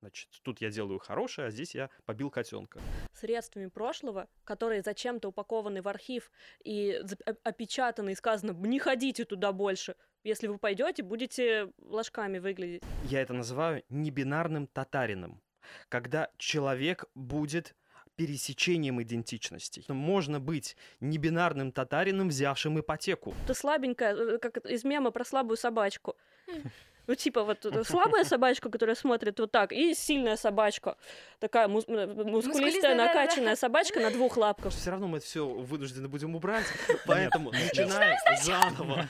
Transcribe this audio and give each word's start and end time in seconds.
Значит, 0.00 0.28
тут 0.42 0.60
я 0.60 0.70
делаю 0.70 0.98
хорошее, 0.98 1.48
а 1.48 1.50
здесь 1.50 1.74
я 1.74 1.90
побил 2.04 2.30
котенка. 2.30 2.80
Средствами 3.14 3.66
прошлого, 3.66 4.28
которые 4.44 4.82
зачем-то 4.82 5.28
упакованы 5.28 5.82
в 5.82 5.88
архив 5.88 6.30
и 6.62 7.00
опечатаны, 7.42 8.10
и 8.10 8.14
сказано, 8.14 8.52
не 8.52 8.78
ходите 8.78 9.24
туда 9.24 9.52
больше. 9.52 9.96
Если 10.22 10.46
вы 10.46 10.58
пойдете, 10.58 11.02
будете 11.02 11.72
ложками 11.78 12.38
выглядеть. 12.38 12.82
Я 13.04 13.22
это 13.22 13.32
называю 13.32 13.82
небинарным 13.88 14.66
татарином. 14.68 15.42
Когда 15.88 16.30
человек 16.38 17.04
будет 17.14 17.74
пересечением 18.18 19.00
идентичностей. 19.00 19.84
Можно 19.86 20.40
быть 20.40 20.76
небинарным 20.98 21.70
татарином, 21.70 22.30
взявшим 22.30 22.80
ипотеку. 22.80 23.32
Ты 23.46 23.54
слабенькая, 23.54 24.12
э, 24.12 24.38
как 24.38 24.56
из 24.66 24.82
мема 24.82 25.12
про 25.12 25.24
слабую 25.24 25.56
собачку. 25.56 26.16
Ну, 27.08 27.14
типа, 27.14 27.42
вот 27.42 27.66
слабая 27.86 28.24
собачка, 28.24 28.68
которая 28.68 28.94
смотрит 28.94 29.40
вот 29.40 29.50
так, 29.50 29.72
и 29.72 29.94
сильная 29.94 30.36
собачка. 30.36 30.98
Такая 31.40 31.66
мус- 31.66 31.86
э, 31.88 32.06
мускулистая, 32.06 32.94
накачанная 32.94 33.56
собачка 33.56 33.98
на 33.98 34.10
двух 34.10 34.36
лапках. 34.36 34.72
Все 34.74 34.90
равно 34.90 35.08
мы 35.08 35.16
это 35.16 35.26
все 35.26 35.46
вынуждены 35.48 36.06
будем 36.06 36.36
убрать, 36.36 36.66
поэтому 37.06 37.50
начинаем 37.50 38.14
заново. 38.42 39.06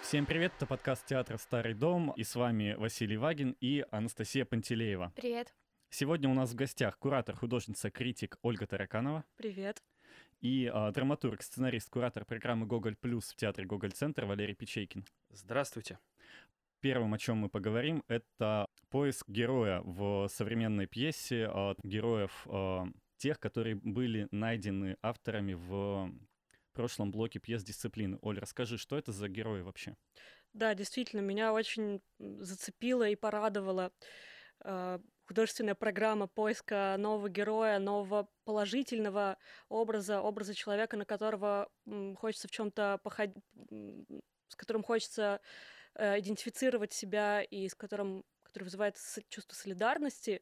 Всем 0.00 0.24
привет, 0.24 0.52
это 0.56 0.64
подкаст 0.64 1.04
театра 1.04 1.36
«Старый 1.36 1.74
дом», 1.74 2.12
и 2.16 2.24
с 2.24 2.34
вами 2.36 2.74
Василий 2.78 3.18
Вагин 3.18 3.54
и 3.60 3.84
Анастасия 3.90 4.46
Пантелеева. 4.46 5.12
Привет. 5.14 5.52
Сегодня 5.96 6.28
у 6.28 6.34
нас 6.34 6.50
в 6.50 6.56
гостях 6.56 6.98
куратор, 6.98 7.36
художница, 7.36 7.88
критик 7.88 8.36
Ольга 8.42 8.66
Тараканова. 8.66 9.24
Привет. 9.36 9.80
И 10.40 10.68
а, 10.74 10.90
драматург, 10.90 11.40
сценарист, 11.40 11.88
куратор 11.88 12.24
программы 12.24 12.66
«Гоголь 12.66 12.96
плюс» 12.96 13.30
в 13.30 13.36
театре 13.36 13.64
«Гоголь-центр» 13.64 14.24
Валерий 14.24 14.56
Печейкин. 14.56 15.04
Здравствуйте. 15.30 16.00
Первым, 16.80 17.14
о 17.14 17.18
чем 17.18 17.36
мы 17.36 17.48
поговорим, 17.48 18.02
это 18.08 18.66
поиск 18.90 19.28
героя 19.28 19.82
в 19.82 20.26
современной 20.32 20.88
пьесе, 20.88 21.46
а, 21.48 21.76
героев 21.84 22.44
а, 22.50 22.88
тех, 23.18 23.38
которые 23.38 23.76
были 23.76 24.26
найдены 24.32 24.96
авторами 25.00 25.54
в 25.54 26.10
прошлом 26.72 27.12
блоке 27.12 27.38
пьес 27.38 27.62
дисциплины. 27.62 28.18
Оль, 28.20 28.40
расскажи, 28.40 28.78
что 28.78 28.98
это 28.98 29.12
за 29.12 29.28
герои 29.28 29.60
вообще? 29.60 29.94
Да, 30.54 30.74
действительно, 30.74 31.20
меня 31.20 31.52
очень 31.52 32.02
зацепило 32.18 33.08
и 33.08 33.14
порадовало 33.14 33.92
э, 34.64 34.98
художественная 35.26 35.74
программа 35.74 36.26
поиска 36.26 36.96
нового 36.98 37.28
героя, 37.28 37.78
нового 37.78 38.28
положительного 38.44 39.38
образа, 39.68 40.20
образа 40.20 40.54
человека, 40.54 40.96
на 40.96 41.04
которого 41.04 41.68
хочется 42.16 42.48
в 42.48 42.50
чем-то 42.50 43.00
походить, 43.02 43.36
с 44.48 44.56
которым 44.56 44.82
хочется 44.82 45.40
э, 45.94 46.20
идентифицировать 46.20 46.92
себя 46.92 47.42
и 47.42 47.68
с 47.68 47.74
которым 47.74 48.24
который 48.54 48.64
вызывает 48.64 48.96
чувство 49.28 49.54
солидарности 49.56 50.40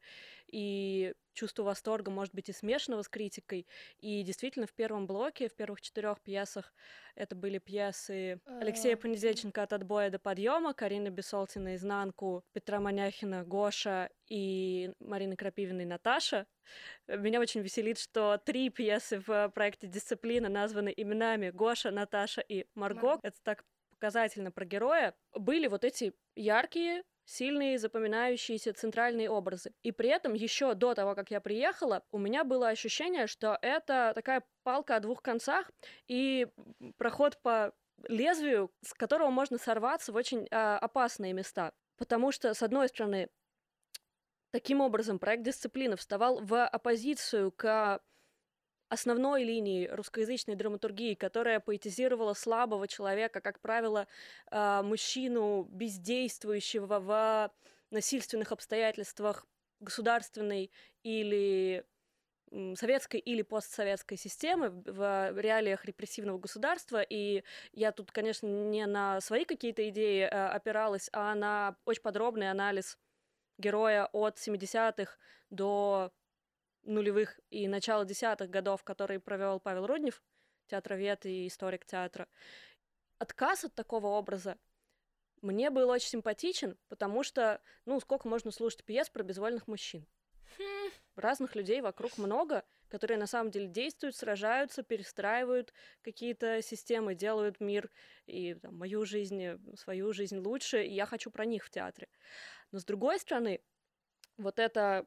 и 0.48 1.14
чувство 1.32 1.62
восторга, 1.62 2.10
может 2.10 2.34
быть, 2.34 2.50
и 2.50 2.52
смешанного 2.52 3.00
с 3.00 3.08
критикой. 3.08 3.66
И 4.00 4.22
действительно, 4.22 4.66
в 4.66 4.74
первом 4.74 5.06
блоке, 5.06 5.48
в 5.48 5.54
первых 5.54 5.80
четырех 5.80 6.20
пьесах, 6.20 6.74
это 7.14 7.34
были 7.34 7.56
пьесы 7.56 8.38
Алексея 8.44 8.96
Понедельченко 8.96 9.62
«От 9.62 9.72
отбоя 9.72 10.10
до 10.10 10.18
подъема», 10.18 10.74
Карины 10.74 11.08
Бесолтина 11.08 11.74
«Изнанку», 11.74 12.44
Петра 12.52 12.80
Маняхина 12.80 13.44
«Гоша» 13.44 14.10
и 14.28 14.92
Марины 15.00 15.34
Крапивиной 15.34 15.86
«Наташа». 15.86 16.46
Меня 17.08 17.40
очень 17.40 17.62
веселит, 17.62 17.98
что 17.98 18.36
три 18.44 18.68
пьесы 18.68 19.22
в 19.26 19.50
проекте 19.54 19.86
«Дисциплина» 19.86 20.50
названы 20.50 20.92
именами 20.94 21.48
Гоша, 21.48 21.90
Наташа 21.90 22.42
и 22.42 22.66
Марго. 22.74 23.18
Это 23.22 23.38
так 23.42 23.64
показательно 23.92 24.50
про 24.50 24.66
героя. 24.66 25.14
Были 25.32 25.66
вот 25.68 25.84
эти 25.84 26.12
яркие 26.34 27.04
сильные, 27.32 27.78
запоминающиеся 27.78 28.74
центральные 28.74 29.30
образы. 29.30 29.72
И 29.82 29.90
при 29.90 30.10
этом 30.10 30.34
еще 30.34 30.74
до 30.74 30.94
того, 30.94 31.14
как 31.14 31.30
я 31.30 31.40
приехала, 31.40 32.04
у 32.10 32.18
меня 32.18 32.44
было 32.44 32.68
ощущение, 32.68 33.26
что 33.26 33.58
это 33.62 34.12
такая 34.14 34.44
палка 34.64 34.96
о 34.96 35.00
двух 35.00 35.22
концах 35.22 35.70
и 36.08 36.46
проход 36.98 37.40
по 37.42 37.72
лезвию, 38.08 38.70
с 38.82 38.92
которого 38.92 39.30
можно 39.30 39.58
сорваться 39.58 40.12
в 40.12 40.16
очень 40.16 40.46
э, 40.50 40.56
опасные 40.56 41.32
места. 41.32 41.72
Потому 41.96 42.32
что, 42.32 42.52
с 42.52 42.62
одной 42.62 42.88
стороны, 42.88 43.30
таким 44.50 44.80
образом 44.80 45.18
проект 45.18 45.44
«Дисциплина» 45.44 45.96
вставал 45.96 46.40
в 46.40 46.66
оппозицию 46.66 47.52
к 47.52 48.00
основной 48.92 49.42
линии 49.42 49.86
русскоязычной 49.86 50.54
драматургии, 50.54 51.14
которая 51.14 51.60
поэтизировала 51.60 52.34
слабого 52.34 52.86
человека, 52.86 53.40
как 53.40 53.58
правило, 53.60 54.06
а, 54.50 54.82
мужчину, 54.82 55.66
бездействующего 55.70 57.00
в 57.00 57.50
насильственных 57.90 58.52
обстоятельствах 58.52 59.46
государственной 59.80 60.70
или 61.02 61.86
советской 62.74 63.18
или 63.18 63.40
постсоветской 63.40 64.18
системы 64.18 64.68
в 64.68 65.40
реалиях 65.40 65.86
репрессивного 65.86 66.36
государства. 66.36 67.00
И 67.00 67.44
я 67.72 67.92
тут, 67.92 68.12
конечно, 68.12 68.46
не 68.46 68.84
на 68.84 69.22
свои 69.22 69.46
какие-то 69.46 69.88
идеи 69.88 70.28
а, 70.30 70.52
опиралась, 70.52 71.08
а 71.14 71.34
на 71.34 71.76
очень 71.86 72.02
подробный 72.02 72.50
анализ 72.50 72.98
героя 73.56 74.10
от 74.12 74.36
70-х 74.36 75.16
до 75.48 76.12
нулевых 76.84 77.38
и 77.50 77.68
начала 77.68 78.04
десятых 78.04 78.50
годов, 78.50 78.84
который 78.84 79.20
провел 79.20 79.60
Павел 79.60 79.86
Руднев, 79.86 80.22
театровед 80.66 81.26
и 81.26 81.46
историк 81.46 81.84
театра. 81.84 82.28
Отказ 83.18 83.64
от 83.64 83.74
такого 83.74 84.08
образа 84.08 84.58
мне 85.42 85.70
был 85.70 85.88
очень 85.88 86.08
симпатичен, 86.08 86.78
потому 86.88 87.22
что, 87.22 87.60
ну, 87.84 88.00
сколько 88.00 88.28
можно 88.28 88.50
слушать 88.50 88.84
пьес 88.84 89.10
про 89.10 89.22
безвольных 89.22 89.66
мужчин? 89.66 90.06
Хм. 90.58 90.90
Разных 91.16 91.56
людей 91.56 91.80
вокруг 91.80 92.16
много, 92.18 92.64
которые 92.88 93.18
на 93.18 93.26
самом 93.26 93.50
деле 93.50 93.66
действуют, 93.66 94.16
сражаются, 94.16 94.82
перестраивают 94.82 95.72
какие-то 96.02 96.62
системы, 96.62 97.14
делают 97.14 97.60
мир 97.60 97.90
и 98.26 98.54
там, 98.54 98.76
мою 98.76 99.04
жизнь, 99.04 99.58
свою 99.76 100.12
жизнь 100.12 100.38
лучше, 100.38 100.84
и 100.84 100.92
я 100.92 101.06
хочу 101.06 101.30
про 101.30 101.44
них 101.44 101.64
в 101.64 101.70
театре. 101.70 102.08
Но 102.70 102.78
с 102.78 102.84
другой 102.84 103.18
стороны, 103.18 103.60
вот 104.36 104.58
это 104.58 105.06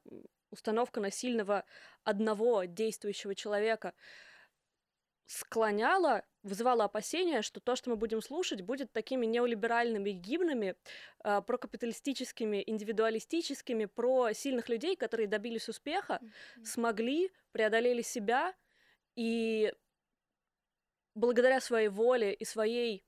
установка 0.56 1.00
насильного 1.00 1.64
одного 2.04 2.64
действующего 2.64 3.36
человека 3.36 3.94
склоняла, 5.28 6.24
вызывала 6.44 6.84
опасения, 6.86 7.42
что 7.42 7.60
то, 7.60 7.76
что 7.76 7.90
мы 7.90 7.96
будем 7.96 8.22
слушать, 8.22 8.62
будет 8.62 8.92
такими 8.92 9.26
неолиберальными 9.26 10.12
гимнами, 10.12 10.76
э, 11.24 11.42
прокапиталистическими, 11.42 12.64
индивидуалистическими, 12.66 13.86
про 13.86 14.34
сильных 14.34 14.70
людей, 14.70 14.96
которые 14.96 15.28
добились 15.28 15.70
успеха, 15.70 16.20
mm-hmm. 16.22 16.66
смогли, 16.66 17.32
преодолели 17.52 18.02
себя 18.02 18.54
и 19.16 19.74
благодаря 21.16 21.62
своей 21.62 21.88
воле 21.88 22.34
и 22.34 22.46
своей 22.46 23.05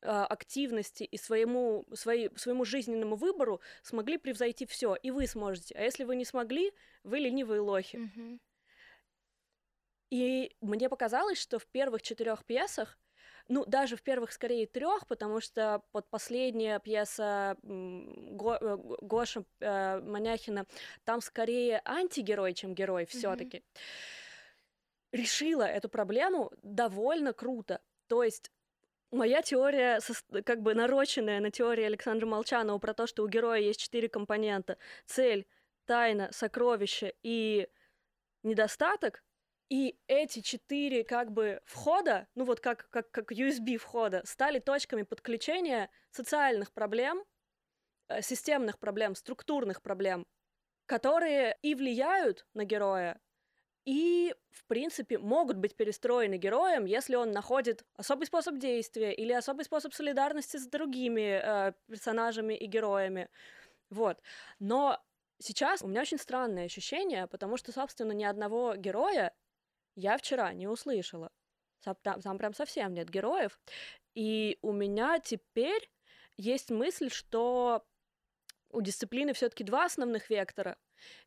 активности 0.00 1.02
и 1.04 1.16
своему, 1.16 1.84
своей, 1.94 2.30
своему 2.36 2.64
жизненному 2.64 3.16
выбору 3.16 3.60
смогли 3.82 4.18
превзойти 4.18 4.66
все, 4.66 4.94
и 4.94 5.10
вы 5.10 5.26
сможете. 5.26 5.74
А 5.74 5.82
если 5.82 6.04
вы 6.04 6.16
не 6.16 6.24
смогли, 6.24 6.72
вы 7.02 7.18
ленивые 7.18 7.60
лохи. 7.60 7.96
Mm-hmm. 7.96 8.40
И 10.10 10.56
мне 10.60 10.88
показалось, 10.88 11.38
что 11.38 11.58
в 11.58 11.66
первых 11.66 12.02
четырех 12.02 12.44
пьесах, 12.44 12.98
ну, 13.48 13.64
даже 13.64 13.96
в 13.96 14.02
первых 14.02 14.32
скорее 14.32 14.66
трех, 14.66 15.06
потому 15.06 15.40
что 15.40 15.82
под 15.92 16.08
последняя 16.08 16.78
пьеса 16.80 17.56
Го, 17.62 18.54
э, 18.54 18.76
Гоша 19.00 19.44
э, 19.60 20.00
Маняхина, 20.00 20.66
там 21.04 21.20
скорее 21.20 21.80
антигерой, 21.84 22.54
чем 22.54 22.74
герой 22.74 23.06
все-таки, 23.06 23.58
mm-hmm. 23.58 23.78
решила 25.12 25.62
эту 25.64 25.88
проблему 25.88 26.52
довольно 26.62 27.32
круто. 27.32 27.80
То 28.06 28.22
есть 28.22 28.50
Моя 29.10 29.40
теория, 29.40 30.00
как 30.44 30.60
бы 30.60 30.74
нароченная 30.74 31.40
на 31.40 31.50
теории 31.50 31.84
Александра 31.84 32.26
Молчанова 32.26 32.78
про 32.78 32.92
то, 32.92 33.06
что 33.06 33.22
у 33.22 33.28
героя 33.28 33.58
есть 33.58 33.80
четыре 33.80 34.08
компонента. 34.08 34.76
Цель, 35.06 35.46
тайна, 35.86 36.28
сокровище 36.30 37.14
и 37.22 37.68
недостаток. 38.42 39.24
И 39.70 39.98
эти 40.08 40.40
четыре 40.40 41.04
как 41.04 41.32
бы 41.32 41.60
входа, 41.64 42.26
ну 42.34 42.44
вот 42.44 42.60
как, 42.60 42.88
как, 42.90 43.10
как 43.10 43.32
USB 43.32 43.76
входа, 43.78 44.22
стали 44.24 44.58
точками 44.58 45.02
подключения 45.02 45.90
социальных 46.10 46.72
проблем, 46.72 47.24
э, 48.08 48.20
системных 48.20 48.78
проблем, 48.78 49.14
структурных 49.14 49.80
проблем, 49.80 50.26
которые 50.86 51.56
и 51.62 51.74
влияют 51.74 52.46
на 52.54 52.64
героя, 52.64 53.20
и, 53.88 54.34
в 54.50 54.66
принципе, 54.66 55.16
могут 55.16 55.56
быть 55.56 55.74
перестроены 55.74 56.36
героем, 56.36 56.84
если 56.84 57.16
он 57.16 57.32
находит 57.32 57.86
особый 57.96 58.26
способ 58.26 58.58
действия 58.58 59.14
или 59.14 59.32
особый 59.32 59.64
способ 59.64 59.94
солидарности 59.94 60.58
с 60.58 60.66
другими 60.66 61.40
э, 61.42 61.72
персонажами 61.86 62.52
и 62.52 62.66
героями. 62.66 63.30
Вот. 63.88 64.20
Но 64.58 65.02
сейчас 65.38 65.80
у 65.80 65.86
меня 65.88 66.02
очень 66.02 66.18
странное 66.18 66.66
ощущение, 66.66 67.26
потому 67.28 67.56
что, 67.56 67.72
собственно, 67.72 68.12
ни 68.12 68.24
одного 68.24 68.76
героя 68.76 69.32
я 69.96 70.18
вчера 70.18 70.52
не 70.52 70.68
услышала. 70.68 71.30
там, 72.02 72.20
там 72.20 72.36
прям 72.36 72.52
совсем 72.52 72.92
нет 72.92 73.08
героев. 73.08 73.58
И 74.14 74.58
у 74.60 74.72
меня 74.72 75.18
теперь 75.18 75.90
есть 76.36 76.70
мысль, 76.70 77.08
что 77.08 77.87
у 78.70 78.80
дисциплины 78.80 79.32
все-таки 79.32 79.64
два 79.64 79.84
основных 79.86 80.30
вектора, 80.30 80.76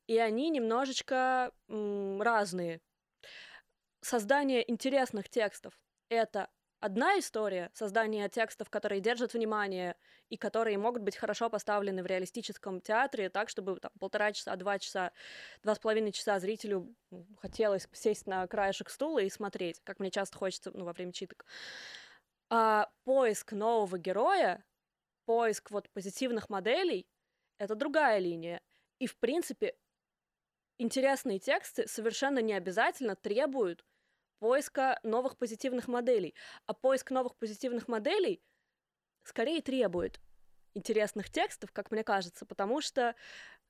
и 0.07 0.17
они 0.17 0.49
немножечко 0.49 1.51
м, 1.67 2.21
разные. 2.21 2.81
Создание 4.01 4.69
интересных 4.69 5.29
текстов— 5.29 5.79
это 6.09 6.49
одна 6.79 7.19
история, 7.19 7.69
создание 7.73 8.27
текстов, 8.29 8.69
которые 8.69 8.99
держат 8.99 9.33
внимание 9.33 9.95
и 10.29 10.37
которые 10.37 10.77
могут 10.77 11.03
быть 11.03 11.15
хорошо 11.15 11.49
поставлены 11.49 12.01
в 12.03 12.07
реалистическом 12.07 12.81
театре 12.81 13.29
так, 13.29 13.49
чтобы 13.49 13.79
там, 13.79 13.91
полтора 13.99 14.31
часа, 14.31 14.55
два 14.55 14.79
часа, 14.79 15.11
два 15.63 15.75
с 15.75 15.79
половиной 15.79 16.11
часа 16.11 16.39
зрителю 16.39 16.95
хотелось 17.39 17.87
сесть 17.91 18.25
на 18.25 18.47
краешек 18.47 18.89
стула 18.89 19.19
и 19.19 19.29
смотреть, 19.29 19.79
как 19.83 19.99
мне 19.99 20.09
часто 20.09 20.37
хочется 20.37 20.71
ну, 20.73 20.85
во 20.85 20.93
время 20.93 21.13
читок. 21.13 21.45
А 22.49 22.89
поиск 23.03 23.53
нового 23.53 23.97
героя, 23.97 24.65
поиск 25.25 25.71
вот 25.71 25.89
позитивных 25.91 26.49
моделей— 26.49 27.07
это 27.61 27.75
другая 27.75 28.17
линия. 28.17 28.59
И, 28.97 29.05
в 29.05 29.15
принципе, 29.17 29.75
интересные 30.79 31.37
тексты 31.37 31.87
совершенно 31.87 32.39
не 32.39 32.53
обязательно 32.53 33.15
требуют 33.15 33.85
поиска 34.39 34.99
новых 35.03 35.37
позитивных 35.37 35.87
моделей. 35.87 36.33
А 36.65 36.73
поиск 36.73 37.11
новых 37.11 37.35
позитивных 37.35 37.87
моделей 37.87 38.41
скорее 39.23 39.61
требует 39.61 40.19
интересных 40.73 41.29
текстов, 41.29 41.71
как 41.71 41.91
мне 41.91 42.03
кажется, 42.03 42.47
потому 42.47 42.81
что 42.81 43.13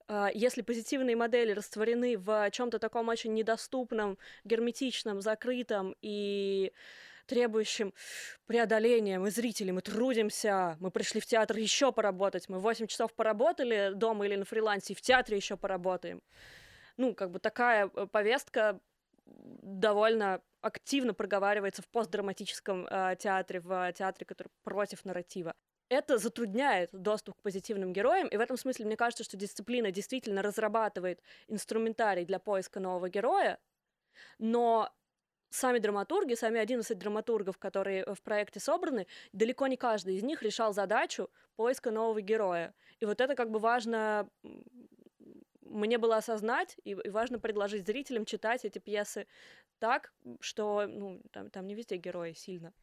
э, 0.08 0.28
если 0.34 0.62
позитивные 0.62 1.18
модели 1.18 1.52
растворены 1.52 2.18
в 2.18 2.50
чем-то 2.52 2.80
таком 2.80 3.10
очень 3.10 3.34
недоступном, 3.34 4.18
герметичном, 4.46 5.22
закрытом 5.22 5.98
и 6.02 6.72
требующим 7.32 7.94
преодоления. 8.46 9.18
Мы 9.18 9.32
зрители, 9.32 9.72
мы 9.72 9.82
трудимся, 9.82 10.76
мы 10.82 10.92
пришли 10.92 11.22
в 11.22 11.26
театр 11.26 11.56
еще 11.56 11.94
поработать, 11.94 12.50
мы 12.50 12.60
8 12.60 12.88
часов 12.88 13.14
поработали 13.14 13.92
дома 13.96 14.26
или 14.26 14.36
на 14.36 14.44
фрилансе, 14.44 14.92
и 14.92 14.96
в 14.98 15.02
театре 15.02 15.38
еще 15.38 15.56
поработаем. 15.56 16.22
Ну, 16.98 17.16
как 17.16 17.32
бы 17.32 17.40
такая 17.40 17.90
э, 17.96 18.06
повестка 18.06 18.82
довольно 19.26 20.42
активно 20.60 21.14
проговаривается 21.14 21.82
в 21.82 21.88
постдраматическом 21.88 22.86
э, 22.86 23.16
театре, 23.18 23.62
в 23.62 23.94
театре, 23.94 24.26
который 24.26 24.50
против 24.64 25.06
нарратива. 25.06 25.54
Это 25.88 26.18
затрудняет 26.18 26.90
доступ 26.92 27.38
к 27.38 27.42
позитивным 27.44 27.94
героям, 27.94 28.28
и 28.28 28.36
в 28.36 28.42
этом 28.42 28.58
смысле 28.58 28.88
мне 28.88 28.98
кажется, 28.98 29.24
что 29.24 29.38
дисциплина 29.38 29.90
действительно 29.90 30.42
разрабатывает 30.42 31.22
инструментарий 31.48 32.26
для 32.26 32.40
поиска 32.40 32.82
нового 32.82 33.08
героя, 33.08 33.58
но 34.38 34.92
сами 35.52 35.78
драматурги, 35.78 36.34
сами 36.34 36.60
11 36.60 36.98
драматургов, 36.98 37.58
которые 37.60 38.06
в 38.14 38.22
проекте 38.22 38.60
собраны, 38.60 39.06
далеко 39.34 39.68
не 39.68 39.78
каждый 39.78 40.16
из 40.16 40.24
них 40.24 40.42
решал 40.42 40.74
задачу 40.74 41.30
поиска 41.56 41.92
нового 41.92 42.22
героя. 42.22 42.74
И 43.00 43.06
вот 43.06 43.22
это 43.22 43.36
как 43.36 43.52
бы 43.52 43.60
важно 43.60 44.28
мне 45.62 45.98
было 45.98 46.18
осознать, 46.18 46.76
и, 46.84 46.92
и 46.92 47.10
важно 47.10 47.40
предложить 47.40 47.86
зрителям 47.86 48.26
читать 48.26 48.66
эти 48.66 48.80
пьесы 48.80 49.28
так, 49.80 50.14
что 50.40 50.86
ну, 50.88 51.22
там, 51.32 51.50
там 51.50 51.68
не 51.68 51.76
везде 51.76 51.98
герои 51.98 52.34
сильно. 52.34 52.74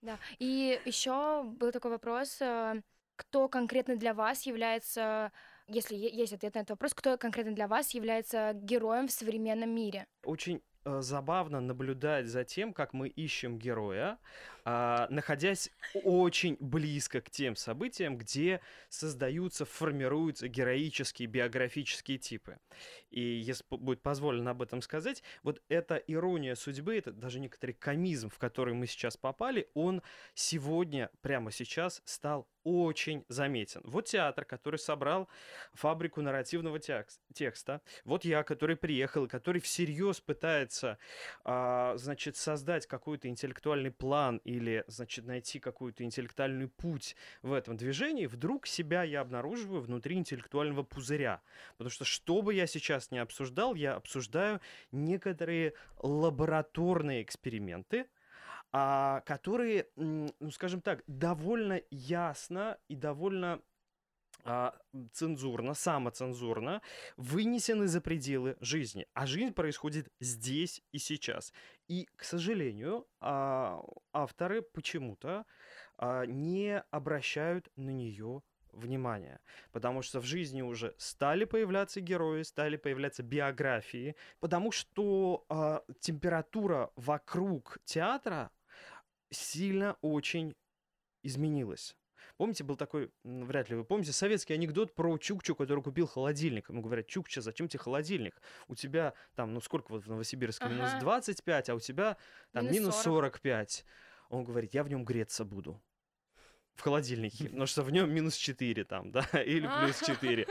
Да, 0.00 0.18
и 0.38 0.80
еще 0.84 1.44
был 1.44 1.70
такой 1.70 1.92
вопрос, 1.92 2.40
э, 2.40 2.82
кто 3.16 3.48
конкретно 3.48 3.96
для 3.96 4.14
вас 4.14 4.42
является, 4.42 5.30
если 5.68 5.94
есть 5.94 6.32
ответ 6.32 6.54
на 6.54 6.60
этот 6.60 6.70
вопрос, 6.70 6.92
кто 6.92 7.16
конкретно 7.16 7.52
для 7.52 7.68
вас 7.68 7.94
является 7.94 8.52
героем 8.54 9.06
в 9.06 9.12
современном 9.12 9.70
мире? 9.70 10.06
Очень 10.24 10.56
э, 10.56 10.71
забавно 10.84 11.60
наблюдать 11.60 12.26
за 12.26 12.44
тем, 12.44 12.72
как 12.72 12.92
мы 12.92 13.08
ищем 13.08 13.58
героя, 13.58 14.18
а, 14.64 15.06
находясь 15.10 15.70
очень 15.94 16.56
близко 16.60 17.20
к 17.20 17.30
тем 17.30 17.56
событиям, 17.56 18.16
где 18.16 18.60
создаются, 18.88 19.64
формируются 19.64 20.48
героические 20.48 21.28
биографические 21.28 22.18
типы. 22.18 22.58
И 23.10 23.20
если 23.20 23.64
будет 23.70 24.02
позволено 24.02 24.52
об 24.52 24.62
этом 24.62 24.82
сказать, 24.82 25.22
вот 25.42 25.62
эта 25.68 25.96
ирония 25.96 26.54
судьбы, 26.54 26.96
это 26.96 27.12
даже 27.12 27.40
некоторый 27.40 27.72
комизм, 27.72 28.28
в 28.28 28.38
который 28.38 28.74
мы 28.74 28.86
сейчас 28.86 29.16
попали, 29.16 29.68
он 29.74 30.02
сегодня, 30.34 31.10
прямо 31.20 31.50
сейчас, 31.50 32.02
стал 32.04 32.48
очень 32.64 33.24
заметен. 33.28 33.80
Вот 33.84 34.06
театр, 34.06 34.44
который 34.44 34.78
собрал 34.78 35.28
фабрику 35.74 36.20
нарративного 36.20 36.78
текста. 36.78 37.80
Вот 38.04 38.24
я, 38.24 38.42
который 38.42 38.76
приехал, 38.76 39.26
который 39.26 39.60
всерьез 39.60 40.20
пытается, 40.20 40.98
а, 41.44 41.96
значит, 41.96 42.36
создать 42.36 42.86
какой-то 42.86 43.28
интеллектуальный 43.28 43.90
план 43.90 44.40
или, 44.52 44.84
значит, 44.86 45.26
найти 45.26 45.58
какой-то 45.58 46.04
интеллектуальный 46.04 46.68
путь 46.68 47.16
в 47.42 47.52
этом 47.52 47.76
движении, 47.76 48.26
вдруг 48.26 48.66
себя 48.66 49.02
я 49.02 49.20
обнаруживаю 49.20 49.80
внутри 49.80 50.16
интеллектуального 50.16 50.82
пузыря. 50.82 51.42
Потому 51.72 51.90
что 51.90 52.04
что 52.04 52.42
бы 52.42 52.54
я 52.54 52.66
сейчас 52.66 53.10
не 53.10 53.18
обсуждал, 53.18 53.74
я 53.74 53.94
обсуждаю 53.94 54.60
некоторые 54.90 55.74
лабораторные 55.98 57.22
эксперименты, 57.22 58.06
а, 58.72 59.20
которые, 59.26 59.86
ну, 59.96 60.32
скажем 60.50 60.80
так, 60.80 61.02
довольно 61.06 61.80
ясно 61.90 62.78
и 62.88 62.96
довольно 62.96 63.60
цензурно, 65.12 65.74
самоцензурно 65.74 66.82
вынесены 67.16 67.86
за 67.86 68.00
пределы 68.00 68.56
жизни. 68.60 69.06
А 69.14 69.26
жизнь 69.26 69.52
происходит 69.52 70.12
здесь 70.20 70.82
и 70.92 70.98
сейчас. 70.98 71.52
И, 71.88 72.08
к 72.16 72.24
сожалению, 72.24 73.06
а, 73.20 73.82
авторы 74.12 74.62
почему-то 74.62 75.44
а, 75.98 76.26
не 76.26 76.80
обращают 76.90 77.70
на 77.76 77.90
нее 77.90 78.42
внимания, 78.72 79.40
потому 79.70 80.02
что 80.02 80.20
в 80.20 80.24
жизни 80.24 80.62
уже 80.62 80.94
стали 80.98 81.44
появляться 81.44 82.00
герои, 82.00 82.42
стали 82.42 82.76
появляться 82.76 83.22
биографии, 83.22 84.16
потому 84.40 84.72
что 84.72 85.44
а, 85.48 85.84
температура 86.00 86.90
вокруг 86.96 87.78
театра 87.84 88.50
сильно 89.30 89.96
очень 90.00 90.54
изменилась. 91.22 91.96
Помните, 92.42 92.64
был 92.64 92.74
такой, 92.74 93.08
вряд 93.22 93.70
ли 93.70 93.76
вы 93.76 93.84
помните, 93.84 94.10
советский 94.10 94.54
анекдот 94.54 94.96
про 94.96 95.16
Чукчу, 95.16 95.54
который 95.54 95.80
купил 95.80 96.08
холодильник. 96.08 96.70
Ему 96.70 96.82
говорят, 96.82 97.06
Чукча, 97.06 97.40
зачем 97.40 97.68
тебе 97.68 97.78
холодильник? 97.78 98.34
У 98.66 98.74
тебя 98.74 99.14
там, 99.36 99.54
ну 99.54 99.60
сколько 99.60 99.92
вот 99.92 100.04
в 100.04 100.08
Новосибирске, 100.08 100.64
ага. 100.64 100.74
минус 100.74 100.90
25, 100.98 101.68
а 101.70 101.74
у 101.76 101.78
тебя 101.78 102.16
там 102.50 102.64
минус, 102.64 102.78
минус 102.78 102.96
45. 103.02 103.84
Он 104.30 104.42
говорит, 104.42 104.74
я 104.74 104.82
в 104.82 104.88
нем 104.88 105.04
греться 105.04 105.44
буду 105.44 105.80
в 106.74 106.80
холодильнике, 106.80 107.44
потому 107.44 107.66
что 107.66 107.84
в 107.84 107.92
нем 107.92 108.12
минус 108.12 108.34
4 108.34 108.82
там, 108.86 109.12
да, 109.12 109.24
или 109.46 109.70
плюс 109.78 110.00
4. 110.00 110.48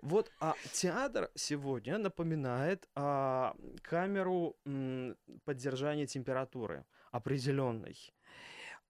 Вот, 0.00 0.32
а 0.40 0.54
театр 0.72 1.30
сегодня 1.34 1.98
напоминает 1.98 2.88
а, 2.94 3.54
камеру 3.82 4.56
м, 4.64 5.14
поддержания 5.44 6.06
температуры 6.06 6.86
определенной 7.10 8.15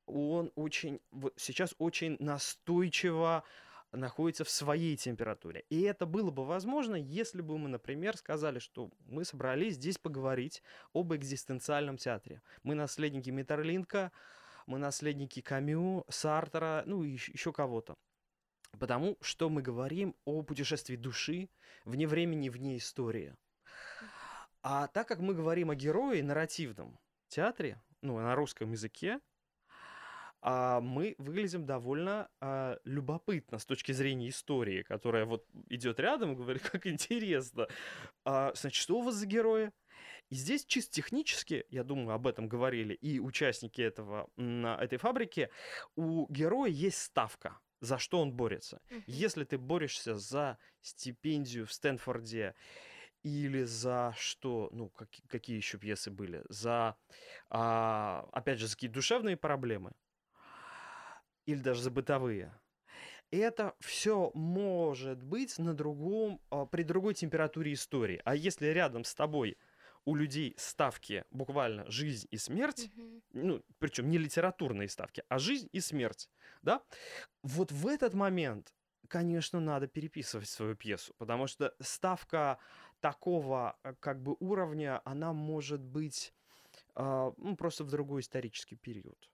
он 0.07 0.53
очень, 0.55 1.01
вот 1.11 1.35
сейчас 1.37 1.75
очень 1.79 2.17
настойчиво 2.21 3.45
находится 3.93 4.45
в 4.45 4.51
своей 4.51 4.97
температуре. 4.97 5.65
И 5.69 5.83
это 5.83 6.07
было 6.07 6.31
бы 6.31 6.45
возможно, 6.45 6.97
если 6.97 7.41
бы 7.41 7.59
мы, 7.59 7.69
например, 7.69 8.17
сказали, 8.17 8.59
что 8.59 8.91
мы 9.07 9.25
собрались 9.25 9.75
здесь 9.75 9.99
поговорить 9.99 10.63
об 10.93 11.15
экзистенциальном 11.15 11.97
театре. 11.97 12.43
Мы 12.63 12.75
наследники 12.75 13.31
Митерлинка, 13.31 14.13
мы 14.67 14.79
наследники 14.79 15.41
Камю, 15.41 16.05
Сартера, 16.09 16.83
ну 16.87 17.05
и 17.05 17.11
еще 17.13 17.53
кого-то. 17.53 17.97
Потому 18.79 19.17
что 19.21 19.49
мы 19.49 19.63
говорим 19.63 20.15
о 20.25 20.43
путешествии 20.43 20.97
души 20.97 21.49
вне 21.85 22.07
времени, 22.07 22.49
вне 22.49 22.77
истории. 22.77 23.35
А 24.63 24.89
так 24.89 25.09
как 25.09 25.21
мы 25.21 25.35
говорим 25.35 25.71
о 25.71 25.77
герое 25.77 26.23
нарративном 26.23 26.99
театре, 27.29 27.81
ну, 28.03 28.19
на 28.19 28.35
русском 28.35 28.73
языке, 28.73 29.21
а 30.43 30.81
мы 30.81 31.15
выглядим 31.19 31.67
довольно 31.67 32.29
а, 32.41 32.79
любопытно 32.85 33.59
с 33.59 33.67
точки 33.67 33.93
зрения 33.93 34.29
истории, 34.29 34.83
которая 34.83 35.25
вот 35.25 35.45
идет 35.69 35.99
рядом 36.01 36.33
и 36.33 36.37
говорит, 36.37 36.63
как 36.63 36.87
интересно. 36.87 37.67
А, 38.25 38.53
значит, 38.55 38.81
что 38.81 38.99
у 38.99 39.03
вас 39.03 39.15
за 39.15 39.27
герои? 39.27 39.73
И 40.29 40.35
здесь 40.35 40.65
чисто 40.65 40.93
технически, 40.93 41.65
я 41.71 41.85
думаю, 41.85 42.15
об 42.15 42.27
этом 42.27 42.49
говорили 42.49 42.95
и 42.95 43.21
участники 43.21 43.81
этого, 43.81 44.29
на 44.37 44.77
этой 44.77 44.99
фабрики, 44.99 45.51
у 45.95 46.27
героя 46.33 46.71
есть 46.71 46.99
ставка, 46.99 47.59
за 47.81 47.99
что 47.99 48.21
он 48.21 48.33
борется. 48.33 48.81
Uh-huh. 48.91 49.03
Если 49.07 49.45
ты 49.45 49.57
борешься 49.57 50.17
за 50.17 50.59
стипендию 50.81 51.67
в 51.67 51.73
Стэнфорде 51.73 52.55
или 53.23 53.65
за 53.65 54.15
что, 54.17 54.69
ну, 54.73 54.89
как, 54.91 55.09
какие 55.29 55.57
еще 55.57 55.79
пьесы 55.79 56.11
были, 56.11 56.45
за, 56.49 56.97
а, 57.49 58.29
опять 58.33 58.59
же, 58.59 58.67
за 58.67 58.75
какие 58.75 58.91
душевные 58.91 59.37
проблемы, 59.37 59.93
или 61.47 61.61
даже 61.61 61.83
за 61.83 61.91
бытовые. 61.91 62.59
Это 63.31 63.75
все 63.81 64.31
может 64.35 65.23
быть 65.23 65.59
на 65.59 65.75
другом, 65.75 66.41
а, 66.51 66.67
при 66.67 66.83
другой 66.83 67.15
температуре 67.15 67.73
истории. 67.73 68.21
А 68.25 68.35
если 68.35 68.67
рядом 68.67 69.05
с 69.05 69.15
тобой 69.15 69.59
у 70.05 70.15
людей 70.15 70.55
ставки 70.59 71.25
буквально 71.31 71.91
жизнь 71.91 72.29
и 72.31 72.37
смерть, 72.39 72.91
Мгм. 72.97 73.23
ну, 73.33 73.63
причем 73.79 74.09
не 74.09 74.19
литературные 74.19 74.89
ставки, 74.89 75.25
а 75.29 75.39
жизнь 75.39 75.69
и 75.73 75.81
смерть, 75.81 76.31
да, 76.63 76.83
вот 77.43 77.73
в 77.73 77.87
этот 77.89 78.15
момент, 78.15 78.75
конечно, 79.09 79.61
надо 79.61 79.87
переписывать 79.89 80.49
свою 80.49 80.77
пьесу, 80.77 81.15
потому 81.19 81.47
что 81.47 81.75
ставка 81.81 82.59
такого 83.01 83.79
э, 83.85 83.95
как 84.01 84.23
бы 84.23 84.37
уровня, 84.41 85.01
она 85.05 85.33
может 85.33 85.83
быть 85.83 86.35
а, 86.95 87.33
ну, 87.37 87.57
просто 87.57 87.85
в 87.85 87.91
другой 87.91 88.23
исторический 88.23 88.77
период. 88.77 89.31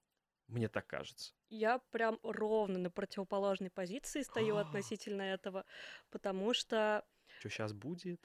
Мне 0.53 0.69
так 0.69 0.87
кажется. 0.87 1.33
Я 1.49 1.79
прям 1.91 2.19
ровно 2.23 2.79
на 2.79 2.91
противоположной 2.91 3.71
позиции 3.71 4.21
стою 4.21 4.57
относительно 4.59 5.23
этого, 5.23 5.65
потому 6.11 6.53
что 6.53 7.07
Что 7.39 7.49
сейчас 7.49 7.73
будет? 7.73 8.21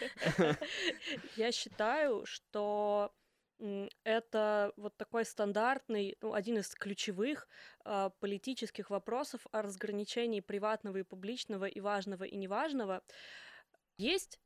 я 1.36 1.50
считаю, 1.50 2.26
что 2.26 3.14
это 4.04 4.72
вот 4.76 4.96
такой 4.96 5.24
стандартный, 5.24 6.18
ну, 6.20 6.34
один 6.34 6.58
из 6.58 6.74
ключевых 6.74 7.48
а, 7.84 8.10
политических 8.10 8.90
вопросов 8.90 9.46
о 9.52 9.62
разграничении 9.62 10.40
приватного 10.40 10.98
и 10.98 11.02
публичного, 11.04 11.64
и 11.66 11.80
важного 11.80 12.24
и 12.24 12.36
неважного. 12.36 13.02
Есть 13.96 14.40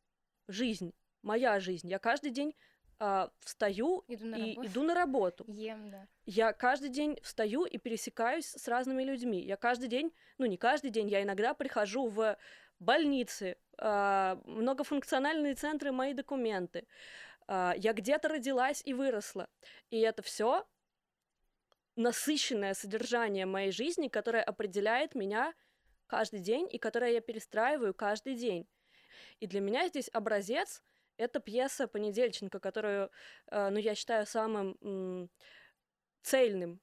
жизнь, 0.49 0.92
моя 1.23 1.59
жизнь. 1.61 1.88
Я 1.88 1.99
каждый 1.99 2.30
день 2.30 2.54
а, 2.99 3.31
встаю 3.41 4.05
Иду 4.09 4.26
на 4.26 4.37
и 4.37 4.55
работу. 4.55 4.67
иду 4.67 4.83
на 4.83 4.95
работу. 4.95 5.45
Ем, 5.49 5.91
да. 5.91 6.07
Я 6.25 6.53
каждый 6.53 6.88
день 6.88 7.19
встаю 7.23 7.65
и 7.65 7.79
пересекаюсь 7.79 8.47
с 8.47 8.69
разными 8.69 9.03
людьми. 9.03 9.41
Я 9.41 9.57
каждый 9.57 9.88
день, 9.88 10.12
ну 10.38 10.47
не 10.47 10.57
каждый 10.57 10.91
день, 10.91 11.09
я 11.09 11.23
иногда 11.23 11.53
прихожу 11.55 12.09
в 12.09 12.37
больницы, 12.79 13.57
а, 13.79 14.41
многофункциональные 14.45 15.55
центры, 15.55 15.93
мои 15.93 16.15
документы. 16.15 16.87
А, 17.47 17.75
Я 17.76 17.93
где-то 17.93 18.29
родилась 18.29 18.83
и 18.85 18.95
выросла. 18.95 19.49
И 19.91 20.00
это 20.00 20.23
все 20.23 20.67
насыщенное 21.97 22.75
содержание 22.75 23.47
моей 23.47 23.73
жизни, 23.73 24.09
которое 24.09 24.43
определяет 24.43 25.15
меня 25.15 25.55
каждый 26.07 26.41
день 26.41 26.69
и 26.71 26.79
которое 26.79 27.12
я 27.12 27.21
перестраиваю 27.21 27.95
каждый 27.95 28.35
день. 28.37 28.67
И 29.41 29.47
для 29.47 29.61
меня 29.61 29.88
здесь 29.88 30.09
образец— 30.12 30.83
это 31.16 31.40
пьеса 31.40 31.88
Понедельченко, 31.88 32.61
которую, 32.61 33.11
э, 33.50 33.68
ну, 33.70 33.78
я 33.78 33.94
считаю 33.94 34.26
самым 34.26 35.30
цельным 36.23 36.80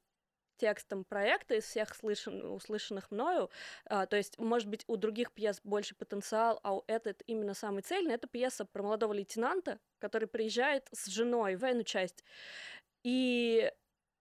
текстом 0.58 1.04
проекта 1.04 1.56
из 1.56 1.66
всех 1.66 1.94
слышан, 1.96 2.46
услышанных 2.46 3.12
мною. 3.12 3.50
А, 3.86 4.06
то 4.06 4.16
есть, 4.16 4.40
может 4.40 4.70
быть, 4.70 4.84
у 4.88 4.96
других 4.96 5.34
пьес 5.34 5.60
больше 5.64 5.96
потенциал, 5.96 6.60
а 6.64 6.76
у 6.76 6.84
этот 6.88 7.22
именно 7.26 7.54
самый 7.54 7.82
цельный. 7.82 8.14
Это 8.14 8.28
пьеса 8.28 8.64
про 8.64 8.84
молодого 8.84 9.14
лейтенанта, 9.14 9.80
который 10.00 10.28
приезжает 10.28 10.88
с 10.92 11.08
женой 11.08 11.56
в 11.56 11.62
военную 11.62 11.84
часть 11.84 12.24
и 13.04 13.72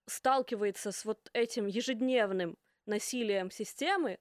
сталкивается 0.09 0.91
с 0.91 1.05
вот 1.05 1.31
этим 1.33 1.67
ежедневным 1.67 2.59
насилием 2.87 3.51
системы. 3.51 4.19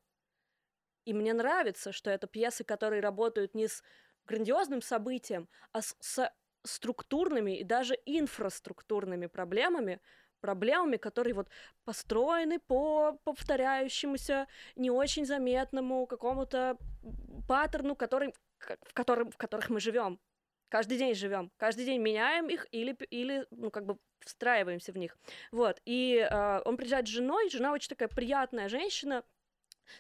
И 1.06 1.14
мне 1.14 1.34
нравится, 1.34 1.92
что 1.92 2.12
это 2.12 2.28
пьесы, 2.28 2.64
которые 2.64 3.02
работают 3.02 3.56
не 3.56 3.68
с 3.68 3.84
грандиозным 4.26 4.82
событием, 4.82 5.48
а 5.72 5.82
с, 5.82 5.96
с 6.00 6.32
структурными 6.64 7.58
и 7.58 7.64
даже 7.64 7.98
инфраструктурными 8.06 9.28
проблемами, 9.28 10.00
проблемами, 10.42 10.98
которые 10.98 11.34
вот 11.34 11.50
построены 11.86 12.60
по 12.60 13.20
повторяющемуся, 13.24 14.48
не 14.76 14.92
очень 14.92 15.26
заметному 15.26 16.06
какому-то 16.08 16.78
паттерну, 17.48 17.96
который, 17.96 18.34
в, 18.60 18.94
котором, 18.94 19.32
в 19.32 19.38
которых 19.38 19.70
мы 19.70 19.80
живем. 19.80 20.20
Каждый 20.70 20.98
день 20.98 21.14
живем, 21.16 21.52
каждый 21.58 21.86
день 21.86 22.00
меняем 22.02 22.48
их 22.48 22.66
или, 22.72 22.96
или 23.10 23.46
ну, 23.52 23.70
как 23.72 23.86
бы 23.86 23.98
встраиваемся 24.20 24.94
в 24.94 24.98
них. 24.98 25.18
Вот. 25.52 25.82
И 25.86 26.16
э, 26.16 26.62
он 26.64 26.78
приезжает 26.78 27.08
с 27.08 27.12
женой, 27.12 27.50
жена 27.50 27.74
очень 27.74 27.90
такая 27.90 28.08
приятная 28.08 28.70
женщина, 28.70 29.24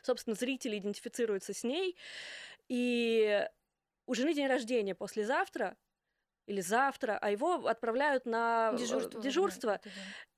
собственно, 0.01 0.35
зрители 0.35 0.77
идентифицируются 0.77 1.53
с 1.53 1.65
ней, 1.65 1.97
и 2.69 3.45
у 4.11 4.13
жены 4.13 4.33
день 4.33 4.47
рождения 4.47 4.93
послезавтра 4.93 5.77
или 6.45 6.59
завтра, 6.59 7.17
а 7.21 7.31
его 7.31 7.65
отправляют 7.65 8.25
на 8.25 8.71
э, 8.73 8.77
Дежурство. 8.77 9.21
дежурство 9.21 9.81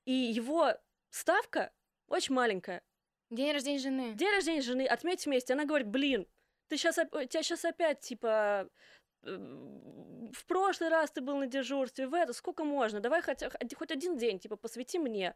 и 0.06 0.12
его 0.12 0.76
ставка 1.10 1.74
очень 2.08 2.36
маленькая. 2.36 2.84
День 3.32 3.52
рождения 3.52 3.80
жены. 3.80 4.14
День 4.14 4.30
рождения 4.30 4.62
жены, 4.62 4.86
отметь 4.86 5.26
вместе. 5.26 5.54
Она 5.54 5.66
говорит, 5.66 5.88
блин, 5.88 6.28
ты 6.68 6.78
сейчас, 6.78 6.98
тебя 6.98 7.42
сейчас 7.42 7.66
опять, 7.66 8.02
типа, 8.02 8.70
э, 9.24 9.36
в 9.36 10.46
прошлый 10.46 10.90
раз 10.90 11.10
ты 11.10 11.22
был 11.22 11.38
на 11.38 11.48
дежурстве, 11.48 12.06
в 12.06 12.14
это, 12.14 12.32
сколько 12.34 12.64
можно, 12.64 13.00
давай 13.00 13.24
хотя, 13.24 13.50
хоть 13.76 13.90
один 13.90 14.18
день, 14.18 14.38
типа, 14.38 14.56
посвяти 14.56 15.00
мне. 15.00 15.36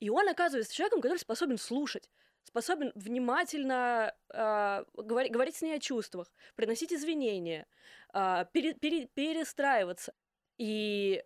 И 0.00 0.10
он 0.10 0.28
оказывается 0.28 0.74
человеком, 0.74 1.00
который 1.00 1.18
способен 1.18 1.56
слушать, 1.56 2.10
способен 2.44 2.92
внимательно 2.94 4.14
э, 4.32 4.84
говори- 4.94 5.30
говорить 5.30 5.56
с 5.56 5.62
ней 5.62 5.76
о 5.76 5.80
чувствах, 5.80 6.30
приносить 6.54 6.92
извинения, 6.92 7.66
э, 8.12 8.44
пере- 8.52 8.74
пере- 8.74 9.06
перестраиваться. 9.06 10.14
И 10.58 11.24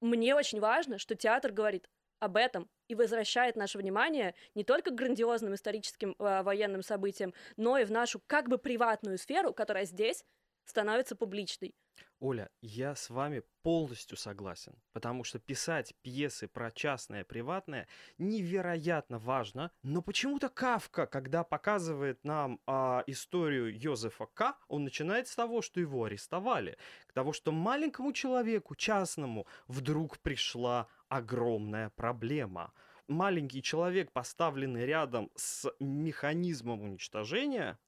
мне 0.00 0.34
очень 0.34 0.60
важно, 0.60 0.98
что 0.98 1.14
театр 1.14 1.52
говорит 1.52 1.88
об 2.20 2.36
этом 2.36 2.68
и 2.88 2.94
возвращает 2.94 3.56
наше 3.56 3.78
внимание 3.78 4.34
не 4.54 4.64
только 4.64 4.90
к 4.90 4.94
грандиозным 4.94 5.54
историческим 5.54 6.14
э, 6.18 6.42
военным 6.42 6.82
событиям, 6.82 7.34
но 7.56 7.78
и 7.78 7.84
в 7.84 7.90
нашу 7.90 8.20
как 8.26 8.48
бы 8.48 8.58
приватную 8.58 9.18
сферу, 9.18 9.52
которая 9.52 9.84
здесь 9.84 10.24
становится 10.70 11.16
публичной. 11.16 11.74
Оля, 12.20 12.50
я 12.60 12.94
с 12.94 13.08
вами 13.08 13.42
полностью 13.62 14.18
согласен, 14.18 14.74
потому 14.92 15.24
что 15.24 15.38
писать 15.38 15.94
пьесы 16.02 16.48
про 16.48 16.70
частное, 16.70 17.24
приватное 17.24 17.88
невероятно 18.18 19.18
важно, 19.18 19.72
но 19.82 20.02
почему-то 20.02 20.50
Кавка, 20.50 21.06
когда 21.06 21.44
показывает 21.44 22.22
нам 22.22 22.60
а, 22.66 23.04
историю 23.06 23.74
Йозефа 23.74 24.26
К., 24.26 24.58
он 24.68 24.84
начинает 24.84 25.28
с 25.28 25.34
того, 25.34 25.62
что 25.62 25.80
его 25.80 26.04
арестовали, 26.04 26.76
к 27.06 27.14
того, 27.14 27.32
что 27.32 27.52
маленькому 27.52 28.12
человеку, 28.12 28.74
частному, 28.74 29.46
вдруг 29.66 30.18
пришла 30.18 30.88
огромная 31.08 31.88
проблема. 31.88 32.72
Маленький 33.08 33.62
человек, 33.62 34.12
поставленный 34.12 34.84
рядом 34.84 35.30
с 35.36 35.72
механизмом 35.80 36.82
уничтожения, 36.82 37.78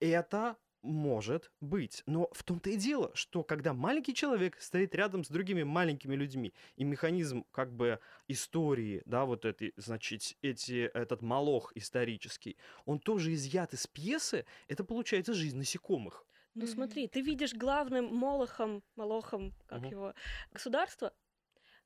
это 0.00 0.56
может 0.82 1.50
быть. 1.60 2.02
Но 2.06 2.28
в 2.32 2.42
том-то 2.44 2.70
и 2.70 2.76
дело, 2.76 3.10
что 3.14 3.44
когда 3.44 3.72
маленький 3.72 4.14
человек 4.14 4.60
стоит 4.60 4.94
рядом 4.94 5.24
с 5.24 5.28
другими 5.28 5.62
маленькими 5.62 6.14
людьми, 6.14 6.54
и 6.76 6.84
механизм 6.84 7.44
как 7.50 7.72
бы 7.74 8.00
истории, 8.28 9.02
да, 9.06 9.24
вот 9.24 9.44
эти, 9.44 9.72
значит, 9.76 10.36
эти, 10.42 10.90
этот 10.94 11.22
молох 11.22 11.72
исторический, 11.74 12.56
он 12.84 12.98
тоже 13.00 13.32
изъят 13.34 13.72
из 13.74 13.86
пьесы, 13.86 14.44
это 14.68 14.84
получается 14.84 15.34
жизнь 15.34 15.58
насекомых. 15.58 16.26
Ну 16.54 16.66
смотри, 16.66 17.08
ты 17.08 17.20
видишь 17.20 17.54
главным 17.54 18.06
молохом, 18.14 18.82
молохом, 18.96 19.54
как 19.66 19.80
Мгм. 19.80 19.90
его, 19.90 20.14
государство, 20.50 21.14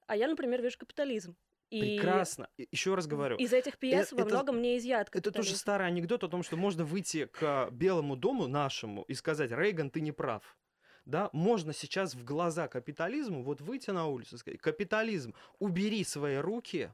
а 0.07 0.17
я, 0.17 0.29
например, 0.29 0.63
вижу 0.63 0.79
капитализм. 0.79 1.37
И 1.71 1.81
Прекрасно. 1.81 2.49
Еще 2.71 2.95
раз 2.95 3.07
говорю. 3.07 3.37
из 3.37 3.53
этих 3.53 3.79
пьес 3.79 4.13
во 4.13 4.21
это- 4.21 4.31
многом 4.31 4.63
не 4.63 4.79
изъят 4.79 5.09
Это 5.13 5.33
тоже 5.33 5.57
старый 5.57 5.87
анекдот 5.87 6.23
о 6.23 6.29
том, 6.29 6.43
что 6.43 6.57
можно 6.57 6.85
выйти 6.85 7.27
к 7.27 7.71
Белому 7.73 8.17
дому 8.17 8.47
нашему 8.47 9.03
и 9.03 9.15
сказать, 9.15 9.51
Рейган, 9.51 9.91
ты 9.91 10.01
не 10.01 10.13
прав. 10.13 10.57
Да, 11.05 11.31
можно 11.33 11.73
сейчас 11.73 12.15
в 12.15 12.25
глаза 12.25 12.69
капитализму 12.69 13.43
вот 13.43 13.61
выйти 13.61 13.91
на 13.91 14.07
улицу 14.07 14.37
и 14.37 14.39
сказать, 14.39 14.61
капитализм, 14.61 15.35
убери 15.59 16.03
свои 16.05 16.37
руки 16.37 16.93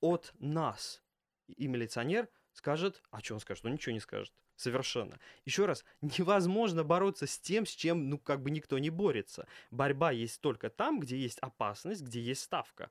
от 0.00 0.32
нас. 0.38 1.02
И 1.46 1.66
милиционер 1.68 2.28
скажет, 2.52 3.02
а 3.10 3.20
что 3.20 3.34
он 3.34 3.40
скажет? 3.40 3.64
Он 3.64 3.72
ничего 3.72 3.92
не 3.92 4.00
скажет. 4.00 4.32
Совершенно. 4.56 5.18
Еще 5.44 5.66
раз, 5.66 5.84
невозможно 6.00 6.84
бороться 6.84 7.26
с 7.26 7.38
тем, 7.38 7.66
с 7.66 7.70
чем, 7.70 8.08
ну, 8.10 8.18
как 8.18 8.42
бы 8.42 8.50
никто 8.50 8.78
не 8.78 8.90
борется. 8.90 9.46
Борьба 9.70 10.10
есть 10.12 10.40
только 10.40 10.70
там, 10.70 11.00
где 11.00 11.16
есть 11.16 11.38
опасность, 11.40 12.02
где 12.02 12.20
есть 12.20 12.42
ставка. 12.42 12.90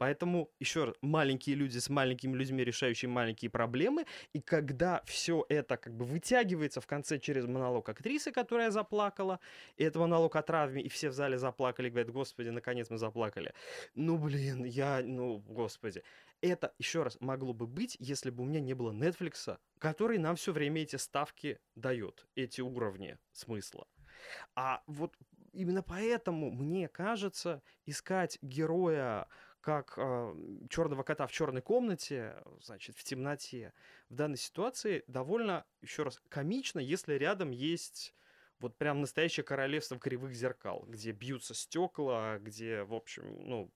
Поэтому, 0.00 0.50
еще 0.58 0.84
раз, 0.84 0.94
маленькие 1.02 1.56
люди 1.56 1.76
с 1.76 1.90
маленькими 1.90 2.34
людьми, 2.34 2.64
решающие 2.64 3.10
маленькие 3.10 3.50
проблемы, 3.50 4.06
и 4.32 4.40
когда 4.40 5.02
все 5.04 5.44
это 5.50 5.76
как 5.76 5.94
бы 5.94 6.06
вытягивается 6.06 6.80
в 6.80 6.86
конце 6.86 7.18
через 7.18 7.44
монолог 7.44 7.86
актрисы, 7.86 8.32
которая 8.32 8.70
заплакала, 8.70 9.40
и 9.76 9.84
это 9.84 9.98
монолог 9.98 10.34
о 10.36 10.42
травме, 10.42 10.80
и 10.82 10.88
все 10.88 11.10
в 11.10 11.12
зале 11.12 11.36
заплакали, 11.36 11.90
говорят, 11.90 12.10
господи, 12.10 12.48
наконец 12.48 12.88
мы 12.88 12.96
заплакали. 12.96 13.52
Ну, 13.94 14.16
блин, 14.16 14.64
я, 14.64 15.02
ну, 15.04 15.36
господи. 15.46 16.02
Это, 16.40 16.72
еще 16.78 17.02
раз, 17.02 17.18
могло 17.20 17.52
бы 17.52 17.66
быть, 17.66 17.98
если 18.00 18.30
бы 18.30 18.44
у 18.44 18.46
меня 18.46 18.60
не 18.60 18.72
было 18.72 18.92
Netflix, 18.92 19.58
который 19.78 20.16
нам 20.16 20.36
все 20.36 20.52
время 20.52 20.80
эти 20.80 20.96
ставки 20.96 21.58
дает, 21.74 22.26
эти 22.34 22.62
уровни 22.62 23.18
смысла. 23.32 23.86
А 24.54 24.82
вот 24.86 25.14
именно 25.52 25.82
поэтому, 25.82 26.50
мне 26.50 26.88
кажется, 26.88 27.62
искать 27.84 28.38
героя 28.40 29.28
как 29.60 29.94
черного 30.70 31.02
кота 31.02 31.26
в 31.26 31.32
черной 31.32 31.62
комнате, 31.62 32.42
значит, 32.60 32.96
в 32.96 33.04
темноте, 33.04 33.72
в 34.08 34.14
данной 34.14 34.38
ситуации 34.38 35.04
довольно, 35.06 35.64
еще 35.82 36.02
раз, 36.02 36.20
комично, 36.28 36.78
если 36.80 37.14
рядом 37.14 37.50
есть 37.50 38.14
Вот 38.60 38.76
прям 38.76 39.00
настоящее 39.00 39.44
королевство 39.44 39.98
кривых 39.98 40.34
зеркал, 40.34 40.84
где 40.86 41.12
бьются 41.12 41.54
стекла, 41.54 42.38
где, 42.38 42.82
в 42.84 42.92
общем, 42.92 43.24
ну, 43.48 43.72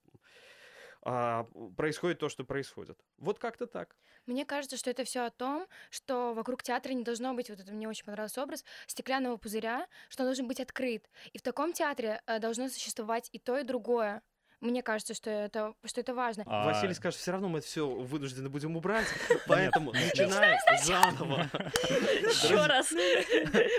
а, 1.01 1.47
происходит 1.77 2.19
то, 2.19 2.29
что 2.29 2.43
происходит. 2.43 2.99
Вот 3.17 3.39
как-то 3.39 3.67
так. 3.67 3.95
Мне 4.25 4.43
кажется, 4.45 4.75
что 4.77 4.89
это 4.89 5.03
все 5.03 5.21
о 5.25 5.29
том, 5.29 5.67
что 5.91 6.33
вокруг 6.33 6.63
театра 6.63 6.93
не 6.93 7.03
должно 7.03 7.33
быть, 7.35 7.49
вот 7.49 7.59
это 7.59 7.71
мне 7.71 7.87
очень 7.87 8.05
понравился 8.05 8.41
образ, 8.41 8.63
стеклянного 8.87 9.37
пузыря, 9.37 9.87
что 10.09 10.23
он 10.23 10.29
должен 10.29 10.47
быть 10.47 10.59
открыт. 10.59 11.07
И 11.33 11.37
в 11.37 11.43
таком 11.43 11.73
театре 11.73 12.21
э, 12.25 12.39
должно 12.39 12.69
существовать 12.69 13.29
и 13.31 13.39
то, 13.39 13.57
и 13.59 13.63
другое. 13.63 14.23
Мне 14.65 14.81
кажется, 14.81 15.13
что 15.13 15.29
это, 15.29 15.75
что 15.85 16.01
это 16.01 16.15
важно. 16.15 16.43
А, 16.47 16.65
Василий 16.65 16.95
скажет, 16.95 17.19
все 17.19 17.31
равно 17.31 17.49
мы 17.49 17.59
это 17.59 17.67
все 17.67 17.87
вынуждены 17.87 18.49
будем 18.49 18.75
убрать, 18.75 19.05
поэтому 19.47 19.91
начинаем 19.91 20.57
заново. 20.83 21.43
Еще 21.43 22.65
раз. 22.65 22.91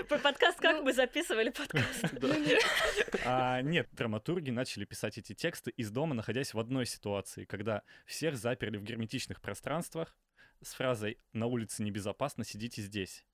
Про 0.07 0.17
подкаст 0.17 0.61
как 0.61 0.81
мы 0.83 0.93
записывали 0.93 1.49
подкаст? 1.49 2.05
а, 3.25 3.61
нет, 3.61 3.89
драматурги 3.91 4.49
начали 4.49 4.85
писать 4.85 5.17
эти 5.17 5.33
тексты 5.33 5.71
из 5.71 5.91
дома, 5.91 6.15
находясь 6.15 6.53
в 6.53 6.59
одной 6.59 6.85
ситуации, 6.85 7.43
когда 7.43 7.81
всех 8.05 8.37
заперли 8.37 8.77
в 8.77 8.83
герметичных 8.83 9.41
пространствах 9.41 10.15
с 10.61 10.73
фразой 10.73 11.19
«на 11.33 11.47
улице 11.47 11.83
небезопасно, 11.83 12.45
сидите 12.45 12.81
здесь». 12.81 13.25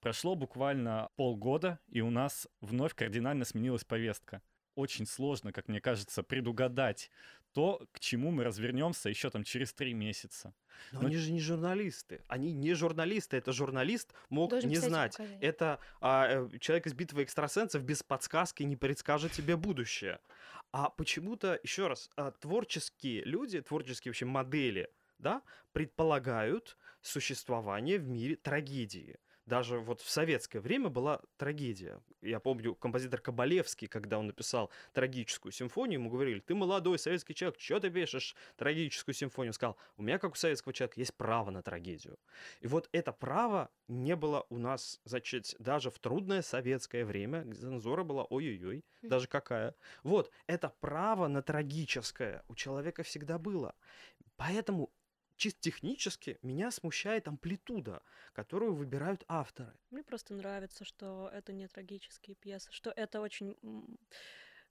Прошло 0.00 0.34
буквально 0.36 1.10
полгода, 1.16 1.80
и 1.88 2.00
у 2.00 2.08
нас 2.08 2.48
вновь 2.62 2.94
кардинально 2.94 3.44
сменилась 3.44 3.84
повестка. 3.84 4.40
Очень 4.74 5.06
сложно, 5.06 5.52
как 5.52 5.68
мне 5.68 5.80
кажется, 5.80 6.22
предугадать 6.22 7.10
то, 7.52 7.86
к 7.92 8.00
чему 8.00 8.30
мы 8.30 8.44
развернемся 8.44 9.08
еще 9.08 9.30
там 9.30 9.44
через 9.44 9.72
три 9.74 9.92
месяца. 9.92 10.54
Но 10.92 11.02
Ну, 11.02 11.06
они 11.08 11.16
же 11.16 11.32
не 11.32 11.40
журналисты. 11.40 12.22
Они 12.28 12.52
не 12.52 12.74
журналисты. 12.74 13.36
Это 13.36 13.52
журналист 13.52 14.14
мог 14.30 14.50
Должен 14.50 14.70
не 14.70 14.76
знать. 14.76 15.18
Это 15.40 15.78
а, 16.00 16.46
э, 16.50 16.58
человек 16.58 16.86
из 16.86 16.94
битвы 16.94 17.24
экстрасенсов 17.24 17.82
без 17.84 18.02
подсказки 18.02 18.62
не 18.62 18.76
предскажет 18.76 19.32
тебе 19.32 19.56
будущее. 19.56 20.18
А 20.72 20.88
почему-то, 20.88 21.60
еще 21.62 21.88
раз, 21.88 22.10
а, 22.16 22.30
творческие 22.30 23.22
люди, 23.24 23.60
творческие 23.60 24.10
вообще 24.10 24.24
модели, 24.24 24.88
да, 25.18 25.42
предполагают 25.72 26.78
существование 27.02 27.98
в 27.98 28.08
мире 28.08 28.36
трагедии. 28.36 29.18
Даже 29.46 29.78
вот 29.78 30.00
в 30.00 30.08
советское 30.08 30.60
время 30.60 30.88
была 30.88 31.20
трагедия. 31.36 32.00
Я 32.20 32.38
помню, 32.38 32.76
композитор 32.76 33.20
Кабалевский, 33.20 33.88
когда 33.88 34.18
он 34.18 34.28
написал 34.28 34.70
трагическую 34.92 35.50
симфонию, 35.50 35.98
ему 35.98 36.10
говорили, 36.10 36.38
ты 36.38 36.54
молодой 36.54 36.98
советский 36.98 37.34
человек, 37.34 37.58
что 37.58 37.80
ты 37.80 37.90
пишешь 37.90 38.36
трагическую 38.56 39.14
симфонию? 39.14 39.50
Он 39.50 39.54
сказал, 39.54 39.76
у 39.96 40.02
меня, 40.02 40.18
как 40.18 40.32
у 40.32 40.36
советского 40.36 40.72
человека, 40.72 41.00
есть 41.00 41.14
право 41.14 41.50
на 41.50 41.62
трагедию. 41.62 42.18
И 42.60 42.68
вот 42.68 42.88
это 42.92 43.12
право 43.12 43.70
не 43.88 44.14
было 44.14 44.46
у 44.48 44.58
нас, 44.58 45.00
значит, 45.04 45.56
даже 45.58 45.90
в 45.90 45.98
трудное 45.98 46.42
советское 46.42 47.04
время, 47.04 47.44
цензура 47.52 48.04
была 48.04 48.24
ой-ой-ой, 48.24 48.84
даже 49.02 49.26
какая. 49.26 49.74
Вот, 50.04 50.30
это 50.46 50.72
право 50.80 51.26
на 51.26 51.42
трагическое 51.42 52.44
у 52.46 52.54
человека 52.54 53.02
всегда 53.02 53.38
было. 53.38 53.74
Поэтому 54.36 54.92
чисто 55.36 55.60
технически 55.60 56.38
меня 56.42 56.70
смущает 56.70 57.28
амплитуда, 57.28 58.02
которую 58.32 58.74
выбирают 58.74 59.24
авторы. 59.28 59.72
Мне 59.90 60.02
просто 60.02 60.34
нравится, 60.34 60.84
что 60.84 61.30
это 61.32 61.52
не 61.52 61.68
трагические 61.68 62.36
пьесы, 62.36 62.70
что 62.72 62.90
это 62.90 63.20
очень 63.20 63.56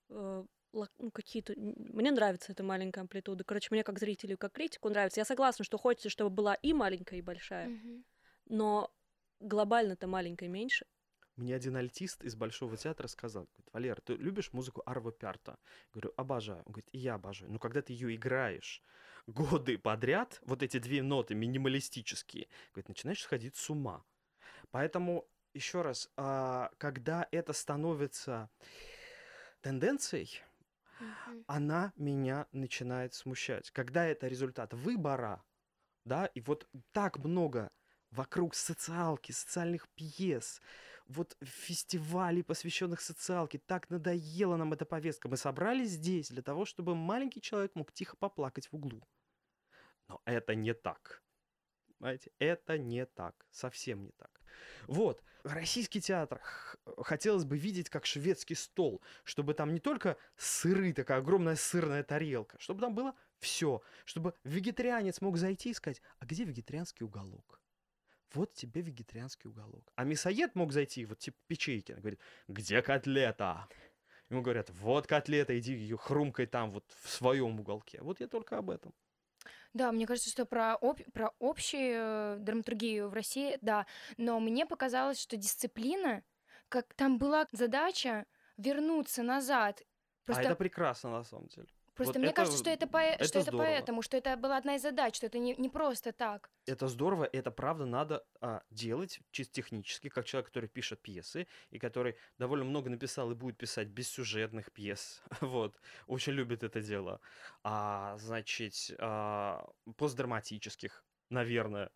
э, 0.10 0.44
ну, 0.74 1.12
какие-то... 1.12 1.53
Мне 1.58 2.12
нравится 2.12 2.51
эта 2.51 2.63
маленькая 2.63 3.01
амплитуда. 3.01 3.44
Короче, 3.44 3.68
мне 3.72 3.84
как 3.84 4.00
зрителю, 4.00 4.38
как 4.38 4.53
критику 4.53 4.89
нравится. 4.89 5.20
Я 5.20 5.25
согласна, 5.25 5.65
что 5.65 5.77
хочется, 5.77 6.10
чтобы 6.10 6.30
была 6.30 6.56
и 6.56 6.74
маленькая, 6.74 7.20
и 7.20 7.22
большая, 7.22 7.68
Мгм. 7.68 8.03
но 8.46 8.91
глобально-то 9.39 10.08
маленькая 10.08 10.48
меньше. 10.48 10.86
Мне 11.41 11.55
один 11.55 11.75
альтист 11.75 12.24
из 12.24 12.36
Большого 12.36 12.77
театра 12.77 13.07
сказал, 13.07 13.45
говорит, 13.45 13.69
Валер, 13.74 14.01
ты 14.01 14.13
любишь 14.13 14.53
музыку 14.53 14.83
Арво 14.86 15.12
Пярта? 15.12 15.57
Говорю, 15.91 16.13
обожаю. 16.15 16.60
Он 16.67 16.74
говорит, 16.74 16.89
и 16.91 17.00
я 17.00 17.15
обожаю. 17.15 17.51
Но 17.51 17.57
когда 17.57 17.81
ты 17.81 17.93
ее 17.93 18.15
играешь 18.15 18.83
годы 19.25 19.79
подряд, 19.79 20.39
вот 20.45 20.62
эти 20.62 20.77
две 20.77 21.01
ноты 21.01 21.33
минималистические, 21.33 22.48
говорит, 22.74 22.89
начинаешь 22.89 23.24
сходить 23.24 23.55
с 23.55 23.71
ума. 23.71 24.05
Поэтому, 24.70 25.27
еще 25.55 25.81
раз, 25.81 26.11
а, 26.16 26.70
когда 26.77 27.27
это 27.31 27.53
становится 27.53 28.51
тенденцией, 29.61 30.44
она 31.48 31.92
меня 31.96 32.46
начинает 32.51 33.16
смущать. 33.16 33.72
Когда 33.72 34.05
это 34.05 34.27
результат 34.27 34.75
выбора, 34.75 35.44
да, 36.05 36.27
и 36.27 36.42
вот 36.42 36.70
так 36.92 37.18
много 37.18 37.72
вокруг 38.11 38.53
социалки, 38.53 39.31
социальных 39.31 39.89
пьес, 39.89 40.61
вот 41.07 41.37
фестивалей, 41.42 42.44
посвященных 42.44 43.01
социалке, 43.01 43.59
так 43.59 43.90
надоела 43.90 44.57
нам 44.57 44.74
эта 44.74 44.85
повестка. 44.85 45.27
Мы 45.27 45.37
собрались 45.37 45.92
здесь 45.92 46.29
для 46.29 46.42
того, 46.42 46.66
чтобы 46.66 46.96
маленький 46.96 47.42
человек 47.42 47.75
мог 47.75 47.92
тихо 47.92 48.18
поплакать 48.18 48.68
в 48.68 48.75
углу. 48.75 49.01
Но 50.07 50.22
это 50.25 50.55
не 50.55 50.74
так. 50.74 51.24
Понимаете? 52.00 52.31
Это 52.40 52.77
не 52.77 53.05
так. 53.05 53.46
Совсем 53.51 54.03
не 54.03 54.11
так. 54.11 54.42
Вот. 54.87 55.24
Российский 55.44 56.01
театр 56.01 56.40
х- 56.42 56.77
хотелось 57.03 57.46
бы 57.46 57.57
видеть 57.57 57.90
как 57.90 58.05
шведский 58.05 58.55
стол, 58.55 59.01
чтобы 59.24 59.53
там 59.53 59.74
не 59.74 59.79
только 59.79 60.18
сыры, 60.35 60.94
такая 60.94 61.20
огромная 61.20 61.55
сырная 61.55 62.03
тарелка, 62.03 62.57
чтобы 62.59 62.81
там 62.81 62.94
было 62.94 63.16
все, 63.40 63.81
чтобы 64.05 64.33
вегетарианец 64.44 65.22
мог 65.22 65.37
зайти 65.37 65.70
и 65.72 65.74
сказать, 65.74 66.01
а 66.20 66.25
где 66.25 66.44
вегетарианский 66.44 67.05
уголок? 67.05 67.60
Вот 68.33 68.53
тебе 68.53 68.81
вегетарианский 68.81 69.50
уголок. 69.50 69.91
А 69.96 70.03
мясоед 70.03 70.55
мог 70.55 70.72
зайти, 70.72 71.05
вот 71.05 71.20
типа 71.20 71.37
Печейкин, 71.48 72.00
говорит, 72.00 72.20
где 72.48 72.81
котлета? 72.81 73.67
Ему 74.29 74.41
говорят, 74.41 74.70
вот 74.70 75.07
котлета, 75.07 75.57
иди 75.59 75.74
ее 75.74 75.98
хрумкай 75.98 76.46
там 76.46 76.72
вот 76.72 76.85
в 77.01 77.09
своем 77.09 77.59
уголке. 77.59 78.01
Вот 78.01 78.22
я 78.22 78.27
только 78.27 78.57
об 78.57 78.70
этом. 78.70 78.94
Да, 79.74 79.91
мне 79.91 80.05
кажется, 80.05 80.29
что 80.29 80.46
про, 80.46 80.75
об- 80.75 81.01
про 81.13 81.31
общую 81.39 81.94
э, 81.96 82.37
драматургию 82.39 83.09
в 83.09 83.13
России, 83.13 83.57
да. 83.61 83.85
Но 84.17 84.39
мне 84.39 84.65
показалось, 84.65 85.20
что 85.20 85.35
дисциплина, 85.35 86.24
как 86.70 86.94
там 86.94 87.17
была 87.17 87.48
задача 87.51 88.25
вернуться 88.57 89.24
назад. 89.24 89.83
Просто, 90.25 90.44
А 90.44 90.46
это 90.46 90.55
прекрасно 90.55 91.11
на 91.11 91.24
самом 91.24 91.48
деле. 91.48 91.67
Просто 92.03 92.20
вот 92.20 92.22
мне 92.22 92.27
это- 92.29 92.35
кажется, 92.35 92.59
что 92.59 92.70
это, 92.70 92.87
по- 92.87 92.98
это 92.98 93.25
что 93.25 93.40
это 93.40 93.51
поэтому, 93.51 94.01
что 94.01 94.18
это 94.18 94.37
была 94.37 94.57
одна 94.57 94.75
из 94.75 94.81
задач, 94.81 95.16
что 95.16 95.25
это 95.27 95.40
не, 95.40 95.55
не 95.55 95.70
просто 95.70 96.11
так. 96.11 96.50
Это 96.66 96.87
здорово, 96.87 97.25
это 97.25 97.51
правда 97.51 97.85
надо 97.85 98.25
а, 98.42 98.61
делать 98.70 99.20
чисто 99.31 99.53
технически, 99.53 100.09
как 100.09 100.25
человек, 100.25 100.48
который 100.48 100.70
пишет 100.70 101.01
пьесы, 101.01 101.48
и 101.70 101.79
который 101.79 102.16
довольно 102.37 102.66
много 102.66 102.90
написал 102.90 103.31
и 103.31 103.35
будет 103.35 103.57
писать 103.57 103.87
бессюжетных 103.87 104.72
пьес. 104.72 105.22
Вот. 105.42 105.79
Очень 106.07 106.33
любит 106.33 106.64
это 106.64 106.81
дело. 106.81 107.20
А, 107.64 108.18
значит, 108.18 108.74
а, 109.00 109.68
постдраматических, 109.98 111.03
наверное. 111.29 111.90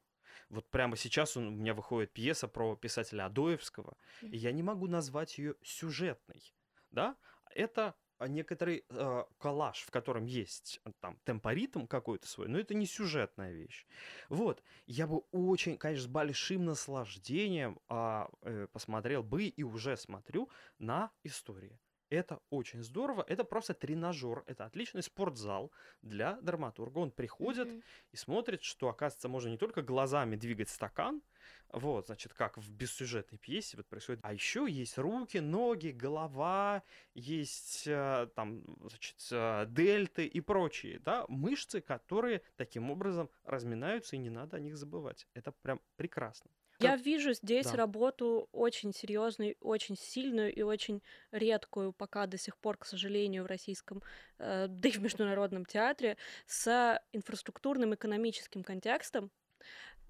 Вот 0.49 0.69
прямо 0.69 0.95
сейчас 0.95 1.37
у 1.37 1.41
меня 1.41 1.73
выходит 1.73 2.11
пьеса 2.13 2.47
про 2.47 2.75
писателя 2.75 3.25
Адоевского, 3.25 3.97
и 4.21 4.37
я 4.37 4.51
не 4.51 4.63
могу 4.63 4.87
назвать 4.87 5.37
ее 5.37 5.55
сюжетной. 5.63 6.53
Да? 6.91 7.15
Это 7.51 7.95
некоторый 8.27 8.85
э, 8.89 9.23
коллаж, 9.37 9.81
в 9.81 9.91
котором 9.91 10.25
есть 10.25 10.81
э, 10.85 10.91
там 10.99 11.17
темпоритм 11.23 11.85
какой-то 11.85 12.27
свой, 12.27 12.47
но 12.47 12.59
это 12.59 12.73
не 12.73 12.85
сюжетная 12.85 13.51
вещь. 13.51 13.85
Вот, 14.29 14.63
я 14.85 15.07
бы 15.07 15.23
очень, 15.31 15.77
конечно, 15.77 16.03
с 16.03 16.11
большим 16.11 16.65
наслаждением 16.65 17.79
а, 17.89 18.29
э, 18.41 18.67
посмотрел 18.71 19.23
бы 19.23 19.45
и 19.45 19.63
уже 19.63 19.97
смотрю 19.97 20.49
на 20.79 21.11
истории. 21.23 21.79
Это 22.09 22.39
очень 22.51 22.83
здорово, 22.83 23.25
это 23.27 23.43
просто 23.43 23.73
тренажер, 23.73 24.43
это 24.45 24.65
отличный 24.65 25.01
спортзал 25.01 25.71
для 26.03 26.39
драматурга. 26.41 26.99
Он 26.99 27.11
приходит 27.11 27.67
Мгм. 27.67 27.83
и 28.11 28.15
смотрит, 28.15 28.61
что, 28.63 28.89
оказывается, 28.89 29.27
можно 29.27 29.49
не 29.49 29.57
только 29.57 29.81
глазами 29.81 30.35
двигать 30.35 30.69
стакан, 30.69 31.23
вот, 31.69 32.05
значит, 32.07 32.33
как 32.33 32.57
в 32.57 32.71
бессюжетной 32.71 33.39
пьесе 33.39 33.77
вот 33.77 33.87
происходит, 33.87 34.19
а 34.23 34.33
еще 34.33 34.67
есть 34.69 34.97
руки, 34.99 35.39
ноги, 35.39 35.89
голова, 35.89 36.83
есть 37.15 37.87
э, 37.87 38.27
там, 38.35 38.63
значит, 38.81 39.27
э, 39.31 39.65
дельты 39.67 40.27
и 40.27 40.41
прочие, 40.41 40.99
да, 40.99 41.25
мышцы, 41.27 41.81
которые 41.81 42.41
таким 42.55 42.91
образом 42.91 43.29
разминаются, 43.43 44.15
и 44.15 44.19
не 44.19 44.29
надо 44.29 44.57
о 44.57 44.59
них 44.59 44.77
забывать. 44.77 45.27
Это 45.33 45.51
прям 45.51 45.81
прекрасно. 45.95 46.51
Я 46.79 46.95
вижу 46.97 47.33
здесь 47.33 47.67
Да. 47.67 47.77
работу 47.77 48.49
очень 48.51 48.93
серьезную, 48.93 49.55
очень 49.61 49.95
сильную 49.97 50.53
и 50.53 50.61
очень 50.61 51.01
редкую 51.31 51.93
пока 51.93 52.25
до 52.27 52.37
сих 52.37 52.57
пор, 52.57 52.77
к 52.77 52.85
сожалению, 52.85 53.43
в 53.43 53.47
российском, 53.47 54.01
э, 54.39 54.67
да 54.69 54.89
и 54.89 54.91
в 54.91 55.01
международном 55.01 55.65
театре 55.65 56.17
с 56.45 56.99
инфраструктурным 57.13 57.93
экономическим 57.95 58.63
контекстом. 58.63 59.31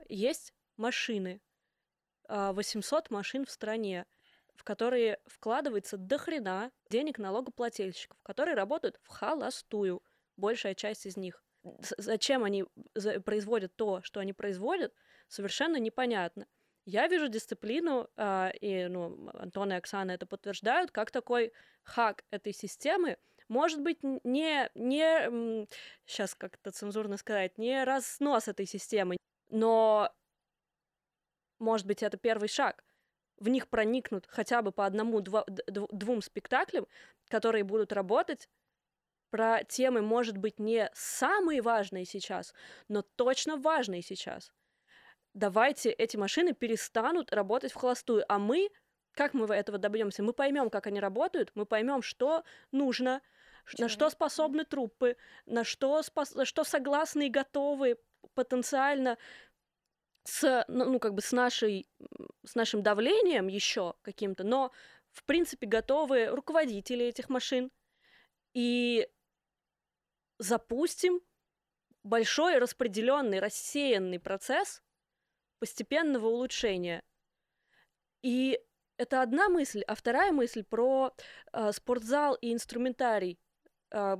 Есть 0.09 0.53
машины, 0.77 1.41
а, 2.27 2.53
800 2.53 3.09
машин 3.11 3.45
в 3.45 3.51
стране, 3.51 4.05
в 4.55 4.63
которые 4.63 5.19
вкладывается 5.25 5.97
до 5.97 6.17
хрена 6.17 6.71
денег 6.89 7.19
налогоплательщиков, 7.19 8.17
которые 8.23 8.55
работают 8.55 8.99
в 9.03 9.09
холостую, 9.09 10.01
большая 10.37 10.75
часть 10.75 11.05
из 11.05 11.17
них. 11.17 11.43
Зачем 11.97 12.43
они 12.43 12.65
за- 12.93 13.19
производят 13.21 13.75
то, 13.75 14.01
что 14.03 14.19
они 14.19 14.33
производят, 14.33 14.93
совершенно 15.27 15.77
непонятно. 15.77 16.47
Я 16.85 17.07
вижу 17.07 17.27
дисциплину, 17.27 18.09
а, 18.15 18.51
и 18.61 18.85
ну, 18.85 19.29
Антон 19.33 19.71
и 19.71 19.75
Оксана 19.75 20.11
это 20.11 20.25
подтверждают, 20.25 20.91
как 20.91 21.11
такой 21.11 21.51
хак 21.83 22.23
этой 22.29 22.53
системы, 22.53 23.17
может 23.47 23.81
быть, 23.81 23.99
не, 24.03 24.69
не 24.73 25.67
сейчас 26.05 26.35
как-то 26.35 26.71
цензурно 26.71 27.17
сказать, 27.17 27.57
не 27.57 27.83
разнос 27.83 28.47
этой 28.47 28.65
системы, 28.65 29.17
но, 29.49 30.11
может 31.59 31.85
быть, 31.85 32.01
это 32.01 32.17
первый 32.17 32.47
шаг. 32.47 32.83
В 33.37 33.49
них 33.49 33.67
проникнут 33.67 34.25
хотя 34.27 34.61
бы 34.61 34.71
по 34.71 34.85
одному, 34.85 35.21
два, 35.21 35.45
двум 35.47 36.21
спектаклям, 36.21 36.87
которые 37.29 37.63
будут 37.63 37.91
работать 37.93 38.49
про 39.29 39.63
темы, 39.63 40.01
может 40.01 40.37
быть, 40.37 40.59
не 40.59 40.89
самые 40.93 41.61
важные 41.61 42.05
сейчас, 42.05 42.53
но 42.87 43.01
точно 43.01 43.57
важные 43.57 44.01
сейчас. 44.01 44.53
Давайте 45.35 45.91
эти 45.91 46.15
машины 46.15 46.53
перестанут 46.53 47.33
работать 47.33 47.73
в 47.73 47.75
холостую, 47.75 48.23
а 48.29 48.39
мы, 48.39 48.69
как 49.11 49.33
мы 49.33 49.45
этого 49.53 49.77
добьемся? 49.77 50.23
Мы 50.23 50.31
поймем, 50.31 50.69
как 50.69 50.87
они 50.87 51.01
работают, 51.01 51.51
мы 51.55 51.65
поймем, 51.65 52.01
что 52.01 52.45
нужно, 52.71 53.21
Человек. 53.65 53.79
на 53.79 53.89
что 53.89 54.09
способны 54.09 54.63
трупы, 54.63 55.17
на 55.45 55.65
что, 55.65 56.01
спос... 56.03 56.33
что 56.45 56.63
согласны 56.63 57.27
и 57.27 57.29
готовы 57.29 57.97
потенциально 58.33 59.17
с, 60.23 60.63
ну, 60.69 60.85
ну, 60.89 60.99
как 60.99 61.13
бы 61.13 61.21
с, 61.21 61.33
нашей, 61.33 61.89
с 62.45 62.55
нашим 62.55 62.81
давлением 62.81 63.47
еще 63.47 63.95
каким-то, 64.03 64.45
но, 64.45 64.71
в 65.11 65.25
принципе, 65.25 65.67
готовы 65.67 66.27
руководители 66.27 67.07
этих 67.07 67.27
машин. 67.27 67.73
И 68.53 69.05
запустим 70.37 71.19
большой 72.03 72.57
распределенный, 72.57 73.39
рассеянный 73.39 74.21
процесс 74.21 74.81
постепенного 75.59 76.27
улучшения. 76.27 77.03
И 78.21 78.59
это 78.97 79.21
одна 79.21 79.49
мысль, 79.49 79.81
а 79.81 79.95
вторая 79.95 80.31
мысль 80.31 80.63
про 80.63 81.13
э, 81.53 81.71
спортзал 81.71 82.35
и 82.35 82.53
инструментарий 82.53 83.37
э, 83.91 84.17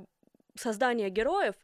создания 0.54 1.08
героев. 1.08 1.54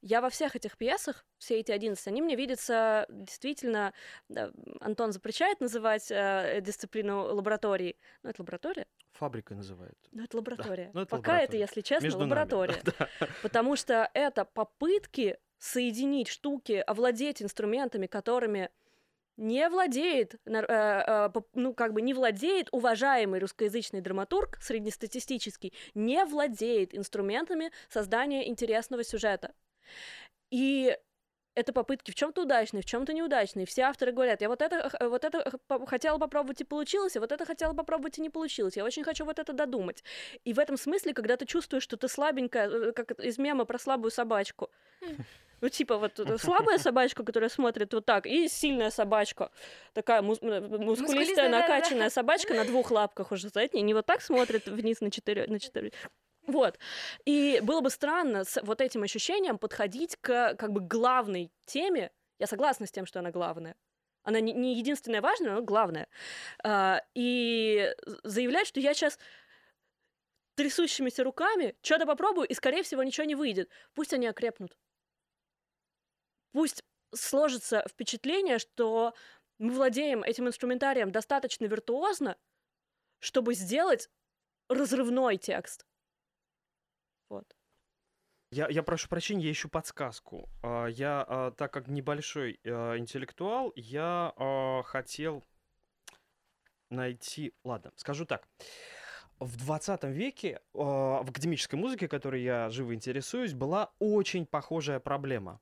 Я 0.00 0.20
во 0.20 0.30
всех 0.30 0.56
этих 0.56 0.76
пьесах, 0.76 1.26
все 1.38 1.60
эти 1.60 1.72
11, 1.72 2.06
они 2.08 2.22
мне 2.22 2.36
видятся 2.36 3.06
действительно, 3.08 3.92
да, 4.28 4.50
Антон 4.80 5.12
запрещает 5.12 5.60
называть 5.60 6.10
э, 6.10 6.60
дисциплину 6.62 7.34
лаборатории. 7.34 7.96
Ну, 8.22 8.30
это 8.30 8.42
лаборатория? 8.42 8.86
Фабрика 9.12 9.54
называют. 9.54 9.98
Ну, 10.12 10.24
это 10.24 10.36
лаборатория. 10.36 10.86
Да, 10.86 10.90
ну, 10.94 11.00
это 11.02 11.10
Пока 11.10 11.32
лаборатория. 11.32 11.44
это, 11.44 11.56
если 11.56 11.80
честно, 11.80 12.04
Между 12.04 12.20
лаборатория. 12.20 12.82
Нами. 12.84 13.10
Потому 13.42 13.76
что 13.76 14.10
это 14.14 14.44
попытки 14.44 15.38
соединить 15.58 16.28
штуки, 16.28 16.82
овладеть 16.86 17.42
инструментами, 17.42 18.06
которыми 18.06 18.70
не 19.36 19.68
владеет, 19.68 20.34
э, 20.44 20.52
э, 20.54 21.30
ну, 21.54 21.74
как 21.74 21.92
бы 21.92 22.02
не 22.02 22.14
владеет 22.14 22.68
уважаемый 22.72 23.40
русскоязычный 23.40 24.00
драматург, 24.00 24.58
среднестатистический, 24.60 25.72
не 25.94 26.24
владеет 26.24 26.94
инструментами 26.94 27.70
создания 27.88 28.48
интересного 28.48 29.04
сюжета. 29.04 29.54
И 30.50 30.96
это 31.56 31.72
попытки 31.72 32.10
в 32.10 32.14
чем-то 32.14 32.42
удачные, 32.42 32.82
в 32.82 32.84
чем-то 32.84 33.14
неудачные. 33.14 33.64
Все 33.64 33.82
авторы 33.82 34.12
говорят, 34.12 34.42
я 34.42 34.48
вот 34.48 34.60
это, 34.60 34.90
вот 35.00 35.24
это 35.24 35.58
хотела 35.86 36.18
попробовать 36.18 36.60
и 36.60 36.64
получилось, 36.64 37.16
а 37.16 37.20
вот 37.20 37.32
это 37.32 37.46
хотела 37.46 37.72
попробовать 37.72 38.18
и 38.18 38.22
не 38.22 38.30
получилось. 38.30 38.76
Я 38.76 38.84
очень 38.84 39.02
хочу 39.02 39.24
вот 39.24 39.38
это 39.38 39.54
додумать. 39.54 40.04
И 40.44 40.52
в 40.52 40.58
этом 40.58 40.76
смысле, 40.76 41.14
когда 41.14 41.36
ты 41.36 41.46
чувствуешь, 41.46 41.82
что 41.82 41.96
ты 41.96 42.08
слабенькая, 42.08 42.68
э, 42.68 42.92
как 42.92 43.12
из 43.18 43.38
мема 43.38 43.64
про 43.64 43.78
слабую 43.78 44.10
собачку, 44.10 44.70
ну, 45.60 45.68
типа, 45.68 45.96
вот 45.96 46.20
слабая 46.40 46.78
собачка, 46.78 47.24
которая 47.24 47.48
смотрит 47.50 47.92
вот 47.94 48.04
так, 48.04 48.26
и 48.26 48.48
сильная 48.48 48.90
собачка, 48.90 49.50
такая 49.94 50.22
мус- 50.22 50.40
мускулистая, 50.42 51.48
накачанная 51.48 52.10
собачка 52.10 52.54
на 52.54 52.64
двух 52.64 52.90
лапках 52.90 53.32
уже, 53.32 53.48
знаете, 53.48 53.80
не 53.80 53.94
вот 53.94 54.06
так 54.06 54.20
смотрит 54.20 54.66
вниз 54.66 55.00
на 55.00 55.10
четыре, 55.10 55.46
на 55.46 55.58
четыре. 55.58 55.92
Вот. 56.46 56.78
И 57.24 57.60
было 57.62 57.80
бы 57.80 57.90
странно 57.90 58.44
с 58.44 58.60
вот 58.62 58.80
этим 58.80 59.02
ощущением 59.02 59.58
подходить 59.58 60.16
к 60.20 60.54
как 60.54 60.72
бы 60.72 60.80
главной 60.80 61.50
теме. 61.64 62.12
Я 62.38 62.46
согласна 62.46 62.86
с 62.86 62.92
тем, 62.92 63.06
что 63.06 63.18
она 63.18 63.30
главная. 63.30 63.74
Она 64.22 64.40
не, 64.40 64.52
не 64.52 64.76
единственная 64.76 65.20
важная, 65.20 65.54
но 65.54 65.62
главная. 65.62 66.08
А, 66.62 67.02
и 67.14 67.92
заявлять, 68.22 68.66
что 68.66 68.80
я 68.80 68.94
сейчас 68.94 69.18
трясущимися 70.56 71.24
руками 71.24 71.76
что-то 71.82 72.06
попробую, 72.06 72.46
и, 72.48 72.54
скорее 72.54 72.82
всего, 72.82 73.02
ничего 73.02 73.24
не 73.24 73.34
выйдет. 73.34 73.70
Пусть 73.94 74.12
они 74.12 74.26
окрепнут 74.26 74.76
пусть 76.56 76.82
сложится 77.14 77.84
впечатление, 77.86 78.58
что 78.58 79.12
мы 79.58 79.74
владеем 79.74 80.22
этим 80.22 80.48
инструментарием 80.48 81.12
достаточно 81.12 81.66
виртуозно, 81.66 82.38
чтобы 83.18 83.52
сделать 83.52 84.08
разрывной 84.70 85.36
текст. 85.36 85.84
Вот. 87.28 87.44
Я, 88.50 88.68
я 88.70 88.82
прошу 88.82 89.10
прощения, 89.10 89.44
я 89.44 89.52
ищу 89.52 89.68
подсказку. 89.68 90.48
А, 90.62 90.86
я, 90.86 91.26
а, 91.28 91.50
так 91.50 91.74
как 91.74 91.88
небольшой 91.88 92.58
а, 92.64 92.96
интеллектуал, 92.96 93.74
я 93.76 94.32
хотел 94.86 95.44
найти... 96.88 97.52
Ладно, 97.64 97.92
скажу 97.96 98.24
так. 98.24 98.48
В 99.40 99.58
20 99.58 100.04
веке 100.04 100.62
в 100.72 101.28
академической 101.28 101.74
музыке, 101.74 102.08
которой 102.08 102.42
я 102.42 102.70
живо 102.70 102.94
интересуюсь, 102.94 103.52
была 103.52 103.92
очень 103.98 104.46
похожая 104.46 105.00
проблема 105.00 105.60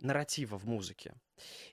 нарратива 0.00 0.58
в 0.58 0.66
музыке. 0.66 1.14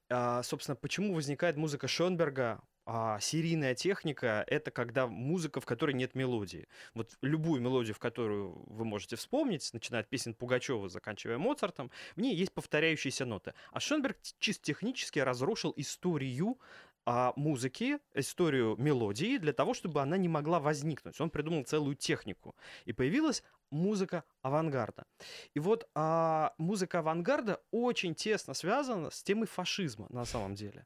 А, 0.09 0.43
собственно, 0.43 0.75
почему 0.75 1.13
возникает 1.13 1.57
музыка 1.57 1.87
Шонберга, 1.87 2.61
а 2.87 3.19
серийная 3.19 3.73
техника— 3.73 4.43
это 4.47 4.69
когда 4.69 5.07
музыка, 5.07 5.59
в 5.59 5.65
которой 5.65 5.93
нет 5.93 6.13
мелодии. 6.13 6.67
Вот 6.93 7.17
любую 7.21 7.59
мелодию, 7.59 7.95
в 7.95 7.99
которую 7.99 8.63
вы 8.67 8.85
можете 8.85 9.15
вспомнить, 9.15 9.67
начиная 9.73 10.01
от 10.01 10.09
песен 10.09 10.35
Пугачева, 10.35 10.87
заканчивая 10.87 11.39
Моцартом, 11.39 11.89
в 12.15 12.21
ней 12.21 12.35
есть 12.35 12.53
повторяющиеся 12.53 13.25
ноты. 13.25 13.53
А 13.71 13.79
Шонберг 13.79 14.17
чисто 14.37 14.63
технически 14.63 15.17
разрушил 15.17 15.73
историю 15.77 16.59
а, 17.07 17.33
музыки, 17.35 17.97
историю 18.13 18.75
мелодии 18.77 19.37
для 19.37 19.53
того, 19.53 19.73
чтобы 19.73 20.01
она 20.01 20.17
не 20.17 20.27
могла 20.27 20.59
возникнуть. 20.59 21.19
Он 21.19 21.31
придумал 21.31 21.63
целую 21.63 21.95
технику. 21.95 22.55
И 22.85 22.93
появилась 22.93 23.43
музыка 23.71 24.23
авангарда. 24.41 25.05
И 25.53 25.59
вот 25.59 25.89
а, 25.95 26.53
музыка 26.57 26.99
авангарда 26.99 27.61
очень 27.71 28.15
тесно 28.15 28.53
связана 28.53 29.09
с 29.09 29.23
темой 29.23 29.47
фашизма 29.47 30.07
на 30.09 30.25
самом 30.25 30.55
деле. 30.55 30.85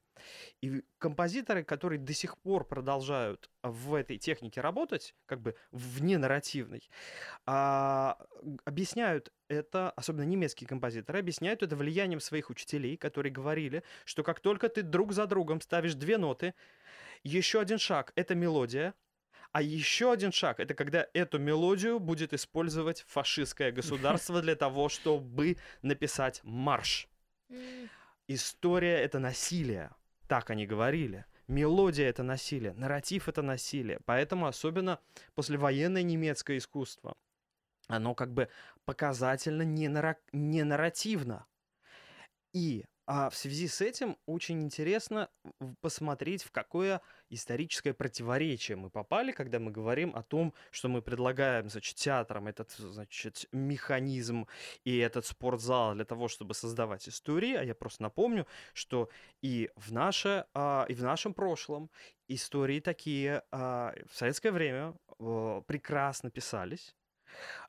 И 0.62 0.84
композиторы, 0.98 1.63
которые 1.63 2.00
до 2.00 2.13
сих 2.13 2.38
пор 2.38 2.65
продолжают 2.65 3.50
в 3.63 3.94
этой 3.94 4.18
технике 4.18 4.62
работать, 4.62 5.15
как 5.26 5.42
бы 5.42 5.56
вне 5.72 6.18
нарративной, 6.18 6.89
а, 7.46 8.18
объясняют 8.65 9.32
это, 9.48 9.92
особенно 9.92 10.24
немецкие 10.24 10.68
композиторы, 10.68 11.20
объясняют 11.20 11.63
это 11.63 11.76
влиянием 11.76 12.20
своих 12.20 12.50
учителей, 12.50 12.98
которые 12.98 13.32
говорили, 13.32 13.84
что 14.06 14.24
как 14.24 14.39
только 14.39 14.70
ты 14.70 14.84
друг 14.84 15.13
за 15.13 15.26
другом 15.26 15.62
ставишь 15.62 15.96
две 15.96 16.18
ноты, 16.18 16.54
еще 17.24 17.60
один 17.60 17.78
шаг— 17.78 18.13
это 18.15 18.36
мелодия, 18.36 18.94
а 19.52 19.62
еще 19.62 20.12
один 20.12 20.32
шаг— 20.32 20.60
это 20.60 20.74
когда 20.74 21.08
эту 21.14 21.40
мелодию 21.40 22.00
будет 22.00 22.34
использовать 22.34 23.04
фашистское 23.08 23.72
государство 23.72 24.42
для 24.42 24.56
того, 24.56 24.90
чтобы 24.90 25.58
написать 25.82 26.42
марш. 26.44 27.08
История— 28.28 28.98
это 29.02 29.18
насилие. 29.20 29.90
Так 30.28 30.52
они 30.52 30.68
говорили. 30.68 31.26
Мелодия— 31.48 32.08
это 32.10 32.22
насилие, 32.22 32.74
нарратив— 32.74 33.28
это 33.28 33.42
насилие. 33.42 34.00
Поэтому 34.06 34.46
особенно 34.46 35.00
послевоенное 35.34 36.04
немецкое 36.04 36.58
искусство, 36.58 37.18
оно 37.88 38.14
как 38.14 38.32
бы 38.32 38.50
показательно 38.86 39.64
не, 39.64 39.88
нара- 39.88 40.22
не 40.32 40.64
нарративно. 40.64 41.48
И 42.54 42.86
а 43.12 43.32
в 43.32 43.36
связи 43.36 43.67
с 43.67 43.82
этим 43.82 44.17
очень 44.28 44.62
интересно 44.62 45.32
посмотреть, 45.82 46.43
в 46.43 46.52
какое 46.52 47.02
историческое 47.32 47.91
противоречие 47.91 48.78
мы 48.78 48.91
попали, 48.91 49.32
когда 49.32 49.58
мы 49.58 49.72
говорим 49.72 50.15
о 50.15 50.22
том, 50.22 50.54
что 50.69 50.89
мы 50.89 51.02
предлагаем, 51.02 51.72
значит, 51.72 51.95
театрам 51.95 52.45
этот, 52.45 52.69
значит, 52.69 53.48
механизм 53.52 54.45
и 54.84 54.95
этот 55.00 55.26
спортзал 55.26 55.95
для 55.95 56.06
того, 56.06 56.28
чтобы 56.28 56.54
создавать 56.54 57.10
истории. 57.10 57.56
А 57.56 57.63
я 57.63 57.74
просто 57.74 58.04
напомню, 58.04 58.45
что 58.74 59.10
и 59.41 59.72
в, 59.76 59.91
наше, 59.91 60.45
а, 60.54 60.86
и 60.88 60.93
в 60.93 61.02
нашем 61.02 61.34
прошлом 61.34 61.89
истории 62.28 62.80
такие 62.80 63.41
а, 63.52 63.91
в 64.08 64.15
советское 64.15 64.52
время 64.52 64.93
прекрасно 65.65 66.30
писались. 66.30 66.95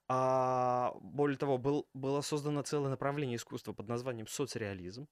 А, 0.06 0.92
более 1.00 1.38
того, 1.38 1.56
был, 1.56 1.88
было 1.94 2.20
создано 2.20 2.60
целое 2.60 2.90
направление 2.90 3.36
искусства 3.36 3.72
под 3.72 3.88
названием 3.88 4.26
соцреализм. 4.26 5.08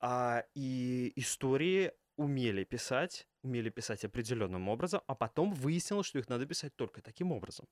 А, 0.00 0.44
и 0.54 1.12
истории 1.16 1.92
умели 2.16 2.64
писать, 2.64 3.26
умели 3.42 3.70
писать 3.70 4.04
определенным 4.04 4.68
образом, 4.68 5.00
а 5.06 5.14
потом 5.14 5.52
выяснилось, 5.54 6.06
что 6.06 6.18
их 6.18 6.28
надо 6.28 6.46
писать 6.46 6.74
только 6.76 7.02
таким 7.02 7.32
образом. 7.32 7.66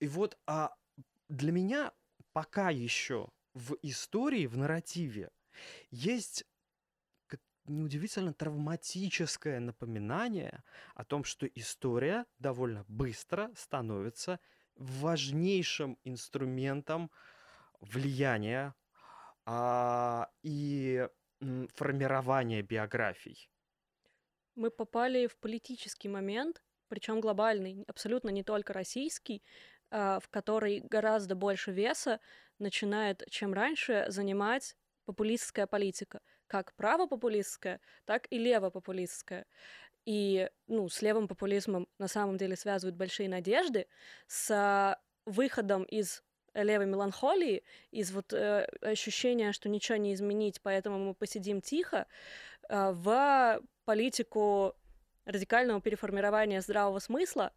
И 0.00 0.08
вот 0.08 0.38
а 0.46 0.74
для 1.28 1.52
меня 1.52 1.92
пока 2.32 2.70
еще 2.70 3.28
в 3.54 3.76
истории, 3.82 4.46
в 4.46 4.56
нарративе 4.56 5.30
есть 5.90 6.44
неудивительно 7.68 8.32
травматическое 8.32 9.60
напоминание 9.60 10.62
о 10.94 11.04
том, 11.04 11.24
что 11.24 11.46
история 11.46 12.26
довольно 12.38 12.84
быстро 12.88 13.50
становится 13.56 14.40
важнейшим 14.76 15.98
инструментом 16.04 17.10
влияния 17.80 18.74
а, 19.46 20.28
и 20.42 21.08
м, 21.40 21.68
формирования 21.74 22.62
биографий. 22.62 23.48
Мы 24.54 24.70
попали 24.70 25.26
в 25.26 25.36
политический 25.38 26.08
момент, 26.08 26.62
причем 26.88 27.20
глобальный, 27.20 27.84
абсолютно 27.88 28.30
не 28.30 28.42
только 28.42 28.72
российский, 28.72 29.42
а, 29.90 30.18
в 30.20 30.28
который 30.28 30.80
гораздо 30.80 31.34
больше 31.34 31.72
веса 31.72 32.20
начинает, 32.58 33.22
чем 33.30 33.52
раньше, 33.52 34.06
занимать 34.08 34.76
популистская 35.04 35.66
политика. 35.66 36.20
Как 36.46 36.74
правопопулистская, 36.74 37.80
так 38.04 38.26
и 38.30 38.38
левопопулистская. 38.38 39.46
И 40.06 40.50
ну, 40.68 40.88
с 40.88 41.02
левым 41.02 41.28
популизмом 41.28 41.88
на 41.98 42.08
самом 42.08 42.36
деле 42.38 42.56
связывают 42.56 42.96
большие 42.96 43.28
надежды. 43.28 43.88
С 44.28 44.98
выходом 45.26 45.82
из 45.84 46.22
левой 46.62 46.86
меланхолии, 46.86 47.62
из 47.90 48.12
вот 48.12 48.32
э, 48.32 48.66
ощущения, 48.80 49.52
что 49.52 49.68
ничего 49.68 49.96
не 49.98 50.14
изменить, 50.14 50.60
поэтому 50.62 50.98
мы 50.98 51.14
посидим 51.14 51.60
тихо, 51.60 52.06
э, 52.68 52.92
в 52.92 53.60
политику 53.84 54.74
радикального 55.24 55.80
переформирования 55.80 56.60
здравого 56.60 56.98
смысла. 56.98 57.52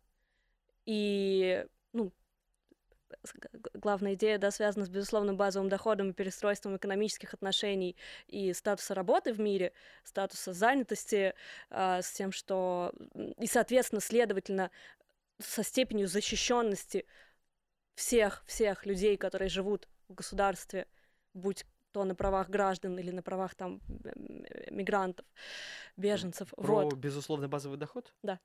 И 0.86 1.66
ну, 1.94 2.12
главная 3.74 4.14
идея, 4.14 4.38
да, 4.38 4.52
связана 4.52 4.86
с 4.86 4.90
безусловным 4.90 5.38
базовым 5.38 5.70
доходом 5.70 6.10
и 6.10 6.14
перестройством 6.14 6.78
экономических 6.78 7.34
отношений 7.34 7.96
и 8.28 8.54
статуса 8.54 8.94
работы 8.94 9.34
в 9.34 9.40
мире, 9.40 9.74
статуса 10.04 10.54
занятости, 10.54 11.34
э, 11.70 12.02
с 12.02 12.12
тем, 12.12 12.32
что... 12.32 12.94
И, 13.38 13.48
соответственно, 13.48 14.02
следовательно, 14.02 14.72
со 15.40 15.64
степенью 15.64 16.08
защищенности 16.08 17.06
всех, 18.00 18.44
всех 18.46 18.86
людей, 18.86 19.18
которые 19.18 19.50
живут 19.50 19.90
в 20.08 20.14
государстве, 20.14 20.88
будь 21.34 21.66
то 21.92 22.06
на 22.06 22.16
правах 22.16 22.50
граждан 22.50 22.98
или 22.98 23.12
на 23.12 23.22
правах 23.22 23.56
там 23.56 23.82
мигрантов, 24.72 25.26
беженцев. 25.98 26.54
Про 26.56 26.84
вот. 26.84 26.94
безусловный 26.94 27.50
базовый 27.50 27.78
доход? 27.78 28.14
Да. 28.24 28.40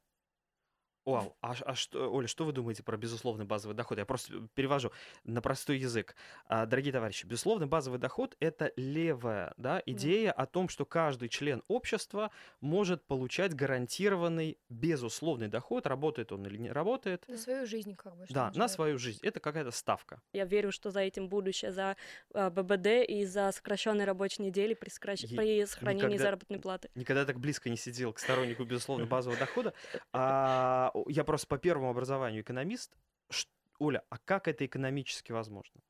Вау, 1.04 1.36
а, 1.42 1.54
а 1.66 1.74
что, 1.74 2.10
Оля, 2.10 2.26
что 2.26 2.46
вы 2.46 2.52
думаете 2.52 2.82
про 2.82 2.96
безусловный 2.96 3.44
базовый 3.44 3.76
доход? 3.76 3.98
Я 3.98 4.06
просто 4.06 4.48
перевожу 4.54 4.90
на 5.24 5.42
простой 5.42 5.78
язык. 5.78 6.16
А, 6.46 6.64
дорогие 6.64 6.92
товарищи, 6.92 7.26
безусловный 7.26 7.66
базовый 7.66 7.98
доход– 7.98 8.36
это 8.40 8.72
левая 8.76 9.52
да, 9.58 9.82
идея 9.84 10.32
о 10.32 10.46
том, 10.46 10.70
что 10.70 10.86
каждый 10.86 11.28
член 11.28 11.62
общества 11.68 12.30
может 12.62 13.04
получать 13.04 13.54
гарантированный 13.54 14.58
безусловный 14.70 15.48
доход, 15.48 15.86
работает 15.86 16.32
он 16.32 16.46
или 16.46 16.56
не 16.56 16.70
работает. 16.70 17.28
На 17.28 17.36
свою 17.36 17.66
жизнь 17.66 17.94
как 17.96 18.16
бы. 18.16 18.24
Да, 18.30 18.50
на 18.54 18.68
свою 18.68 18.98
жизнь. 18.98 19.18
Это 19.22 19.40
какая-то 19.40 19.72
ставка. 19.72 20.22
Я 20.32 20.46
верю, 20.46 20.72
что 20.72 20.90
за 20.90 21.00
этим 21.00 21.28
будущее, 21.28 21.70
за 21.72 21.96
а, 22.32 22.48
ББД 22.48 23.06
и 23.06 23.26
за 23.26 23.52
сокращенной 23.52 24.06
рабочей 24.06 24.42
недели 24.42 24.72
при, 24.72 24.88
сокращ... 24.88 25.20
Я 25.24 25.36
при 25.36 25.66
сохранении 25.66 26.04
никогда- 26.04 26.24
заработной 26.24 26.58
платы. 26.60 26.90
Никогда 26.94 27.26
так 27.26 27.38
близко 27.38 27.68
не 27.68 27.76
сидел 27.76 28.14
к 28.14 28.18
стороннику 28.18 28.64
безусловно 28.64 29.04
базового 29.14 29.38
дохода. 29.38 29.74
А, 30.94 30.98
я 31.09 31.24
просто 31.24 31.46
по 31.46 31.59
первому 31.59 31.90
образованию 31.90 32.42
экономист. 32.42 32.96
Ш- 33.30 33.48
Оля, 33.78 34.02
а 34.09 34.18
как 34.18 34.48
это 34.48 34.64
экономически 34.64 35.33
возможно? 35.33 35.80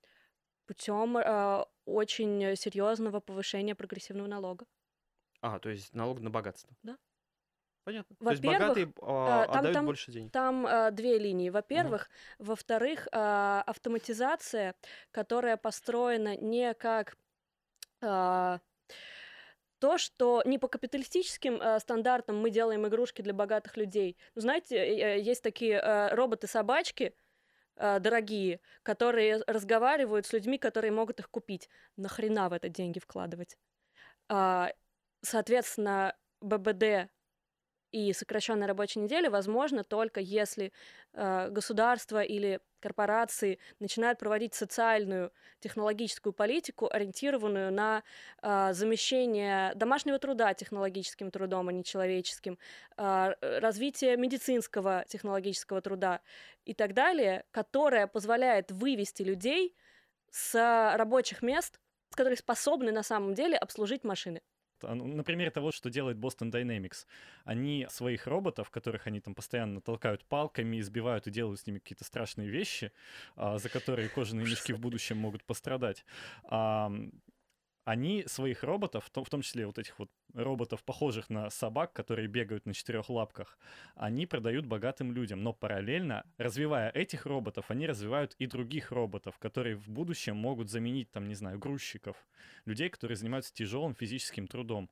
Путем 0.66 1.16
э, 1.18 1.64
очень 1.84 2.56
серьезного 2.56 3.20
повышения 3.20 3.74
прогрессивного 3.74 4.26
налога. 4.26 4.66
А, 5.42 5.58
то 5.58 5.68
есть 5.68 5.94
налог 5.94 6.20
на 6.20 6.30
богатство. 6.30 6.74
Да. 6.82 6.96
Понятно. 7.84 8.16
То 8.16 8.30
есть 8.30 8.42
Во-первых, 8.42 8.60
богатые 8.68 8.92
а, 9.02 9.42
а, 9.42 9.46
там- 9.46 9.56
отдают 9.58 9.74
там- 9.74 9.86
больше 9.86 10.10
денег. 10.10 10.32
Там 10.32 10.66
э, 10.66 10.90
две 10.90 11.18
линии. 11.18 11.50
Во-первых, 11.50 12.08
во-вторых, 12.38 13.06
э, 13.12 13.62
автоматизация, 13.66 14.74
которая 15.10 15.58
построена 15.58 16.34
не 16.38 16.72
как 16.72 17.18
э, 18.00 18.58
то, 19.84 19.98
что 19.98 20.42
не 20.46 20.58
по 20.58 20.66
капиталистическим 20.66 21.60
э, 21.60 21.78
стандартам 21.78 22.38
мы 22.38 22.48
делаем 22.48 22.86
игрушки 22.86 23.20
для 23.20 23.34
богатых 23.34 23.76
людей. 23.76 24.16
Ну, 24.34 24.40
знаете, 24.40 24.76
э, 24.76 25.18
э, 25.18 25.20
есть 25.20 25.42
такие 25.42 25.74
э, 25.74 26.14
роботы-собачки 26.14 27.14
э, 27.76 28.00
дорогие, 28.00 28.60
которые 28.82 29.42
разговаривают 29.46 30.24
с 30.24 30.32
людьми, 30.32 30.56
которые 30.56 30.90
могут 30.90 31.20
их 31.20 31.28
купить. 31.28 31.68
Нахрена 31.98 32.48
в 32.48 32.54
это 32.54 32.70
деньги 32.70 32.98
вкладывать? 32.98 33.58
А, 34.30 34.72
соответственно, 35.20 36.16
ББД 36.40 37.10
и 37.92 38.14
сокращенная 38.14 38.66
рабочая 38.66 39.00
неделя 39.00 39.28
возможно 39.28 39.84
только 39.84 40.20
если 40.20 40.72
э, 41.12 41.50
государство 41.50 42.22
или 42.22 42.60
корпорации 42.84 43.58
начинают 43.80 44.18
проводить 44.18 44.52
социальную 44.52 45.32
технологическую 45.60 46.34
политику, 46.34 46.86
ориентированную 46.92 47.72
на 47.72 48.02
э, 48.42 48.74
замещение 48.74 49.72
домашнего 49.74 50.18
труда 50.18 50.52
технологическим 50.52 51.30
трудом, 51.30 51.68
а 51.68 51.72
не 51.72 51.82
человеческим, 51.82 52.58
э, 52.98 53.32
развитие 53.40 54.18
медицинского 54.18 55.04
технологического 55.08 55.80
труда 55.80 56.20
и 56.66 56.74
так 56.74 56.92
далее, 56.92 57.44
которое 57.52 58.06
позволяет 58.06 58.70
вывести 58.70 59.22
людей 59.22 59.74
с 60.30 60.54
рабочих 60.98 61.40
мест, 61.40 61.80
которые 62.10 62.36
способны 62.36 62.92
на 62.92 63.02
самом 63.02 63.32
деле 63.32 63.56
обслужить 63.56 64.04
машины. 64.04 64.42
А, 64.86 64.94
ну, 64.94 65.06
На 65.06 65.22
примере 65.22 65.50
того, 65.50 65.72
что 65.72 65.90
делает 65.90 66.16
Boston 66.16 66.50
Dynamics. 66.50 67.06
Они 67.44 67.86
своих 67.90 68.26
роботов, 68.26 68.70
которых 68.70 69.06
они 69.06 69.20
там 69.20 69.34
постоянно 69.34 69.80
толкают 69.80 70.24
палками, 70.24 70.80
избивают 70.80 71.26
и 71.26 71.30
делают 71.30 71.60
с 71.60 71.66
ними 71.66 71.78
какие-то 71.78 72.04
страшные 72.04 72.48
вещи, 72.48 72.92
а, 73.36 73.58
за 73.58 73.68
которые 73.68 74.08
кожаные 74.08 74.46
мешки 74.46 74.72
в 74.72 74.80
будущем 74.80 75.18
могут 75.18 75.44
пострадать. 75.44 76.04
Они 77.84 78.24
своих 78.26 78.64
роботов, 78.64 79.04
в 79.04 79.10
том- 79.10 79.42
числе 79.42 79.66
вот 79.66 79.78
этих 79.78 79.98
вот 79.98 80.10
роботов, 80.32 80.82
похожих 80.84 81.28
на 81.28 81.50
собак, 81.50 81.92
которые 81.92 82.28
бегают 82.28 82.66
на 82.66 82.72
четырех 82.72 83.10
лапках, 83.10 83.58
они 83.94 84.26
продают 84.26 84.64
богатым 84.66 85.12
людям. 85.12 85.42
Но 85.42 85.52
параллельно, 85.52 86.24
развивая 86.38 86.90
этих 86.90 87.26
роботов, 87.26 87.66
они 87.68 87.86
развивают 87.86 88.34
и 88.38 88.46
других 88.46 88.90
роботов, 88.90 89.38
которые 89.38 89.76
в 89.76 89.88
будущем 89.88 90.36
могут 90.36 90.70
заменить, 90.70 91.10
там, 91.10 91.28
не 91.28 91.34
знаю, 91.34 91.58
грузчиков, 91.58 92.16
людей, 92.64 92.88
которые 92.88 93.16
занимаются 93.16 93.52
тяжелым 93.52 93.94
физическим 93.94 94.46
трудом. 94.46 94.88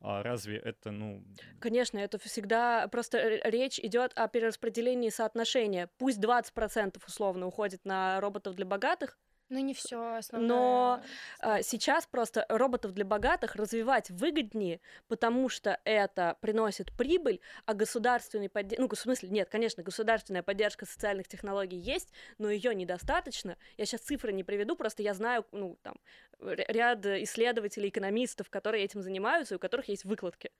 А 0.00 0.22
разве 0.22 0.58
это, 0.58 0.90
ну... 0.90 1.24
Конечно, 1.60 1.98
это 1.98 2.18
всегда 2.18 2.88
просто 2.88 3.40
речь 3.48 3.78
идет 3.78 4.12
о 4.16 4.28
перераспределении 4.28 5.08
соотношения. 5.08 5.88
Пусть 5.96 6.18
20% 6.18 7.02
условно 7.06 7.46
уходит 7.46 7.86
на 7.86 8.20
роботов 8.20 8.54
для 8.54 8.66
богатых, 8.66 9.18
Ну 9.54 9.60
не 9.60 9.72
все 9.72 10.16
основное. 10.16 10.48
Но, 10.48 11.02
а, 11.38 11.62
сейчас 11.62 12.06
просто 12.06 12.44
роботов 12.48 12.92
для 12.92 13.04
богатых 13.04 13.54
развивать 13.54 14.10
выгоднее, 14.10 14.80
потому 15.06 15.48
что 15.48 15.78
это 15.84 16.36
приносит 16.40 16.92
прибыль, 16.92 17.40
а 17.64 17.74
государственной 17.74 18.48
поддержки... 18.48 18.80
Ну, 18.80 18.88
в 18.88 18.98
смысле, 18.98 19.28
нет, 19.28 19.48
конечно, 19.48 19.84
государственная 19.84 20.42
поддержка 20.42 20.86
социальных 20.86 21.28
технологий 21.28 21.78
есть, 21.78 22.12
но 22.38 22.50
ее 22.50 22.74
недостаточно. 22.74 23.56
Я 23.76 23.86
сейчас 23.86 24.00
цифры 24.00 24.32
не 24.32 24.42
приведу, 24.42 24.74
просто 24.74 25.04
я 25.04 25.14
знаю, 25.14 25.46
ну, 25.52 25.78
там, 25.82 25.94
ряд 26.40 27.06
исследователей, 27.06 27.90
экономистов, 27.90 28.50
которые 28.50 28.82
этим 28.82 29.02
занимаются, 29.02 29.54
и 29.54 29.56
у 29.56 29.60
которых 29.60 29.88
есть 29.88 30.04
выкладки. 30.04 30.50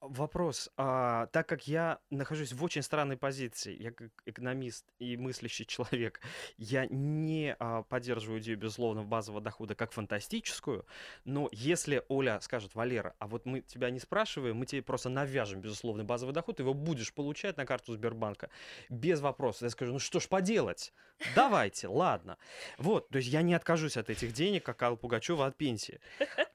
Вопрос. 0.00 0.70
А, 0.78 1.26
так 1.26 1.46
как 1.46 1.68
я 1.68 1.98
нахожусь 2.08 2.54
в 2.54 2.64
очень 2.64 2.80
странной 2.80 3.18
позиции, 3.18 3.76
я 3.78 3.92
как 3.92 4.10
экономист 4.24 4.86
и 4.98 5.18
мыслящий 5.18 5.66
человек, 5.66 6.22
я 6.56 6.86
не 6.86 7.54
а, 7.58 7.82
поддерживаю 7.82 8.40
идею 8.40 8.56
безусловного 8.56 9.04
базового 9.04 9.42
дохода 9.42 9.74
как 9.74 9.92
фантастическую, 9.92 10.86
но 11.26 11.50
если 11.52 12.02
Оля 12.08 12.40
скажет, 12.40 12.74
Валера, 12.74 13.14
а 13.18 13.26
вот 13.26 13.44
мы 13.44 13.60
тебя 13.60 13.90
не 13.90 13.98
спрашиваем, 13.98 14.56
мы 14.56 14.64
тебе 14.64 14.80
просто 14.80 15.10
навяжем 15.10 15.60
безусловный 15.60 16.04
базовый 16.04 16.34
доход, 16.34 16.56
ты 16.56 16.62
его 16.62 16.72
будешь 16.72 17.12
получать 17.12 17.58
на 17.58 17.66
карту 17.66 17.92
Сбербанка 17.92 18.48
без 18.88 19.20
вопросов. 19.20 19.62
Я 19.62 19.70
скажу, 19.70 19.92
ну 19.92 19.98
что 19.98 20.18
ж 20.18 20.28
поделать? 20.28 20.94
Давайте, 21.34 21.88
ладно. 21.88 22.38
Вот, 22.78 23.10
то 23.10 23.18
есть 23.18 23.28
я 23.28 23.42
не 23.42 23.52
откажусь 23.52 23.98
от 23.98 24.08
этих 24.08 24.32
денег, 24.32 24.64
как 24.64 24.82
Алла 24.82 24.96
Пугачева 24.96 25.44
от 25.44 25.58
пенсии. 25.58 26.00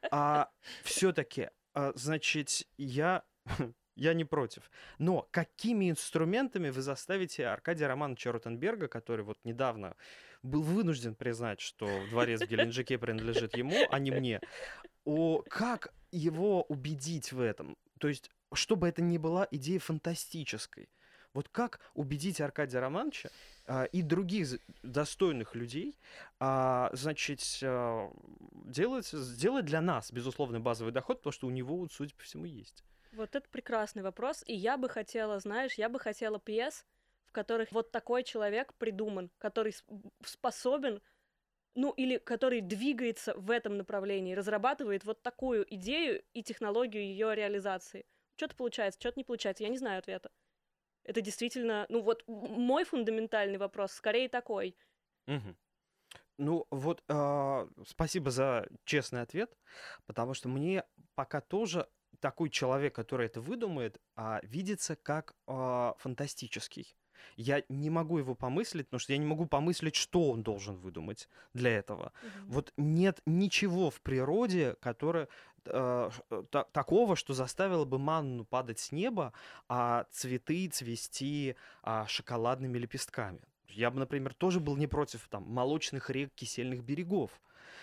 А 0.10 0.49
все-таки, 0.84 1.51
значит, 1.93 2.67
я 2.77 3.23
я 3.95 4.13
не 4.13 4.25
против. 4.25 4.69
Но 4.99 5.27
какими 5.31 5.89
инструментами 5.89 6.69
вы 6.69 6.81
заставите 6.81 7.47
Аркадия 7.47 7.88
Романовича 7.88 8.31
Ротенберга, 8.31 8.88
который 8.88 9.23
вот 9.23 9.38
недавно 9.43 9.95
был 10.43 10.62
вынужден 10.62 11.15
признать, 11.15 11.60
что 11.60 11.88
дворец 12.10 12.41
в 12.41 12.47
Геленджике 12.47 12.97
принадлежит 12.97 13.58
ему, 13.58 13.75
а 13.89 13.99
не 13.99 14.12
мне, 14.12 14.41
о, 15.03 15.41
как 15.49 15.93
его 16.12 16.63
убедить 16.63 17.31
в 17.31 17.39
этом? 17.39 17.77
То 17.99 18.08
есть, 18.08 18.29
чтобы 18.53 18.88
это 18.88 19.01
не 19.01 19.17
была 19.17 19.47
идея 19.51 19.79
фантастической. 19.79 20.89
Вот 21.34 21.49
как 21.49 21.81
убедить 21.93 22.39
Аркадия 22.39 22.79
Романовича 22.79 23.29
а, 23.67 23.84
и 23.84 24.01
других 24.01 24.58
достойных 24.84 25.53
людей, 25.53 25.99
а, 26.39 26.89
значит, 26.93 27.41
а, 27.62 28.10
делать, 28.65 29.08
сделать 29.08 29.65
для 29.65 29.81
нас 29.81 30.13
безусловный 30.13 30.60
базовый 30.60 30.93
доход, 30.93 31.17
потому 31.17 31.34
что 31.34 31.47
у 31.47 31.49
него, 31.49 31.86
судя 31.91 32.15
по 32.15 32.23
всему, 32.23 32.45
есть. 32.45 32.86
Вот 33.15 33.36
это 33.36 33.49
прекрасный 33.49 34.04
вопрос. 34.04 34.43
И 34.45 34.54
я 34.54 34.78
бы 34.78 34.89
хотела, 34.89 35.39
знаешь, 35.39 35.73
я 35.75 35.89
бы 35.89 35.99
хотела 35.99 36.39
пьес, 36.39 36.86
в 37.25 37.32
которых 37.32 37.71
вот 37.71 37.91
такой 37.91 38.23
человек 38.23 38.73
придуман, 38.75 39.32
который 39.38 39.73
способен, 40.23 41.01
ну 41.75 41.91
или 41.91 42.17
который 42.17 42.62
двигается 42.62 43.36
в 43.36 43.51
этом 43.51 43.78
направлении, 43.78 44.36
разрабатывает 44.36 45.06
вот 45.06 45.23
такую 45.23 45.65
идею 45.75 46.23
и 46.34 46.43
технологию 46.43 47.04
ее 47.04 47.36
реализации. 47.36 48.06
Что-то 48.38 48.56
получается, 48.56 48.99
что-то 48.99 49.19
не 49.19 49.23
получается, 49.23 49.63
я 49.63 49.69
не 49.69 49.78
знаю 49.78 49.99
ответа. 49.99 50.32
Это 51.04 51.21
действительно, 51.21 51.86
ну 51.89 52.01
вот 52.01 52.23
мой 52.28 52.84
фундаментальный 52.86 53.58
вопрос 53.58 53.93
скорее 53.93 54.30
такой. 54.30 54.78
Мгм. 55.28 55.58
Ну 56.38 56.67
вот, 56.71 57.04
а, 57.10 57.67
спасибо 57.88 58.32
за 58.32 58.67
честный 58.86 59.21
ответ, 59.21 59.58
потому 60.06 60.34
что 60.34 60.49
мне 60.49 60.86
пока 61.15 61.41
тоже 61.41 61.89
такой 62.19 62.49
человек, 62.49 62.95
который 62.95 63.28
это 63.28 63.41
выдумает, 63.41 63.99
а, 64.15 64.39
видится 64.43 64.95
как 64.95 65.36
а, 65.47 65.95
фантастический. 65.99 66.95
Я 67.38 67.63
не 67.69 67.89
могу 67.89 68.17
его 68.17 68.36
помыслить, 68.36 68.88
потому 68.88 68.99
что 68.99 69.13
я 69.13 69.17
не 69.17 69.25
могу 69.25 69.45
помыслить, 69.45 69.95
что 69.95 70.32
он 70.32 70.43
должен 70.43 70.78
выдумать 70.78 71.28
для 71.54 71.71
этого. 71.71 72.13
Вот 72.45 72.71
нет 72.78 73.21
ничего 73.25 73.89
в 73.89 74.01
природе, 74.01 74.75
которое 74.80 75.28
э, 75.65 76.10
та- 76.51 76.63
такого, 76.65 77.15
что 77.15 77.34
заставило 77.34 77.86
бы 77.86 77.97
манну 77.97 78.45
падать 78.45 78.80
с 78.80 78.91
неба, 78.91 79.34
а 79.67 80.06
цветы 80.12 80.67
цвести 80.67 81.56
а, 81.82 82.06
шоколадными 82.08 82.78
лепестками. 82.78 83.41
Я 83.67 83.91
бы, 83.91 83.99
например, 83.99 84.34
тоже 84.34 84.60
был 84.60 84.78
не 84.78 84.88
против 84.88 85.28
там 85.28 85.43
молочных 85.43 86.10
рек, 86.10 86.34
кисельных 86.34 86.84
берегов. 86.84 87.32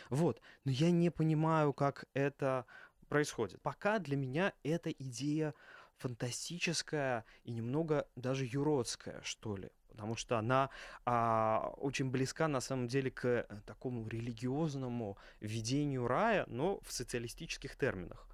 Вот. 0.09 0.41
Но 0.65 0.71
я 0.71 0.91
не 0.91 1.11
понимаю, 1.11 1.73
как 1.73 2.07
это 2.15 2.65
происходит. 3.13 3.61
Пока 3.61 3.99
для 3.99 4.17
меня 4.17 4.53
эта 4.63 4.91
идея 4.91 5.55
фантастическая 5.99 7.25
и 7.45 7.53
немного 7.53 8.07
даже 8.17 8.47
юродская, 8.47 9.21
что 9.23 9.57
ли. 9.57 9.71
Потому 9.89 10.17
что 10.17 10.39
она 10.39 10.71
а, 11.05 11.75
очень 11.77 12.11
близка 12.11 12.49
на 12.49 12.61
самом 12.61 12.89
деле 12.89 13.11
к 13.11 13.27
э, 13.27 13.47
такому 13.67 14.09
религиозному 14.09 15.19
видению 15.41 16.07
рая, 16.07 16.45
но 16.47 16.81
в 16.81 16.91
социалистических 16.91 17.77
терминах. 17.77 18.27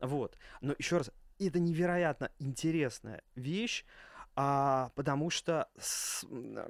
Вот. 0.00 0.38
Но 0.62 0.74
еще 0.78 0.96
раз, 0.96 1.10
это 1.38 1.58
невероятно 1.58 2.30
интересная 2.38 3.22
вещь, 3.34 3.84
а, 4.34 4.90
потому 4.94 5.30
что 5.30 5.68
с- 5.78 6.26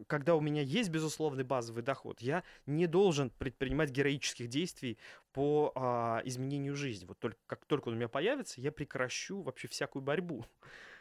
когда 0.07 0.35
у 0.35 0.41
меня 0.41 0.63
есть 0.63 0.91
безусловный 0.91 1.45
базовый 1.45 1.83
доход, 1.83 2.21
я 2.21 2.45
не 2.67 2.87
должен 2.87 3.31
предпринимать 3.31 3.91
героических 3.91 4.49
действий 4.49 4.99
по 5.37 5.71
а, 5.75 6.23
изменению 6.25 6.75
жизни. 6.75 7.05
Вот 7.05 7.19
только 7.19 7.39
как 7.47 7.67
только 7.67 7.89
он 7.89 7.95
у 7.95 7.97
меня 7.99 8.09
появится, 8.09 8.59
я 8.59 8.73
прекращу 8.73 9.43
вообще 9.43 9.69
всякую 9.69 10.03
борьбу. 10.03 10.47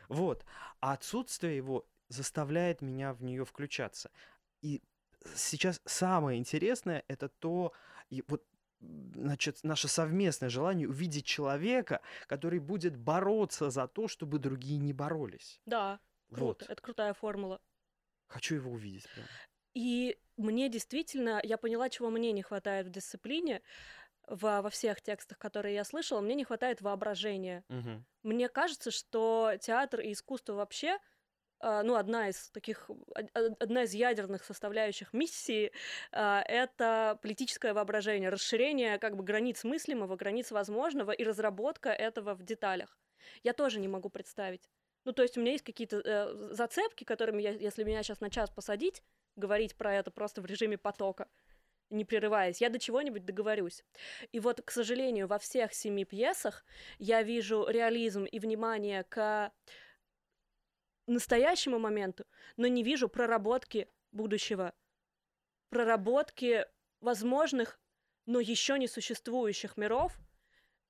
Вот. 0.08 0.46
А 0.82 0.94
отсутствие 0.94 1.58
его 1.58 1.88
заставляет 2.10 2.82
меня 2.82 3.12
в 3.12 3.24
нее 3.24 3.44
включаться. 3.44 4.12
И 4.62 4.84
сейчас 5.34 5.82
самое 5.86 6.38
интересное 6.38 7.04
это 7.08 7.28
то, 7.28 7.74
и 8.12 8.24
вот 8.28 8.44
значит, 8.80 9.64
наше 9.64 9.88
совместное 9.88 10.50
желание 10.50 10.88
увидеть 10.88 11.26
человека, 11.26 12.02
который 12.28 12.60
будет 12.60 12.96
бороться 12.96 13.72
за 13.72 13.88
то, 13.88 14.08
чтобы 14.08 14.38
другие 14.38 14.78
не 14.78 14.94
боролись. 14.94 15.60
Да, 15.66 16.00
круто, 16.30 16.46
Вот. 16.46 16.70
это 16.70 16.82
крутая 16.84 17.14
формула. 17.16 17.60
Хочу 18.28 18.56
его 18.56 18.70
увидеть 18.72 19.10
прям. 19.16 19.26
И 19.74 20.18
мне 20.38 20.70
действительно, 20.70 21.40
я 21.44 21.58
поняла, 21.58 21.90
чего 21.90 22.10
мне 22.10 22.32
не 22.32 22.42
хватает 22.42 22.88
в 22.88 22.92
дисциплине, 22.92 23.62
во, 24.28 24.62
во 24.62 24.70
всех 24.70 25.02
текстах, 25.02 25.38
которые 25.38 25.76
я 25.76 25.84
слышала, 25.84 26.22
мне 26.22 26.36
не 26.36 26.44
хватает 26.44 26.82
воображения. 26.82 27.64
Мгм. 27.70 28.06
Мне 28.24 28.50
кажется, 28.50 28.92
что 28.92 29.54
театр 29.60 30.00
и 30.02 30.12
искусство 30.12 30.54
вообще, 30.54 30.98
а, 31.60 31.84
ну, 31.84 31.96
одна 31.96 32.30
из 32.30 32.50
таких, 32.52 32.90
од- 32.90 33.32
од- 33.34 33.62
одна 33.62 33.84
из 33.84 33.94
ядерных 33.94 34.44
составляющих 34.44 35.14
миссии, 35.14 35.72
а, 36.12 36.42
это 36.48 37.18
политическое 37.22 37.74
воображение, 37.74 38.30
расширение 38.30 39.00
как 39.00 39.16
бы 39.16 39.24
границ 39.24 39.64
мыслимого, 39.64 40.16
границ 40.16 40.52
возможного 40.52 41.12
и 41.12 41.24
разработка 41.24 41.90
этого 41.90 42.34
в 42.36 42.44
деталях. 42.44 42.98
Я 43.44 43.54
тоже 43.54 43.80
не 43.80 43.88
могу 43.88 44.10
представить. 44.10 44.70
Ну, 45.06 45.14
то 45.14 45.22
есть 45.22 45.38
у 45.38 45.42
меня 45.42 45.52
есть 45.52 45.64
какие-то 45.64 46.02
э, 46.04 46.54
зацепки, 46.54 47.04
которыми 47.04 47.42
я, 47.42 47.52
если 47.52 47.84
меня 47.84 48.02
сейчас 48.02 48.22
на 48.22 48.30
час 48.30 48.50
посадить, 48.50 49.04
говорить 49.36 49.76
про 49.76 49.94
это 49.94 50.10
просто 50.12 50.42
в 50.42 50.46
режиме 50.46 50.78
потока, 50.78 51.28
не 51.90 52.06
прерываясь, 52.06 52.62
я 52.62 52.70
до 52.70 52.80
чего-нибудь 52.80 53.26
договорюсь. 53.26 53.84
И 54.32 54.40
вот, 54.40 54.62
к 54.62 54.72
сожалению, 54.72 55.28
во 55.28 55.40
всех 55.40 55.74
семи 55.74 56.06
пьесах 56.06 56.66
я 56.98 57.24
вижу 57.24 57.66
реализм 57.68 58.26
и 58.26 58.40
внимание 58.40 59.04
к 59.04 59.52
настоящему 61.08 61.80
моменту, 61.80 62.26
но 62.58 62.68
не 62.68 62.84
вижу 62.84 63.10
проработки 63.10 63.88
будущего, 64.12 64.74
проработки 65.70 66.66
возможных, 67.02 67.80
но 68.26 68.40
еще 68.40 68.80
не 68.80 68.88
существующих 68.88 69.78
миров 69.78 70.18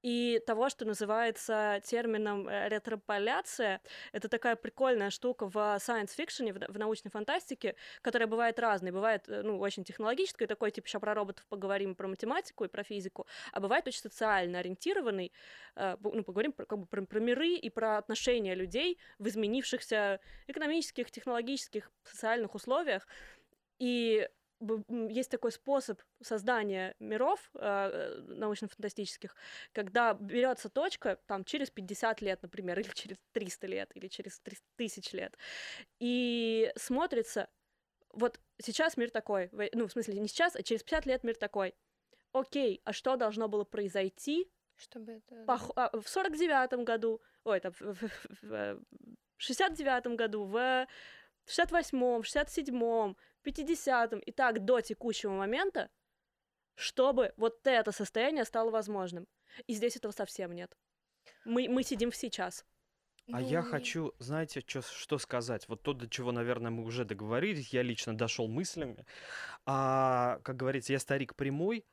и 0.06 0.40
того, 0.46 0.70
что 0.70 0.86
называется 0.86 1.82
термином 1.84 2.48
э, 2.48 2.70
ретрополяция. 2.70 3.82
Это 4.12 4.30
такая 4.30 4.56
прикольная 4.56 5.10
штука 5.10 5.48
в 5.48 5.56
science 5.56 6.12
fiction, 6.16 6.72
в, 6.72 6.78
научной 6.78 7.10
фантастике, 7.10 7.76
которая 8.04 8.28
бывает 8.28 8.60
разной. 8.60 8.92
Бывает, 8.92 9.28
э, 9.28 9.42
ну, 9.42 9.60
очень 9.60 9.84
технологической, 9.84 10.46
такой, 10.46 10.70
типа, 10.70 10.88
сейчас 10.88 11.02
про 11.02 11.16
роботов 11.16 11.44
поговорим, 11.50 11.96
про 11.96 12.08
математику 12.08 12.66
и 12.66 12.68
про 12.68 12.84
физику, 12.84 13.26
а 13.52 13.60
бывает 13.60 13.88
очень 13.88 14.02
социально 14.02 14.60
ориентированный, 14.60 15.32
э, 15.76 15.98
ну, 16.00 16.24
поговорим 16.24 16.52
про, 16.52 16.68
как 16.68 16.78
бы, 16.78 16.86
про, 16.86 17.02
про 17.02 17.20
миры 17.20 17.56
и 17.56 17.72
про 17.72 17.98
отношения 17.98 18.54
людей 18.54 19.00
в 19.18 19.28
изменившихся 19.28 20.20
экономических, 20.46 21.10
технологических, 21.10 21.92
социальных 22.04 22.54
условиях. 22.54 23.08
И 23.80 24.30
есть 24.90 25.30
такой 25.30 25.52
способ 25.52 26.02
создания 26.22 26.96
миров 27.00 27.50
э, 27.54 27.60
э, 27.60 28.22
научно-фантастических, 28.28 29.36
когда 29.74 30.14
берется 30.14 30.70
точка 30.70 31.20
там 31.28 31.44
через 31.44 31.70
50 31.70 32.22
лет, 32.22 32.42
например, 32.42 32.80
или 32.80 32.90
через 32.94 33.18
300 33.34 33.68
лет, 33.68 33.92
или 33.96 34.08
через 34.08 34.40
300 34.40 34.66
тысяч 34.76 35.14
лет, 35.14 35.38
и 36.00 36.72
смотрится, 36.76 37.50
вот 38.14 38.40
сейчас 38.62 38.98
мир 38.98 39.12
такой, 39.12 39.50
ну, 39.74 39.88
в 39.88 39.92
смысле, 39.92 40.20
не 40.20 40.28
сейчас, 40.28 40.56
а 40.56 40.64
через 40.64 40.84
50 40.84 41.06
лет 41.06 41.24
мир 41.24 41.36
такой. 41.36 41.76
Окей, 42.32 42.82
а 42.84 42.94
что 42.94 43.16
должно 43.16 43.48
было 43.48 43.64
произойти 43.64 44.50
Чтобы 44.78 45.14
это... 45.14 45.36
пох- 45.46 45.72
а, 45.76 45.90
в 45.92 46.06
49-м 46.06 46.84
году, 46.84 47.22
ой, 47.44 47.60
там, 47.60 47.72
в, 47.74 47.82
в- 47.82 48.12
в- 48.42 48.80
в 49.38 49.50
69-м 49.50 50.16
году, 50.16 50.46
в 50.46 50.88
68-м, 51.48 52.22
67-м, 52.22 53.18
50-м 53.44 54.20
и 54.20 54.32
так 54.32 54.66
до 54.66 54.82
текущего 54.82 55.32
момента, 55.32 55.90
чтобы 56.76 57.34
вот 57.38 57.66
это 57.68 57.92
состояние 57.92 58.46
стало 58.46 58.72
возможным. 58.72 59.28
И 59.68 59.74
здесь 59.74 59.96
этого 59.96 60.12
совсем 60.12 60.52
нет. 60.54 60.76
Мы, 61.46 61.68
мы 61.70 61.84
сидим 61.84 62.12
в 62.12 62.16
сейчас. 62.16 62.66
А 63.32 63.42
я 63.42 63.64
Ну, 63.64 63.70
хочу, 63.72 64.14
знаете, 64.20 64.62
чё, 64.62 64.82
что 64.82 65.18
сказать? 65.18 65.68
Вот 65.68 65.82
то, 65.82 65.94
до 65.94 66.08
чего, 66.08 66.32
наверное, 66.32 66.70
мы 66.70 66.84
уже 66.84 67.06
договорились, 67.06 67.70
я 67.74 67.82
лично 67.82 68.16
дошел 68.16 68.48
мыслями. 68.48 69.06
А, 69.66 70.40
как 70.44 70.58
говорится, 70.58 70.94
я 70.94 71.00
старик 71.00 71.36
прямой, 71.36 71.86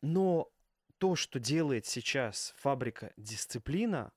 но 0.00 0.50
то, 0.98 1.16
что 1.16 1.38
делает 1.38 1.84
сейчас 1.86 2.54
фабрика 2.56 3.12
дисциплина, 3.16 4.12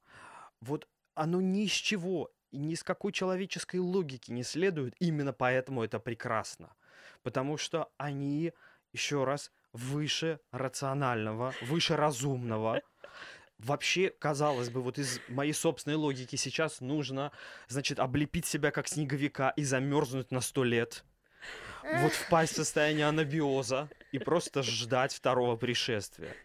вот 0.62 0.88
оно 1.16 1.42
ни 1.42 1.68
с 1.68 1.72
чего 1.72 2.32
и 2.52 2.58
ни 2.58 2.76
с 2.76 2.84
какой 2.84 3.12
человеческой 3.12 3.78
логики 3.78 4.32
не 4.32 4.44
следует, 4.44 4.96
именно 5.00 5.34
поэтому 5.34 5.84
это 5.84 6.00
прекрасно. 6.00 6.76
Потому 7.24 7.58
что 7.58 7.90
они, 7.98 8.54
еще 8.94 9.24
раз, 9.24 9.52
выше 9.74 10.40
рационального, 10.52 11.54
выше 11.62 11.96
разумного. 11.96 12.82
Вообще, 13.58 14.10
казалось 14.10 14.70
бы, 14.70 14.82
вот 14.82 14.98
из 14.98 15.20
моей 15.28 15.54
собственной 15.54 15.96
логики 15.96 16.36
сейчас 16.36 16.82
нужно, 16.82 17.32
значит, 17.68 18.00
облепить 18.00 18.46
себя 18.46 18.72
как 18.72 18.88
снеговика 18.88 19.52
и 19.52 19.64
замерзнуть 19.64 20.32
на 20.32 20.42
сто 20.42 20.64
лет. 20.64 21.06
Вот 21.84 22.14
впасть 22.14 22.54
в 22.54 22.58
состояние 22.58 23.06
анабиоза 23.06 23.90
и 24.12 24.20
просто 24.20 24.64
ждать 24.64 25.14
второго 25.14 25.56
пришествия. 25.58 26.36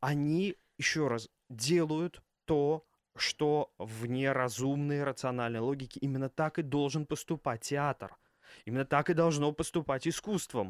Они, 0.00 0.56
еще 0.78 1.08
раз, 1.08 1.28
делают 1.48 2.22
то, 2.44 2.84
что 3.20 3.72
вне 3.78 4.32
разумной 4.32 5.04
рациональной 5.04 5.60
логики 5.60 5.98
именно 5.98 6.28
так 6.28 6.58
и 6.58 6.62
должен 6.62 7.06
поступать 7.06 7.62
театр. 7.62 8.16
Именно 8.64 8.84
так 8.84 9.10
и 9.10 9.14
должно 9.14 9.52
поступать 9.52 10.06
искусство. 10.06 10.66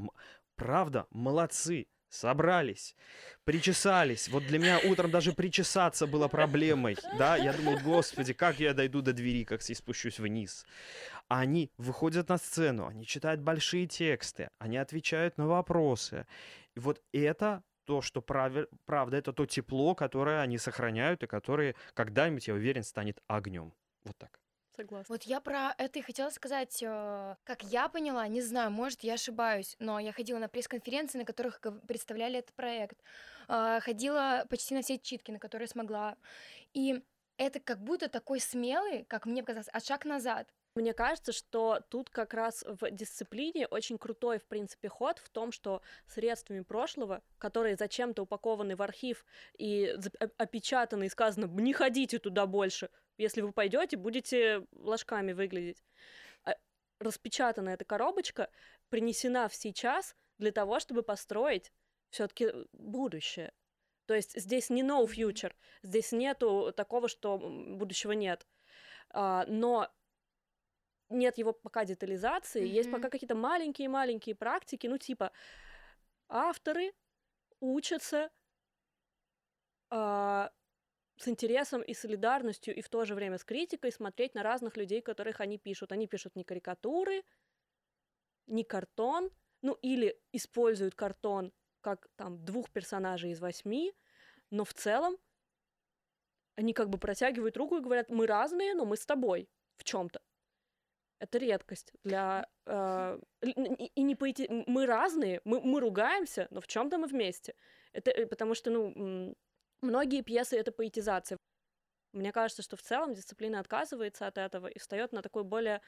Правда, 0.57 1.07
молодцы. 1.11 1.87
собрались, 2.09 2.97
причесались. 3.45 4.29
Вот 4.29 4.47
для 4.47 4.59
меня 4.59 4.79
утром 4.85 5.11
даже 5.11 5.33
причесаться 5.33 6.07
было 6.07 6.29
проблемой, 6.29 6.97
да, 7.19 7.37
я 7.37 7.53
думал, 7.53 7.79
господи, 7.83 8.33
как 8.33 8.59
я 8.61 8.75
дойду 8.75 9.03
до 9.03 9.13
двери, 9.13 9.45
как 9.45 9.69
и 9.69 9.75
спущусь 9.75 10.19
вниз. 10.19 10.65
Они 11.29 11.71
выходят 11.77 12.29
на 12.29 12.39
сцену, 12.39 12.87
они 12.87 13.05
читают 13.07 13.41
большие 13.41 13.87
тексты, 13.87 14.51
они 14.59 14.77
отвечают 14.77 15.39
на 15.39 15.47
вопросы. 15.47 16.27
И 16.75 16.81
вот 16.81 17.03
это 17.13 17.63
то, 17.87 18.03
что 18.03 18.21
прави- 18.21 18.69
правда, 18.85 19.17
это 19.17 19.33
то 19.33 19.47
тепло, 19.47 19.95
которое 19.95 20.43
они 20.43 20.59
сохраняют 20.59 21.23
и 21.23 21.27
которое 21.27 21.75
когда-нибудь, 21.95 22.49
я 22.49 22.55
уверен, 22.55 22.83
станет 22.83 23.23
огнем. 23.29 23.73
Вот 24.05 24.17
так. 24.19 24.41
Согласна. 24.77 25.15
Вот 25.15 25.23
я 25.23 25.41
про 25.41 25.75
это 25.79 25.99
и 25.99 26.03
хотела 26.03 26.29
сказать, 26.31 26.83
э, 26.83 27.37
как 27.45 27.63
я 27.63 27.89
поняла, 27.89 28.29
не 28.29 28.43
знаю, 28.43 28.71
может, 28.71 29.05
я 29.05 29.15
ошибаюсь, 29.15 29.75
но 29.79 29.99
я 29.99 30.13
ходила 30.13 30.39
на 30.39 30.49
пресс-конференции, 30.49 31.19
на 31.19 31.25
которых 31.25 31.61
представляли 31.89 32.41
этот 32.41 32.55
проект, 32.55 32.99
э, 33.49 33.81
ходила 33.81 34.45
почти 34.51 34.75
на 34.75 34.83
все 34.83 34.99
читки, 34.99 35.31
на 35.31 35.39
которые 35.39 35.69
смогла, 35.69 36.17
и 36.75 37.03
это 37.39 37.61
как 37.61 37.79
будто 37.83 38.09
такой 38.09 38.39
смелый, 38.41 39.05
как 39.05 39.25
мне 39.25 39.43
казалось, 39.43 39.69
а 39.73 39.81
шаг 39.81 40.05
назад. 40.05 40.53
Мне 40.77 40.93
кажется, 40.93 41.33
что 41.33 41.81
тут 41.89 42.11
как 42.11 42.35
раз 42.35 42.63
в 42.67 42.91
дисциплине 42.91 43.67
очень 43.67 43.97
крутой, 43.97 44.39
в 44.39 44.45
принципе, 44.45 44.91
ход 44.91 45.19
в 45.19 45.31
том, 45.31 45.51
что 45.51 45.81
средствами 46.07 46.61
прошлого, 46.61 47.23
которые 47.39 47.77
зачем-то 47.77 48.23
упакованы 48.25 48.77
в 48.77 48.83
архив 48.83 49.25
и 49.57 49.97
оп- 49.97 50.33
опечатаны 50.37 51.07
и 51.07 51.09
сказано 51.09 51.47
«не 51.47 51.73
ходите 51.73 52.19
туда 52.19 52.47
больше», 52.47 52.91
если 53.17 53.41
вы 53.41 53.53
пойдете, 53.53 53.97
будете 53.97 54.67
ложками 54.73 55.33
выглядеть. 55.33 55.83
А 56.45 56.55
Распечатана 57.01 57.71
эта 57.71 57.87
коробочка, 57.87 58.51
принесена 58.91 59.49
в 59.49 59.55
сейчас 59.55 60.15
для 60.37 60.53
того, 60.53 60.79
чтобы 60.79 61.03
построить 61.03 61.73
все-таки 62.11 62.53
будущее. 62.75 63.55
То 64.05 64.13
есть 64.13 64.39
здесь 64.39 64.69
не 64.69 64.83
no 64.83 65.07
future, 65.07 65.55
здесь 65.83 66.13
нету 66.13 66.71
такого, 66.77 67.09
что 67.09 67.39
будущего 67.39 68.13
нет. 68.13 68.47
А, 69.09 69.47
но 69.49 69.91
нет 71.09 71.39
его 71.39 71.53
пока 71.53 71.85
детализации, 71.85 72.67
есть 72.67 72.89
Мгм. 72.89 72.99
пока 72.99 73.11
какие-то 73.11 73.35
маленькие-маленькие 73.35 74.35
практики, 74.35 74.87
ну 74.87 74.99
типа 74.99 75.33
авторы 76.29 76.93
учатся 77.61 78.31
а, 79.91 80.51
с 81.17 81.29
интересом 81.29 81.83
и 81.83 81.95
солидарностью, 81.95 82.75
и 82.75 82.83
в 82.83 82.89
то 82.89 83.05
же 83.05 83.15
время 83.15 83.39
с 83.39 83.45
критикой 83.45 83.93
смотреть 83.93 84.35
на 84.35 84.43
разных 84.43 84.77
людей, 84.77 85.01
которых 85.01 85.41
они 85.41 85.59
пишут. 85.59 85.93
Они 85.93 86.07
пишут 86.07 86.37
не 86.37 86.45
карикатуры, 86.45 87.25
не 88.47 88.65
картон, 88.65 89.31
ну 89.63 89.79
или 89.83 90.21
используют 90.33 90.95
картон 90.95 91.53
как 91.81 92.09
там 92.17 92.45
двух 92.45 92.71
персонажей 92.71 93.31
из 93.31 93.41
восьми, 93.41 93.95
но 94.51 94.65
в 94.65 94.75
целом 94.75 95.17
они 96.57 96.73
как 96.73 96.89
бы 96.89 96.99
протягивают 96.99 97.57
руку 97.57 97.77
и 97.77 97.81
говорят, 97.81 98.11
мы 98.11 98.27
разные, 98.27 98.75
но 98.75 98.85
мы 98.85 98.97
с 98.97 99.07
тобой 99.07 99.49
в 99.77 99.85
чем-то. 99.85 100.21
Это 101.19 101.39
редкость 101.39 101.93
для 102.05 102.47
э, 102.67 103.19
и 103.43 104.03
не 104.03 104.15
поэти... 104.15 104.49
мы 104.67 104.87
разные, 104.87 105.41
мы, 105.45 105.61
мы 105.63 105.81
ругаемся, 105.81 106.47
но 106.51 106.61
в 106.61 106.67
чем-то 106.67 106.99
мы 106.99 107.07
вместе. 107.07 107.55
Это 107.93 108.11
э, 108.11 108.27
потому 108.27 108.55
что 108.55 108.71
ну 108.71 109.35
многие 109.81 110.23
пьесы 110.23 110.59
это 110.59 110.73
поэтизация. 110.73 111.39
Мне 112.13 112.33
кажется, 112.33 112.63
что 112.63 112.77
в 112.77 112.83
целом 112.83 113.15
дисциплина 113.15 113.61
отказывается 113.61 114.27
от 114.27 114.39
этого 114.39 114.67
и 114.67 114.79
встает 114.79 115.13
на 115.13 115.23
такую 115.23 115.45
более 115.45 115.81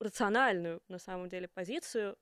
рациональную 0.00 0.82
на 0.88 0.98
самом 0.98 1.28
деле 1.28 1.48
позицию 1.48 2.16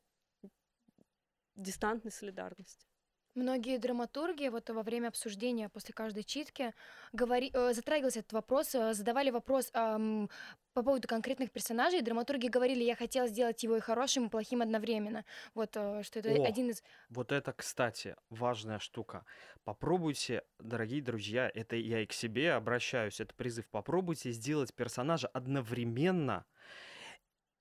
дистантной 1.56 2.12
солидарности. 2.12 2.89
Многие 3.34 3.78
драматурги 3.78 4.48
вот 4.48 4.68
во 4.70 4.82
время 4.82 5.08
обсуждения 5.08 5.68
после 5.68 5.94
каждой 5.94 6.24
читки 6.24 6.74
говори, 7.12 7.50
э, 7.54 7.72
затрагивался 7.72 8.20
этот 8.20 8.32
вопрос, 8.32 8.74
э, 8.74 8.92
задавали 8.92 9.30
вопрос 9.30 9.70
ам, 9.72 10.28
по 10.72 10.82
поводу 10.82 11.06
конкретных 11.06 11.52
персонажей. 11.52 12.02
Драматурги 12.02 12.48
говорили, 12.48 12.82
я 12.82 12.96
хотела 12.96 13.28
сделать 13.28 13.62
его 13.62 13.76
и 13.76 13.80
хорошим, 13.80 14.26
и 14.26 14.28
плохим 14.28 14.62
одновременно. 14.62 15.24
Вот 15.54 15.76
э, 15.76 16.02
что 16.02 16.18
это 16.18 16.30
О. 16.30 16.44
один 16.44 16.70
из... 16.70 16.82
Вот 17.08 17.30
это, 17.30 17.52
кстати, 17.52 18.16
важная 18.30 18.80
штука. 18.80 19.24
Попробуйте, 19.62 20.42
дорогие 20.58 21.00
друзья, 21.00 21.48
это 21.54 21.76
я 21.76 22.00
и 22.00 22.06
к 22.06 22.12
себе 22.12 22.54
обращаюсь, 22.54 23.20
это 23.20 23.32
призыв, 23.34 23.68
попробуйте 23.68 24.32
сделать 24.32 24.74
персонажа 24.74 25.28
одновременно, 25.28 26.46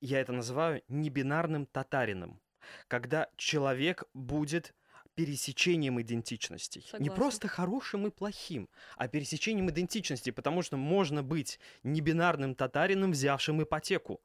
я 0.01 0.19
это 0.19 0.31
называю 0.31 0.81
небинарным 0.87 1.67
татарином, 1.67 2.41
когда 2.87 3.29
человек 3.35 4.05
будет 4.13 4.73
пересечением 5.15 5.99
идентичностей. 6.01 6.81
Не 6.81 6.87
Согласна. 6.87 7.15
просто 7.15 7.47
хорошим 7.47 8.07
и 8.07 8.09
плохим, 8.11 8.69
а 8.95 9.07
пересечением 9.07 9.69
идентичностей, 9.69 10.31
потому 10.31 10.61
что 10.61 10.77
можно 10.77 11.23
быть 11.23 11.59
небинарным 11.83 12.55
татарином, 12.55 13.11
взявшим 13.11 13.61
ипотеку. 13.63 14.21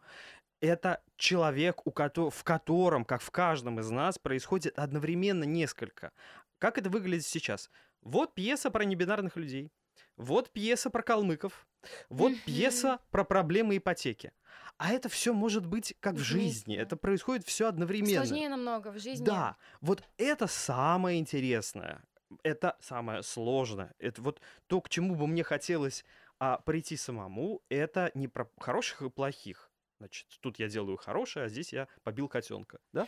Это 0.60 1.02
человек, 1.16 1.86
у 1.86 1.90
кото- 1.90 2.30
в 2.30 2.44
котором, 2.44 3.04
как 3.04 3.22
в 3.22 3.30
каждом 3.30 3.80
из 3.80 3.90
нас, 3.90 4.18
происходит 4.18 4.78
одновременно 4.78 5.44
несколько. 5.44 6.12
Как 6.58 6.78
это 6.78 6.88
выглядит 6.90 7.26
сейчас? 7.26 7.70
Вот 8.00 8.34
пьеса 8.34 8.70
про 8.70 8.84
небинарных 8.84 9.36
людей, 9.36 9.70
вот 10.16 10.50
пьеса 10.50 10.90
про 10.90 11.02
калмыков, 11.02 11.66
вот 12.08 12.32
пьеса 12.44 13.00
про 13.10 13.24
проблемы 13.24 13.76
ипотеки. 13.76 14.32
А 14.76 14.92
это 14.92 15.08
все 15.08 15.32
может 15.32 15.66
быть 15.66 15.94
как 16.00 16.14
в 16.14 16.22
жизни. 16.22 16.76
Это 16.76 16.96
происходит 16.96 17.46
все 17.46 17.68
одновременно. 17.68 18.24
Сложнее 18.24 18.48
намного 18.48 18.90
в 18.90 18.98
жизни. 18.98 19.24
Да, 19.24 19.56
вот 19.80 20.02
это 20.18 20.46
самое 20.46 21.20
интересное, 21.20 22.02
это 22.42 22.76
самое 22.80 23.22
сложное. 23.22 23.94
Это 23.98 24.20
вот 24.22 24.40
то, 24.66 24.80
к 24.80 24.88
чему 24.88 25.14
бы 25.14 25.26
мне 25.26 25.44
хотелось 25.44 26.04
а, 26.38 26.58
прийти 26.58 26.96
самому, 26.96 27.62
это 27.68 28.10
не 28.14 28.28
про 28.28 28.50
хороших 28.58 29.02
и 29.02 29.10
плохих. 29.10 29.70
Значит, 29.98 30.26
тут 30.40 30.58
я 30.58 30.68
делаю 30.68 30.96
хорошее, 30.96 31.46
а 31.46 31.48
здесь 31.48 31.72
я 31.72 31.86
побил 32.02 32.28
котенка, 32.28 32.78
да? 32.92 33.06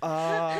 А 0.00 0.56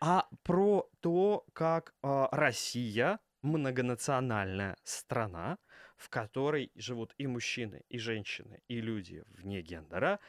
а 0.00 0.26
про 0.42 0.88
то, 1.00 1.44
как 1.52 1.94
а, 2.02 2.28
Россия 2.32 3.20
многонациональная 3.42 4.76
страна, 4.84 5.58
в 5.96 6.08
которой 6.08 6.70
живут 6.74 7.14
и 7.18 7.26
мужчины, 7.26 7.82
и 7.88 7.98
женщины, 7.98 8.60
и 8.68 8.80
люди 8.80 9.24
вне 9.28 9.62
гендера, 9.62 10.20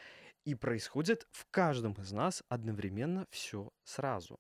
и 0.45 0.55
происходит 0.55 1.27
в 1.31 1.45
каждом 1.51 1.93
из 1.93 2.11
нас 2.11 2.43
одновременно 2.49 3.27
все 3.29 3.69
сразу. 3.83 4.39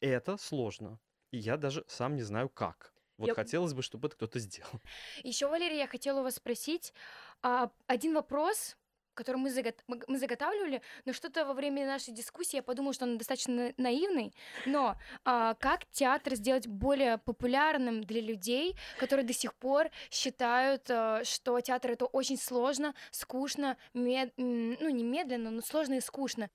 Это 0.00 0.36
сложно. 0.36 0.98
И 1.32 1.38
я 1.38 1.56
даже 1.56 1.84
сам 1.88 2.14
не 2.14 2.22
знаю 2.22 2.48
как. 2.48 2.94
Вот 3.18 3.28
Я- 3.28 3.34
хотелось 3.34 3.74
бы, 3.74 3.82
чтобы 3.82 4.08
это 4.08 4.16
кто-то 4.16 4.38
сделал. 4.38 4.80
Еще, 5.24 5.48
Валерия, 5.48 5.78
я 5.78 5.86
хотела 5.88 6.20
у 6.20 6.22
вас 6.22 6.36
спросить 6.36 6.94
а, 7.42 7.70
один 7.86 8.14
вопрос, 8.14 8.76
который 9.18 9.38
мы, 9.38 9.50
загот- 9.50 9.82
мы- 9.88 10.18
заготавливали, 10.18 10.80
но 11.04 11.12
что-то 11.12 11.44
во 11.44 11.52
время 11.52 11.84
нашей 11.86 12.14
дискуссии 12.14 12.56
я 12.56 12.62
подумала, 12.62 12.94
что 12.94 13.04
он 13.04 13.18
достаточно 13.18 13.52
на- 13.54 13.72
наивный. 13.76 14.32
Но 14.64 14.96
а, 15.24 15.54
как 15.54 15.84
театр 15.90 16.36
сделать 16.36 16.68
более 16.68 17.18
популярным 17.18 18.04
для 18.04 18.20
людей, 18.20 18.76
которые 19.00 19.26
до 19.26 19.32
сих 19.32 19.54
пор 19.54 19.90
считают, 20.10 20.88
а, 20.90 21.24
что 21.24 21.60
театр 21.60 21.90
это 21.90 22.04
очень 22.06 22.38
сложно, 22.38 22.94
скучно, 23.10 23.76
мед- 23.94 24.32
ну 24.36 24.88
не 24.88 25.02
медленно, 25.02 25.50
но 25.50 25.62
сложно 25.62 25.94
и 25.94 26.00
скучно. 26.00 26.48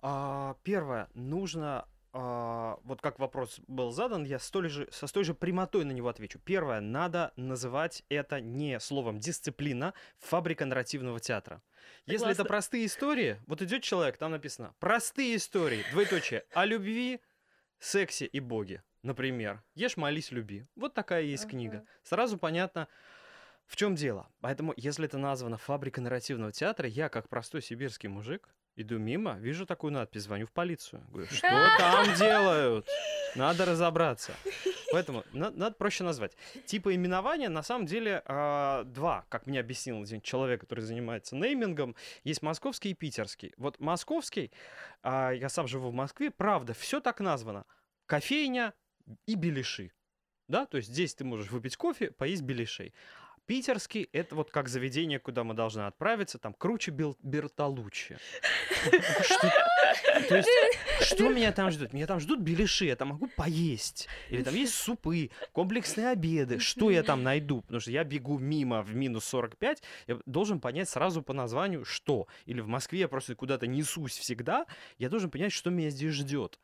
А, 0.00 0.56
первое, 0.64 1.08
нужно, 1.14 1.86
а, 2.14 2.78
вот 2.84 3.00
как 3.00 3.18
вопрос 3.18 3.60
был 3.66 3.90
задан, 3.90 4.24
я 4.24 4.38
столь 4.38 4.68
же, 4.68 4.88
со 4.90 5.06
столь 5.06 5.24
же 5.24 5.34
прямотой 5.34 5.84
на 5.84 5.92
него 5.92 6.08
отвечу. 6.08 6.38
Первое, 6.38 6.80
надо 6.80 7.32
называть 7.36 8.04
это 8.10 8.40
не 8.40 8.78
словом 8.80 9.18
дисциплина, 9.18 9.94
фабрика 10.18 10.66
нарративного 10.66 11.20
театра. 11.20 11.62
Если 12.04 12.26
это 12.26 12.36
Согласна. 12.36 12.44
простые 12.44 12.86
истории, 12.86 13.40
вот 13.46 13.62
идет 13.62 13.82
человек, 13.82 14.18
там 14.18 14.32
написано 14.32 14.74
простые 14.78 15.36
истории, 15.36 15.84
двоеточие, 15.92 16.44
о 16.52 16.66
любви, 16.66 17.20
сексе 17.78 18.26
и 18.26 18.40
боге, 18.40 18.82
например. 19.02 19.62
Ешь, 19.74 19.96
молись, 19.96 20.32
люби. 20.32 20.66
Вот 20.76 20.92
такая 20.92 21.22
есть 21.22 21.48
книга. 21.48 21.78
Ага. 21.78 21.86
Сразу 22.02 22.36
понятно, 22.36 22.88
в 23.66 23.76
чем 23.76 23.94
дело. 23.94 24.28
Поэтому, 24.40 24.74
если 24.76 25.06
это 25.06 25.16
названо 25.16 25.56
фабрика 25.56 26.02
нарративного 26.02 26.52
театра, 26.52 26.86
я, 26.88 27.08
как 27.08 27.30
простой 27.30 27.62
сибирский 27.62 28.10
мужик, 28.10 28.50
иду 28.76 28.98
мимо, 28.98 29.38
вижу 29.38 29.66
такую 29.66 29.92
надпись, 29.92 30.22
звоню 30.22 30.46
в 30.46 30.52
полицию. 30.52 31.04
Говорю, 31.08 31.26
что 31.30 31.48
там 31.78 32.14
делают? 32.16 32.88
Надо 33.34 33.64
разобраться. 33.64 34.32
Поэтому 34.92 35.24
на- 35.32 35.50
надо 35.50 35.74
проще 35.76 36.04
назвать. 36.04 36.36
Типа 36.66 36.94
именования 36.94 37.48
на 37.48 37.62
самом 37.62 37.86
деле 37.86 38.22
а, 38.26 38.84
два, 38.84 39.24
как 39.28 39.46
мне 39.46 39.60
объяснил 39.60 40.02
один 40.02 40.20
человек, 40.20 40.60
который 40.60 40.80
занимается 40.80 41.36
неймингом. 41.36 41.96
Есть 42.24 42.42
московский 42.42 42.90
и 42.90 42.94
питерский. 42.94 43.52
Вот 43.56 43.80
московский, 43.80 44.52
а, 45.02 45.30
я 45.32 45.48
сам 45.48 45.66
живу 45.66 45.90
в 45.90 45.94
Москве, 45.94 46.30
правда, 46.30 46.74
все 46.74 47.00
так 47.00 47.20
названо. 47.20 47.64
Кофейня 48.06 48.74
и 49.26 49.34
беляши. 49.34 49.92
Да, 50.48 50.66
то 50.66 50.76
есть 50.76 50.90
здесь 50.90 51.14
ты 51.14 51.24
можешь 51.24 51.50
выпить 51.50 51.76
кофе, 51.76 52.10
поесть 52.10 52.42
беляшей. 52.42 52.92
Питерский— 53.46 54.08
это 54.12 54.34
вот 54.34 54.50
как 54.50 54.68
заведение, 54.68 55.18
куда 55.18 55.44
мы 55.44 55.54
должны 55.54 55.82
отправиться, 55.82 56.38
там 56.38 56.54
круче 56.54 56.90
Бел- 56.90 57.16
Бертолуччи. 57.22 58.16
То 60.28 60.36
есть, 60.36 60.48
что 61.00 61.28
меня 61.28 61.52
там 61.52 61.70
ждет? 61.70 61.92
Меня 61.92 62.06
там 62.06 62.20
ждут 62.20 62.40
беляши, 62.40 62.86
я 62.86 62.96
там 62.96 63.08
могу 63.08 63.26
поесть. 63.28 64.08
Или 64.30 64.42
там 64.42 64.54
есть 64.54 64.74
супы, 64.74 65.30
комплексные 65.52 66.08
обеды. 66.08 66.58
Что 66.58 66.90
я 66.90 67.02
там 67.02 67.22
найду? 67.22 67.62
Потому 67.62 67.80
что 67.80 67.90
я 67.90 68.04
бегу 68.04 68.38
мимо 68.38 68.82
в 68.82 68.94
минус 68.94 69.24
45, 69.24 69.82
я 70.06 70.18
должен 70.26 70.60
понять 70.60 70.88
сразу 70.88 71.22
по 71.22 71.32
названию, 71.32 71.84
что. 71.84 72.28
Или 72.46 72.60
в 72.60 72.68
Москве 72.68 73.00
я 73.00 73.08
просто 73.08 73.34
куда-то 73.34 73.66
несусь 73.66 74.16
всегда, 74.16 74.66
я 74.98 75.08
должен 75.08 75.30
понять, 75.30 75.52
что 75.52 75.70
меня 75.70 75.90
здесь 75.90 76.14
ждет. 76.14 76.58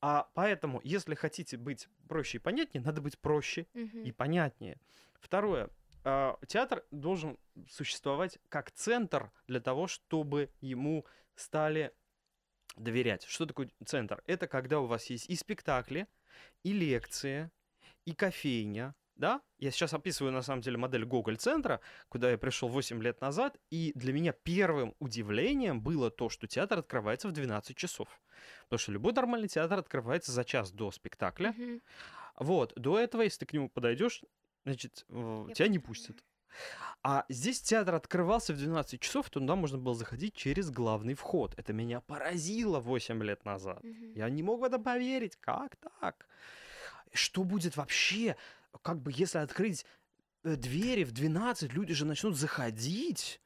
А 0.00 0.28
поэтому, 0.34 0.80
если 0.84 1.14
хотите 1.14 1.56
быть 1.56 1.88
проще 2.08 2.38
и 2.38 2.40
понятнее, 2.40 2.82
надо 2.84 3.00
быть 3.00 3.18
проще 3.18 3.66
и 4.04 4.12
понятнее. 4.12 4.76
Второе. 5.20 5.68
А, 6.04 6.38
Театр 6.46 6.84
должен 6.90 7.38
существовать 7.68 8.38
как 8.48 8.70
центр 8.72 9.30
для 9.46 9.60
того, 9.60 9.86
чтобы 9.86 10.50
ему 10.60 11.06
стали 11.34 11.92
доверять. 12.76 13.24
Что 13.24 13.46
такое 13.46 13.70
центр? 13.84 14.22
Это 14.26 14.46
когда 14.46 14.80
у 14.80 14.86
вас 14.86 15.06
есть 15.10 15.28
и 15.28 15.36
спектакли, 15.36 16.06
и 16.62 16.72
лекции, 16.72 17.50
и 18.04 18.14
кофейня, 18.14 18.94
да? 19.16 19.42
Я 19.58 19.70
сейчас 19.70 19.92
описываю, 19.94 20.32
на 20.32 20.42
самом 20.42 20.62
деле, 20.62 20.78
модель 20.78 21.04
Гоголь-центра, 21.04 21.80
куда 22.08 22.30
я 22.30 22.38
пришел 22.38 22.68
8 22.68 23.02
лет 23.02 23.20
назад, 23.20 23.58
и 23.70 23.92
для 23.94 24.12
меня 24.12 24.32
первым 24.32 24.94
удивлением 24.98 25.82
было 25.82 26.10
то, 26.10 26.28
что 26.28 26.46
театр 26.46 26.78
открывается 26.78 27.28
в 27.28 27.32
12 27.32 27.76
часов. 27.76 28.08
Потому 28.64 28.78
что 28.78 28.92
любой 28.92 29.12
нормальный 29.12 29.48
театр 29.48 29.78
открывается 29.78 30.32
за 30.32 30.44
час 30.44 30.72
до 30.72 30.90
спектакля, 30.90 31.54
Мгм. 31.56 31.82
вот, 32.36 32.72
до 32.76 32.98
этого, 32.98 33.22
если 33.22 33.40
ты 33.40 33.46
к 33.46 33.52
нему 33.52 33.68
подойдешь, 33.68 34.22
значит, 34.64 35.04
Я 35.08 35.54
тебя 35.54 35.68
не 35.68 35.78
пустят. 35.78 36.24
А 37.02 37.24
здесь 37.28 37.60
театр 37.60 37.94
открывался 37.94 38.52
в 38.52 38.58
12 38.58 39.00
часов, 39.00 39.28
туда 39.30 39.56
можно 39.56 39.78
было 39.78 39.94
заходить 39.94 40.34
через 40.34 40.70
главный 40.70 41.14
вход. 41.14 41.54
Это 41.58 41.72
меня 41.72 42.00
поразило 42.00 42.78
8 42.78 43.22
лет 43.24 43.44
назад. 43.44 43.82
Мгм. 43.82 44.12
Я 44.14 44.28
не 44.28 44.42
мог 44.42 44.60
в 44.60 44.64
это 44.64 44.78
поверить. 44.78 45.36
Как 45.36 45.76
так? 45.76 46.26
Что 47.12 47.42
будет 47.44 47.76
вообще, 47.76 48.36
как 48.82 49.00
бы, 49.00 49.12
если 49.14 49.38
открыть 49.38 49.84
э, 50.44 50.54
двери 50.56 51.04
в 51.04 51.12
12, 51.12 51.72
люди 51.72 51.92
же 51.94 52.04
начнут 52.04 52.36
заходить. 52.36 53.40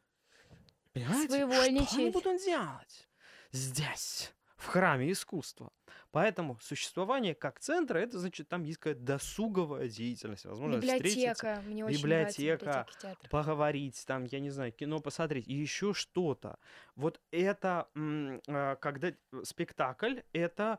Понимаете? 0.93 1.27
Что 1.29 1.35
они 1.35 1.55
Своевольничать. 1.55 2.13
будут 2.13 2.45
делать 2.45 3.09
здесь, 3.53 4.35
в 4.57 4.67
храме 4.67 5.11
искусства? 5.13 5.73
Поэтому 6.17 6.59
существование 6.63 7.35
как 7.35 7.61
центра, 7.61 7.99
это 7.99 8.19
значит, 8.19 8.49
там 8.49 8.63
есть 8.63 8.79
какая-то 8.79 9.03
досуговая 9.03 9.87
деятельность, 9.91 10.47
возможно, 10.47 10.77
Библиотека. 10.77 11.63
Мне 11.67 11.85
очень 11.85 12.09
нравится 12.09 12.41
Библиотека. 12.41 12.87
театра. 12.99 13.29
поговорить, 13.29 14.03
там, 14.07 14.25
я 14.25 14.41
не 14.41 14.49
знаю, 14.49 14.73
кино 14.73 15.01
посмотреть, 15.01 15.47
и 15.47 15.53
еще 15.53 15.93
что-то. 15.93 16.59
Вот 16.95 17.21
это, 17.33 17.89
а, 17.95 18.77
когда 18.77 19.09
э, 19.09 19.15
спектакль, 19.43 20.21
это 20.33 20.79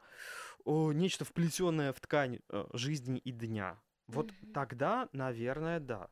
нечто 0.65 1.23
вплетенное 1.23 1.93
в 1.93 1.99
ткань 1.99 2.39
э, 2.49 2.65
жизни 2.73 3.19
и 3.19 3.31
дня. 3.31 3.79
Вот 4.07 4.31
Мгм. 4.41 4.53
тогда, 4.53 5.07
наверное, 5.11 5.79
да. 5.79 6.09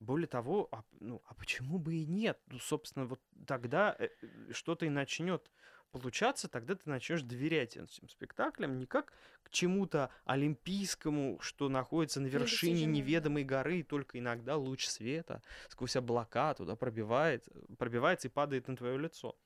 Более 0.00 0.26
того, 0.26 0.68
а, 0.72 0.82
ну, 0.98 1.22
а 1.24 1.34
почему 1.34 1.78
бы 1.78 1.94
и 1.94 2.04
нет? 2.04 2.40
Ну, 2.48 2.58
собственно, 2.58 3.06
вот 3.06 3.20
тогда 3.46 3.94
э, 3.96 4.08
что-то 4.50 4.86
и 4.86 4.88
начнет 4.88 5.48
получаться, 5.90 6.48
тогда 6.48 6.74
ты 6.74 6.88
начнешь 6.88 7.22
доверять 7.22 7.76
этим 7.76 8.08
спектаклям 8.08 8.78
не 8.78 8.86
как 8.86 9.12
к 9.42 9.50
чему-то 9.50 10.10
олимпийскому, 10.24 11.38
что 11.40 11.68
находится 11.68 12.20
на 12.20 12.26
вершине 12.26 12.84
неведомой 12.86 13.44
горы, 13.44 13.80
и 13.80 13.82
только 13.82 14.18
иногда 14.18 14.56
луч 14.56 14.86
света 14.86 15.42
сквозь 15.68 15.96
облака 15.96 16.54
туда 16.54 16.76
пробивает, 16.76 17.48
пробивается 17.78 18.28
и 18.28 18.30
падает 18.30 18.68
на 18.68 18.76
твое 18.76 18.98
лицо. 18.98 19.36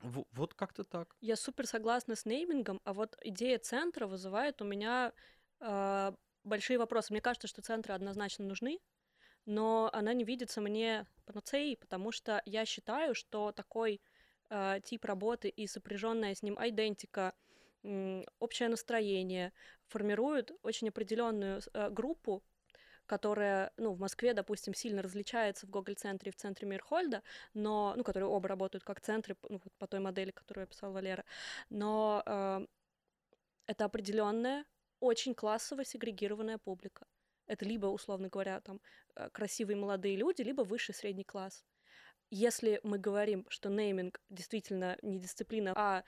Во- 0.00 0.26
Вот 0.32 0.54
как-то 0.54 0.84
так. 0.84 1.16
Я 1.20 1.36
супер 1.36 1.66
согласна 1.66 2.16
с 2.16 2.24
неймингом, 2.26 2.80
а 2.84 2.92
вот 2.92 3.16
идея 3.22 3.58
центра 3.58 4.06
вызывает 4.06 4.60
у 4.60 4.64
меня 4.64 5.12
а, 5.60 6.14
большие 6.44 6.78
вопросы. 6.78 7.12
Мне 7.12 7.20
кажется, 7.20 7.46
что 7.48 7.62
центры 7.62 7.94
однозначно 7.94 8.44
нужны, 8.44 8.80
но 9.46 9.90
она 9.92 10.14
не 10.14 10.24
видится 10.24 10.60
мне 10.60 11.06
панацеей, 11.26 11.76
потому 11.76 12.12
что 12.12 12.42
я 12.46 12.66
считаю, 12.66 13.14
что 13.14 13.52
такой 13.52 14.02
а, 14.54 14.80
тип 14.80 15.04
работы 15.06 15.48
и 15.48 15.66
сопряженная 15.66 16.34
с 16.34 16.42
ним 16.42 16.58
айдентика, 16.58 17.32
м, 17.84 18.24
общее 18.38 18.68
настроение 18.68 19.52
формируют 19.88 20.52
очень 20.62 20.88
определенную 20.90 21.62
а, 21.72 21.88
группу, 21.88 22.42
которая, 23.06 23.72
ну, 23.78 23.92
в 23.92 23.98
Москве, 23.98 24.34
допустим, 24.34 24.74
сильно 24.74 25.02
различается 25.02 25.66
в 25.66 25.70
Гоголь-центре 25.70 26.30
и 26.30 26.32
в 26.32 26.36
центре 26.36 26.68
Мирхольда, 26.68 27.22
но, 27.54 27.94
ну, 27.96 28.04
которые 28.04 28.28
оба 28.28 28.48
работают 28.48 28.84
как 28.84 29.00
центры, 29.00 29.36
ну, 29.48 29.58
вот 29.64 29.72
по 29.78 29.86
той 29.86 30.00
модели, 30.00 30.30
которую 30.30 30.64
описал 30.64 30.92
Валера, 30.92 31.24
но 31.70 32.22
э, 32.26 32.66
это 33.66 33.84
определенная, 33.86 34.64
очень 35.00 35.34
классово 35.34 35.84
сегрегированная 35.84 36.58
публика. 36.58 37.06
Это 37.46 37.64
либо, 37.64 37.86
условно 37.86 38.28
говоря, 38.28 38.60
там 38.60 38.80
красивые 39.32 39.76
молодые 39.76 40.16
люди, 40.16 40.42
либо 40.42 40.62
высший 40.62 40.94
средний 40.94 41.24
класс. 41.24 41.64
Если 42.34 42.80
мы 42.82 42.96
говорим, 42.96 43.44
что 43.50 43.68
нейминг 43.68 44.18
действительно 44.30 44.96
не 45.02 45.18
дисциплина, 45.18 45.74
а 45.76 46.02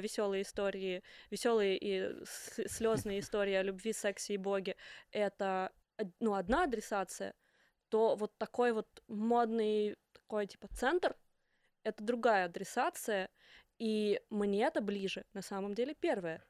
веселые 0.00 0.42
истории, 0.42 1.02
веселые 1.30 1.76
и 1.76 2.24
слезные 2.24 3.18
истории 3.18 3.54
о 3.54 3.64
любви, 3.64 3.92
сексе 3.92 4.34
и 4.34 4.36
боге, 4.36 4.76
это 5.10 5.72
ну, 6.20 6.34
одна 6.34 6.62
адресация, 6.62 7.34
то 7.88 8.14
вот 8.14 8.38
такой 8.38 8.70
вот 8.70 9.02
модный 9.08 9.96
такой 10.12 10.46
типа 10.46 10.68
центр— 10.68 11.16
это 11.82 12.04
другая 12.04 12.44
адресация, 12.44 13.28
и 13.80 14.20
мне 14.30 14.64
это 14.64 14.80
ближе, 14.80 15.24
на 15.32 15.42
самом 15.42 15.74
деле, 15.74 15.96
первое. 15.96 16.44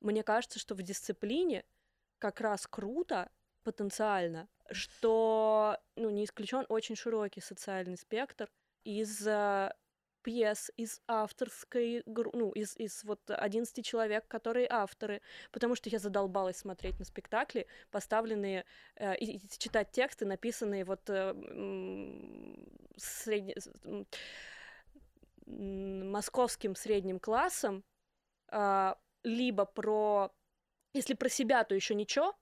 Мне 0.00 0.22
кажется, 0.22 0.58
что 0.58 0.74
в 0.74 0.80
дисциплине 0.80 1.66
как 2.18 2.40
раз 2.40 2.66
круто 2.66 3.30
потенциально, 3.66 4.48
что 4.70 5.76
ну, 5.96 6.10
не 6.10 6.24
исключен 6.24 6.64
очень 6.68 6.94
широкий 6.94 7.40
социальный 7.40 7.96
спектр 7.96 8.48
из 8.84 9.26
э, 9.26 9.72
пьес, 10.22 10.70
из 10.76 11.02
авторской, 11.08 12.04
ну, 12.06 12.52
из, 12.52 12.76
из 12.76 13.02
вот 13.02 13.28
11 13.28 13.84
человек, 13.84 14.28
которые 14.28 14.68
авторы, 14.70 15.20
потому 15.50 15.74
что 15.74 15.90
я 15.90 15.98
задолбалась 15.98 16.58
смотреть 16.58 17.00
на 17.00 17.04
спектакли, 17.04 17.66
поставленные, 17.90 18.64
э, 18.94 19.16
и, 19.16 19.36
и 19.36 19.40
читать 19.58 19.90
тексты, 19.90 20.26
написанные 20.26 20.84
вот 20.84 21.10
э, 21.10 21.34
средне- 22.96 23.56
м, 23.84 24.06
московским 26.12 26.76
средним 26.76 27.18
классом, 27.18 27.82
а, 28.48 28.96
либо 29.24 29.64
про, 29.64 30.32
если 30.92 31.14
про 31.14 31.28
себя, 31.28 31.64
то 31.64 31.74
еще 31.74 31.96
ничего, 31.96 32.36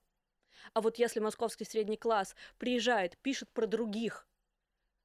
а 0.72 0.80
вот 0.80 0.98
если 0.98 1.20
московский 1.20 1.64
средний 1.64 1.96
класс 1.96 2.34
приезжает, 2.58 3.16
пишет 3.18 3.50
про 3.52 3.66
других 3.66 4.26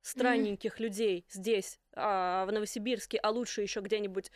странненьких 0.01 0.79
людей 0.79 1.25
здесь, 1.29 1.79
а, 1.93 2.45
в 2.45 2.51
Новосибирске, 2.51 3.17
а 3.17 3.29
лучше 3.29 3.61
еще 3.61 3.81
где-нибудь 3.81 4.31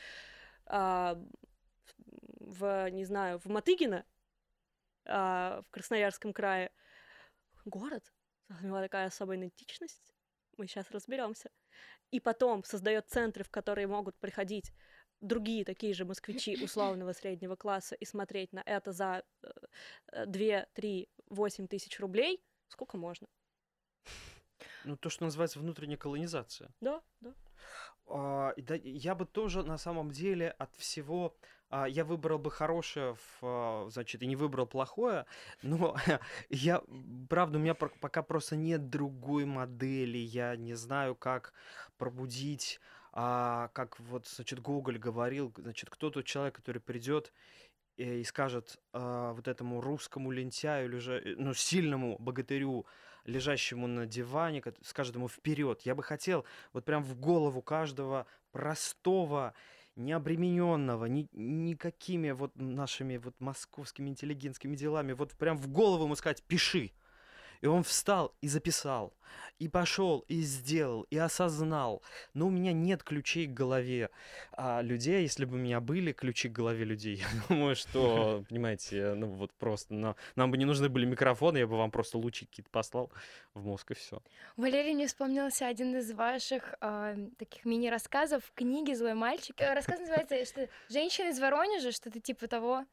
а, 0.66 1.18
в, 2.40 2.90
не 2.92 3.06
знаю, 3.06 3.40
в 3.40 3.46
Матыгино, 3.46 4.06
а, 5.06 5.62
в 5.62 5.70
Красноярском 5.72 6.34
крае, 6.34 6.72
город, 7.66 8.14
у 8.50 8.66
него 8.66 8.80
такая 8.80 9.08
особая 9.08 9.38
идентичность, 9.38 10.14
мы 10.58 10.68
сейчас 10.68 10.92
разберемся. 10.92 11.50
И 12.12 12.20
потом 12.20 12.64
создает 12.64 13.10
центры, 13.10 13.44
в 13.44 13.50
которые 13.50 13.88
могут 13.88 14.16
приходить 14.20 14.72
другие 15.24 15.66
такие 15.66 15.94
же 15.94 16.06
москвичи 16.06 16.64
условного 16.64 17.14
среднего 17.14 17.56
класса 17.56 17.96
и 17.96 18.06
смотреть 18.06 18.54
на 18.54 18.62
это 18.66 18.92
за 18.92 19.24
2, 20.12 20.66
3, 20.74 21.10
8 21.30 21.68
тысяч 21.68 22.00
рублей, 22.00 22.44
сколько 22.68 22.98
можно. 22.98 23.28
Ну, 24.84 24.98
то, 24.98 25.10
что 25.10 25.24
называется 25.24 25.60
внутренняя 25.60 25.98
колонизация. 25.98 26.70
Да, 26.82 27.02
да. 27.22 27.34
А, 28.06 28.54
да, 28.58 28.76
я 28.76 29.16
бы 29.16 29.26
тоже 29.26 29.64
на 29.64 29.78
самом 29.78 30.12
деле 30.12 30.50
от 30.52 30.76
всего 30.76 31.36
а, 31.70 31.88
я 31.88 32.06
выбрал 32.06 32.38
бы 32.38 32.52
хорошее, 32.52 33.16
в, 33.16 33.40
а, 33.42 33.90
значит, 33.90 34.22
и 34.22 34.28
не 34.28 34.36
выбрал 34.36 34.68
плохое, 34.68 35.26
но 35.64 35.96
я, 36.50 36.84
правда, 37.30 37.58
у 37.58 37.62
меня 37.62 37.74
пока 37.74 38.22
просто 38.22 38.56
нет 38.56 38.90
другой 38.90 39.46
модели, 39.46 40.20
я 40.20 40.56
не 40.56 40.76
знаю, 40.76 41.16
как 41.16 41.54
пробудить, 41.98 42.80
а, 43.14 43.70
как 43.74 44.00
вот, 44.00 44.28
значит, 44.28 44.60
Гоголь 44.60 44.98
говорил, 44.98 45.54
значит, 45.56 45.90
кто 45.90 46.10
тот 46.10 46.26
человек, 46.26 46.56
который 46.56 46.82
придет 46.82 47.32
и 47.96 48.22
и 48.22 48.24
скажет 48.24 48.80
а, 48.92 49.34
вот 49.34 49.48
этому 49.48 49.80
русскому 49.80 50.32
лентяю, 50.32 50.90
лежа- 50.90 51.22
э, 51.24 51.36
ну, 51.38 51.54
сильному 51.54 52.18
богатырю, 52.18 52.88
лежащему 53.26 53.86
на 53.86 54.08
диване, 54.08 54.64
скажет 54.82 55.16
ему 55.16 55.30
вперед. 55.30 55.82
Я 55.84 55.94
бы 55.94 56.02
хотел 56.02 56.44
вот 56.74 56.86
прям 56.86 57.04
в 57.04 57.16
голову 57.20 57.62
каждого 57.62 58.26
простого, 58.52 59.54
необремененного, 59.96 61.06
ни, 61.06 61.30
никакими 61.34 62.32
вот 62.32 62.56
нашими 62.56 63.18
вот 63.18 63.40
московскими 63.40 64.10
интеллигентскими 64.10 64.76
делами, 64.76 65.14
вот 65.14 65.34
прям 65.34 65.58
в 65.58 65.68
голову 65.68 66.06
ему 66.06 66.16
сказать 66.16 66.42
«пиши». 66.44 66.92
И 67.64 67.66
он 67.66 67.84
встал 67.84 68.36
и 68.42 68.50
записал, 68.50 69.14
и 69.58 69.70
пошел, 69.70 70.26
и 70.28 70.42
сделал, 70.42 71.04
и 71.04 71.18
осознал. 71.18 72.04
Но 72.34 72.48
у 72.48 72.50
меня 72.50 72.74
нет 72.74 73.04
ключей 73.04 73.48
к 73.48 73.54
голове 73.54 74.10
а, 74.52 74.82
людей. 74.82 75.22
Если 75.22 75.46
бы 75.46 75.56
у 75.56 75.60
меня 75.60 75.80
были 75.80 76.12
ключи 76.12 76.50
к 76.50 76.52
голове 76.52 76.84
людей, 76.84 77.16
я 77.22 77.28
думаю, 77.48 77.78
что, 77.78 78.44
понимаете, 78.50 79.14
ну 79.14 79.28
вот 79.28 79.54
просто 79.54 79.94
на- 79.94 80.18
нам 80.36 80.52
бы 80.52 80.58
не 80.58 80.66
нужны 80.66 80.90
были 80.90 81.06
микрофоны, 81.06 81.60
я 81.60 81.66
бы 81.66 81.78
вам 81.78 81.90
просто 81.90 82.18
лучи 82.18 82.46
какие-то 82.48 82.70
послал 82.70 83.14
в 83.54 83.64
мозг, 83.64 83.92
и 83.92 83.94
все. 83.94 84.22
Валерий, 84.58 84.94
мне 84.94 85.08
вспомнился 85.08 85.66
один 85.66 85.96
из 85.96 86.12
ваших 86.12 86.76
а, 86.82 87.16
таких 87.38 87.64
мини-рассказов 87.64 88.44
в 88.44 88.52
книге 88.54 88.94
«Злой 88.94 89.14
мальчик». 89.14 89.56
Э, 89.62 89.74
Рассказ 89.74 90.02
называется 90.02 90.44
что 90.44 90.68
«Женщина 90.90 91.30
из 91.30 91.40
Воронежа», 91.40 91.94
что-то 91.94 92.20
типа 92.20 92.50
того. 92.50 92.86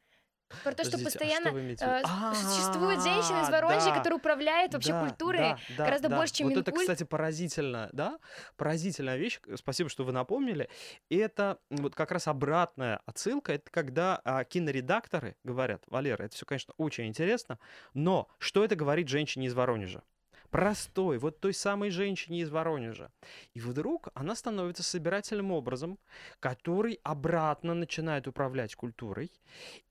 Про 0.64 0.74
то, 0.74 0.84
что 0.84 0.98
Подождите, 0.98 1.02
а 1.02 1.04
постоянно 1.04 1.50
что 1.50 1.58
виду? 1.58 1.84
э, 1.84 2.34
существует 2.34 3.02
женщина 3.02 3.42
из 3.42 3.48
Воронежа, 3.50 3.86
да. 3.86 3.94
которая 3.96 4.18
управляет 4.18 4.74
вообще 4.74 4.92
Да, 4.92 5.00
культурой 5.00 5.38
да, 5.38 5.58
да, 5.78 5.84
гораздо 5.84 6.08
да. 6.08 6.16
больше, 6.16 6.34
чем 6.34 6.48
Вот 6.48 6.56
это, 6.56 6.70
Минкульт. 6.70 6.80
кстати, 6.88 7.04
поразительно, 7.04 7.88
да? 7.92 8.18
Поразительная 8.56 9.16
вещь. 9.16 9.40
Спасибо, 9.54 9.88
что 9.88 10.04
вы 10.04 10.12
напомнили. 10.12 10.68
Это 11.08 11.58
вот 11.70 11.94
как 11.94 12.10
раз 12.12 12.26
обратная 12.28 13.00
отсылка. 13.06 13.52
Это 13.52 13.70
когда 13.70 14.20
а, 14.24 14.44
киноредакторы 14.44 15.36
говорят, 15.44 15.82
Валера, 15.86 16.24
это 16.24 16.34
все, 16.34 16.44
конечно, 16.44 16.74
очень 16.76 17.06
интересно, 17.06 17.58
но 17.94 18.28
что 18.38 18.64
это 18.64 18.74
говорит 18.76 19.08
женщине 19.08 19.46
из 19.46 19.54
Воронежа? 19.54 20.02
Простой, 20.50 21.18
вот 21.18 21.40
той 21.40 21.54
самой 21.54 21.90
женщине 21.90 22.40
из 22.40 22.50
Воронежа. 22.50 23.12
И 23.54 23.60
вдруг 23.60 24.08
она 24.14 24.34
становится 24.34 24.82
собирательным 24.82 25.52
образом, 25.52 25.98
который 26.40 26.98
обратно 27.04 27.74
начинает 27.74 28.26
управлять 28.26 28.74
культурой. 28.74 29.30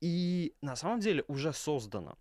И 0.02 0.54
на 0.62 0.76
самом 0.76 1.00
деле 1.00 1.24
уже 1.28 1.54
создана 1.54 2.16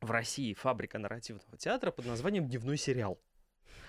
в 0.00 0.10
России 0.10 0.54
фабрика 0.54 0.98
нарративного 0.98 1.58
театра 1.58 1.90
под 1.90 2.06
названием 2.06 2.48
«Дневной 2.48 2.78
сериал». 2.78 3.20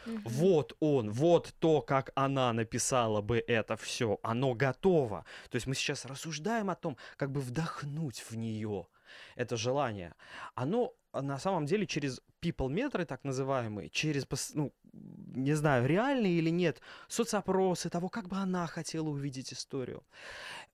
Мгм. 0.06 0.24
Вот 0.26 0.76
он, 0.80 1.12
вот 1.12 1.54
то, 1.60 1.82
как 1.82 2.12
она 2.16 2.52
написала 2.54 3.22
бы 3.22 3.44
это 3.48 3.78
все, 3.78 4.20
оно 4.24 4.54
готово. 4.54 5.26
То 5.50 5.56
есть 5.56 5.68
мы 5.68 5.76
сейчас 5.76 6.06
рассуждаем 6.06 6.70
о 6.70 6.76
том, 6.76 6.98
как 7.18 7.32
бы 7.32 7.42
вдохнуть 7.42 8.20
в 8.30 8.36
нее 8.36 8.88
это 9.36 9.58
желание. 9.58 10.16
Оно 10.56 10.94
а, 11.12 11.22
на 11.22 11.40
самом 11.40 11.66
деле 11.66 11.86
через 11.86 12.22
people 12.42 12.70
метры 12.70 13.06
так 13.06 13.24
называемые, 13.24 13.90
через, 13.90 14.28
ну, 14.54 14.74
не 14.94 15.54
знаю, 15.54 15.88
реальные 15.88 16.34
или 16.34 16.50
нет, 16.50 16.82
соцопросы 17.08 17.90
того, 17.90 18.10
как 18.10 18.28
бы 18.28 18.38
она 18.38 18.68
хотела 18.68 19.10
увидеть 19.10 19.54
историю. 19.54 20.04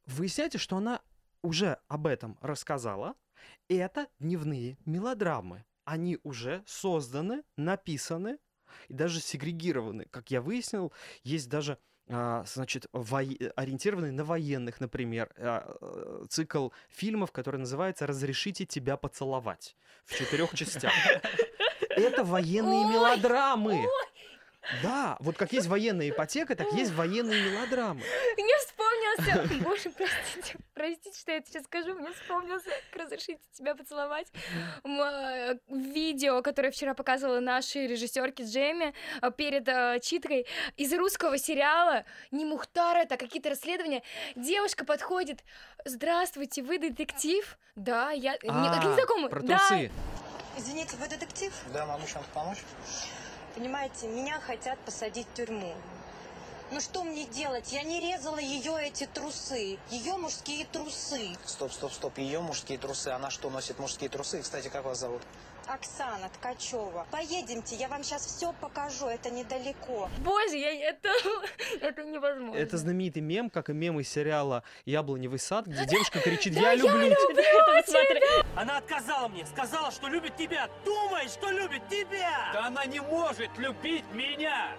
Выясняете, 0.05 0.57
что 0.57 0.77
она 0.77 1.01
уже 1.41 1.77
об 1.87 2.07
этом 2.07 2.37
рассказала. 2.41 3.15
Это 3.69 4.07
дневные 4.19 4.77
мелодрамы. 4.85 5.63
Они 5.85 6.17
уже 6.23 6.63
созданы, 6.65 7.43
написаны 7.57 8.39
и 8.87 8.93
даже 8.93 9.19
сегрегированы. 9.19 10.05
Как 10.05 10.31
я 10.31 10.41
выяснил, 10.41 10.91
есть 11.23 11.49
даже 11.49 11.77
значит, 12.07 12.85
воe- 12.93 13.51
ориентированный 13.55 14.11
на 14.11 14.23
военных, 14.23 14.79
например, 14.79 15.29
а, 15.37 15.75
э, 15.81 16.25
цикл 16.29 16.69
фильмов, 16.89 17.31
который 17.31 17.57
называется 17.57 18.05
«Разрешите 18.05 18.65
тебя 18.65 18.95
поцеловать» 18.95 19.75
в 20.05 20.15
четырех 20.15 20.53
частях. 20.53 20.93
Это 21.89 22.23
военные 22.23 22.85
Ой, 22.85 22.93
мелодрамы. 22.93 23.83
Да, 24.83 25.17
вот 25.19 25.37
как 25.37 25.53
есть 25.53 25.67
военная 25.67 26.09
ипотека, 26.09 26.55
так 26.55 26.71
есть 26.73 26.91
военные 26.93 27.41
мелодрамы. 27.51 28.01
Мне 28.37 28.53
вспомнился... 28.65 29.63
Боже, 29.63 29.89
простите, 29.95 30.57
простите, 30.73 31.19
что 31.19 31.31
я 31.31 31.41
сейчас 31.41 31.63
скажу. 31.65 31.93
Мне 31.95 32.11
вспомнился, 32.11 32.69
как 32.91 33.03
разрешите 33.03 33.39
тебя 33.53 33.75
поцеловать. 33.75 34.27
Э, 34.83 35.55
Видео, 35.69 36.41
которое 36.41 36.71
вчера 36.71 36.93
показывала 36.93 37.39
нашей 37.39 37.87
режиссерке 37.87 38.43
Джемми 38.43 38.93
э, 39.21 39.31
перед 39.31 39.67
э, 39.67 39.99
читкой 40.01 40.47
из 40.77 40.93
русского 40.93 41.37
сериала. 41.37 42.05
Не 42.31 42.45
Мухтар 42.45 42.97
это, 42.97 43.15
а 43.15 43.17
какие-то 43.17 43.49
расследования. 43.49 44.03
Девушка 44.35 44.85
подходит. 44.85 45.43
Здравствуйте, 45.85 46.63
вы 46.63 46.79
детектив? 46.79 47.57
Да, 47.75 48.11
я... 48.11 48.33
не- 48.33 48.49
А, 48.49 48.83
незнакомый. 48.83 49.29
про 49.29 49.41
Да, 49.41 49.57
трусы. 49.57 49.91
Извините, 50.57 50.95
вы 50.97 51.07
детектив? 51.07 51.53
Да, 51.73 51.85
могу 51.85 52.05
чем-то 52.07 52.29
помочь? 52.33 52.59
Понимаете, 53.55 54.07
меня 54.07 54.41
хотят 54.41 54.77
посадить 54.79 55.27
в 55.27 55.33
тюрьму. 55.33 55.73
Ну 56.71 56.81
что 56.81 57.03
мне 57.03 57.25
делать? 57.25 57.71
Я 57.71 57.83
не 57.83 58.01
резала 58.01 58.37
ее 58.37 58.75
эти 58.81 59.05
трусы. 59.05 59.77
Ее 59.89 60.17
мужские 60.17 60.65
трусы. 60.65 61.37
Стоп, 61.45 61.71
стоп, 61.71 61.93
стоп. 61.93 62.17
Ее 62.17 62.41
мужские 62.41 62.77
трусы. 62.77 63.09
Она 63.09 63.29
что, 63.29 63.49
носит 63.49 63.79
мужские 63.79 64.09
трусы? 64.09 64.41
Кстати, 64.41 64.67
как 64.67 64.83
вас 64.83 64.99
зовут? 64.99 65.21
Оксана 65.67 66.29
Ткачева. 66.29 67.05
Поедемте, 67.11 67.75
я 67.75 67.87
вам 67.87 68.03
сейчас 68.03 68.25
все 68.25 68.53
покажу. 68.53 69.07
Это 69.07 69.29
недалеко. 69.29 70.09
Боже, 70.19 70.57
я... 70.57 70.89
это... 70.89 71.09
это 71.81 72.03
невозможно. 72.03 72.55
Это 72.55 72.77
знаменитый 72.77 73.21
мем, 73.21 73.49
как 73.49 73.69
и 73.69 73.73
мем 73.73 73.99
из 73.99 74.09
сериала 74.09 74.63
«Яблоневый 74.85 75.39
сад», 75.39 75.67
где 75.67 75.85
девушка 75.89 76.19
кричит 76.19 76.53
«Я 76.53 76.71
я 76.71 76.75
люблю 76.75 77.09
тебя». 77.09 78.43
Она 78.55 78.77
отказала 78.77 79.27
мне, 79.27 79.45
сказала, 79.45 79.91
что 79.91 80.07
любит 80.07 80.35
тебя. 80.35 80.69
Думает, 80.83 81.31
что 81.31 81.49
любит 81.49 81.87
тебя. 81.89 82.51
Да 82.53 82.67
она 82.67 82.85
не 82.85 82.99
может 82.99 83.57
любить 83.57 84.05
меня. 84.13 84.75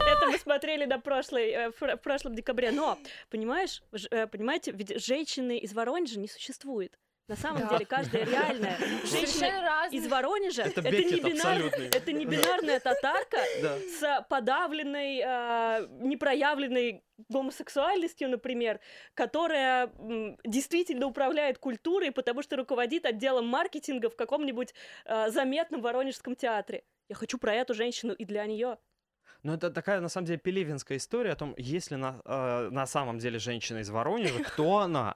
Это 0.00 0.26
мы 0.26 0.38
смотрели 0.38 0.84
на 0.84 0.98
прошлой, 0.98 1.50
э, 1.50 1.70
в 1.70 1.96
прошлом 1.98 2.34
декабре. 2.34 2.70
Но, 2.70 2.98
понимаешь, 3.30 3.82
э, 4.10 4.26
понимаете, 4.26 4.72
ведь 4.72 5.02
женщины 5.04 5.58
из 5.58 5.72
Воронежа 5.72 6.18
не 6.18 6.28
существует. 6.28 6.98
На 7.28 7.36
самом 7.36 7.60
Да. 7.62 7.74
деле, 7.74 7.84
каждая 7.84 8.24
реальная 8.24 8.78
женщина 9.04 9.86
из 9.92 10.06
Воронежа 10.08 10.62
Это 10.62 10.80
не, 10.80 10.90
Беккет 10.90 11.24
бинар- 11.24 11.70
это 11.94 12.12
не 12.12 12.24
бинарная 12.24 12.80
татарка 12.80 13.36
Да. 13.62 13.76
с 13.78 14.26
подавленной, 14.30 15.20
э, 15.22 15.86
непроявленной 16.00 17.02
гомосексуальностью, 17.28 18.30
например, 18.30 18.80
которая 19.12 19.88
м, 19.98 20.38
действительно 20.44 21.06
управляет 21.06 21.58
культурой, 21.58 22.12
потому 22.12 22.42
что 22.42 22.56
руководит 22.56 23.04
отделом 23.04 23.46
маркетинга 23.46 24.08
в 24.08 24.16
каком-нибудь 24.16 24.72
э, 25.04 25.28
заметном 25.30 25.82
воронежском 25.82 26.34
театре. 26.34 26.82
Я 27.10 27.14
хочу 27.16 27.36
про 27.38 27.54
эту 27.54 27.74
женщину 27.74 28.14
и 28.14 28.24
для 28.24 28.46
нее. 28.46 28.78
Ну, 29.44 29.52
это 29.52 29.70
такая, 29.70 30.00
на 30.00 30.08
самом 30.08 30.26
деле, 30.26 30.38
пелевинская 30.38 30.98
история 30.98 31.32
о 31.32 31.36
том, 31.36 31.54
есть 31.56 31.92
ли 31.92 31.96
на, 31.96 32.20
э, 32.24 32.68
на 32.72 32.86
самом 32.86 33.18
деле 33.18 33.38
женщина 33.38 33.78
из 33.78 33.88
Воронежа, 33.88 34.42
кто 34.42 34.78
она. 34.78 35.14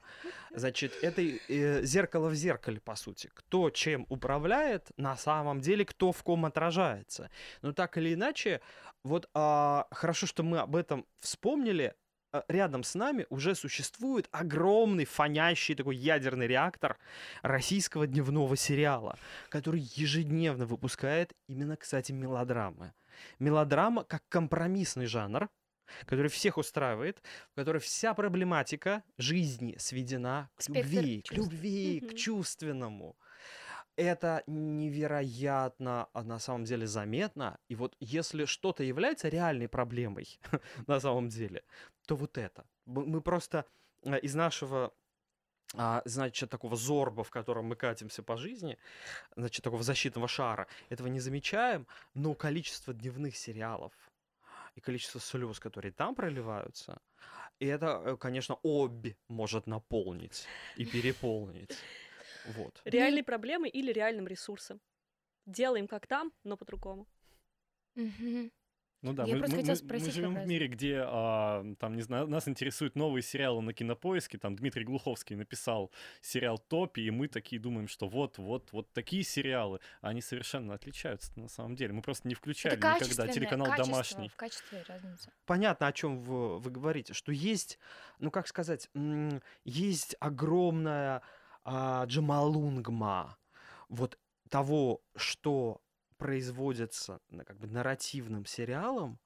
Значит, 0.52 0.92
это 1.02 1.22
э, 1.22 1.82
зеркало 1.82 2.28
в 2.28 2.34
зеркале, 2.34 2.80
по 2.80 2.94
сути. 2.94 3.30
Кто 3.34 3.70
чем 3.70 4.06
управляет, 4.08 4.90
на 4.96 5.16
самом 5.16 5.60
деле, 5.60 5.84
кто 5.84 6.12
в 6.12 6.22
ком 6.22 6.44
отражается. 6.44 7.30
Но 7.62 7.72
так 7.72 7.98
или 7.98 8.14
иначе, 8.14 8.60
вот 9.02 9.28
а, 9.34 9.88
хорошо, 9.90 10.26
что 10.26 10.44
мы 10.44 10.58
об 10.58 10.76
этом 10.76 11.04
вспомнили. 11.18 11.94
А, 12.30 12.44
Рядом 12.46 12.84
с 12.84 12.94
нами 12.94 13.26
уже 13.28 13.56
существует 13.56 14.28
огромный 14.30 15.04
фонящий 15.04 15.74
такой 15.74 15.96
ядерный 15.96 16.46
реактор 16.46 16.96
российского 17.42 18.06
дневного 18.06 18.56
сериала, 18.56 19.18
который 19.48 19.80
ежедневно 19.80 20.64
выпускает 20.64 21.32
именно, 21.48 21.76
кстати, 21.76 22.12
мелодрамы. 22.12 22.92
Мелодрама 23.38 24.04
как 24.04 24.22
компромиссный 24.28 25.06
жанр, 25.06 25.48
который 26.06 26.28
всех 26.28 26.58
устраивает, 26.58 27.22
в 27.52 27.54
которой 27.56 27.78
вся 27.78 28.14
проблематика 28.14 29.02
жизни 29.18 29.76
сведена 29.78 30.50
к 30.56 30.62
Спектр 30.62 30.96
любви, 30.96 31.20
к 31.20 31.24
чувств. 31.24 31.52
любви, 31.52 32.00
к 32.00 32.14
чувственному. 32.14 33.16
Это 33.96 34.42
невероятно, 34.46 36.08
а, 36.14 36.22
на 36.22 36.38
самом 36.38 36.64
деле, 36.64 36.86
заметно. 36.86 37.58
И 37.68 37.74
вот 37.74 37.94
если 38.00 38.46
что-то 38.46 38.82
является 38.82 39.28
реальной 39.28 39.68
проблемой 39.68 40.40
на 40.86 40.98
самом 41.00 41.28
деле, 41.28 41.62
то 42.06 42.16
вот 42.16 42.38
это. 42.38 42.64
Мы 42.86 43.20
просто 43.20 43.66
э, 44.04 44.18
из 44.20 44.34
нашего 44.34 44.94
а, 45.74 46.02
значит, 46.04 46.50
такого 46.50 46.76
зорба, 46.76 47.24
в 47.24 47.30
котором 47.30 47.66
мы 47.66 47.76
катимся 47.76 48.22
по 48.22 48.36
жизни, 48.36 48.78
значит, 49.36 49.64
такого 49.64 49.82
защитного 49.82 50.28
шара, 50.28 50.66
этого 50.90 51.08
не 51.08 51.20
замечаем, 51.20 51.86
но 52.14 52.34
количество 52.34 52.92
дневных 52.92 53.36
сериалов 53.36 53.92
и 54.74 54.80
количество 54.80 55.20
слез, 55.20 55.60
которые 55.60 55.92
там 55.92 56.14
проливаются, 56.14 57.00
и 57.58 57.66
это, 57.66 58.02
э, 58.04 58.16
конечно, 58.16 58.58
обе 58.62 59.16
может 59.28 59.66
наполнить 59.66 60.46
и 60.76 60.84
переполнить. 60.84 61.78
Вот. 62.56 62.80
Реальной 62.84 63.22
проблемой 63.22 63.70
или 63.70 63.92
реальным 63.92 64.26
ресурсом. 64.26 64.80
Делаем 65.46 65.86
как 65.86 66.06
там, 66.06 66.32
но 66.44 66.56
по-другому. 66.56 67.06
Мгм. 67.94 68.50
Ну 69.02 69.12
да, 69.12 69.24
Я 69.24 69.34
мы, 69.34 69.40
просто 69.40 69.56
мы- 69.56 69.62
хотела 69.62 69.74
мы- 69.76 69.82
мы 69.82 69.86
спросить 69.88 70.14
живем 70.14 70.34
в 70.34 70.46
мире, 70.46 70.68
где, 70.68 71.02
а, 71.04 71.64
там, 71.80 71.96
не 71.96 72.02
знаю, 72.02 72.28
нас 72.28 72.46
интересуют 72.46 72.94
новые 72.94 73.22
сериалы 73.22 73.60
на 73.60 73.72
кинопоиске. 73.72 74.38
Там 74.38 74.54
Дмитрий 74.54 74.84
Глуховский 74.84 75.34
написал 75.34 75.90
сериал 76.20 76.58
Топи, 76.58 77.00
и 77.00 77.10
мы 77.10 77.26
такие 77.26 77.60
думаем, 77.60 77.88
что 77.88 78.08
вот, 78.08 78.38
вот, 78.38 78.72
вот 78.72 78.92
такие 78.92 79.24
сериалы, 79.24 79.80
они 80.02 80.20
совершенно 80.22 80.74
отличаются 80.74 81.32
на 81.38 81.48
самом 81.48 81.74
деле. 81.74 81.92
Мы 81.92 82.02
просто 82.02 82.28
не 82.28 82.34
включали 82.34 82.76
Это 82.76 82.94
никогда 83.04 83.26
телеканал 83.26 83.66
качество, 83.66 83.92
домашний. 83.92 84.28
В 84.28 84.36
качестве 84.36 84.84
разница. 84.86 85.32
Понятно, 85.46 85.88
о 85.88 85.92
чем 85.92 86.20
вы, 86.20 86.58
вы 86.58 86.70
говорите, 86.70 87.12
что 87.12 87.32
есть, 87.32 87.80
ну 88.20 88.30
как 88.30 88.46
сказать, 88.46 88.88
есть 89.64 90.16
огромная 90.20 91.22
а, 91.64 92.04
Джамалунгма, 92.06 93.36
вот 93.88 94.18
того, 94.48 95.00
что 95.16 95.80
производится 96.22 97.18
как 97.44 97.58
бы 97.58 97.66
нарративным 97.66 98.46
сериалом, 98.46 99.18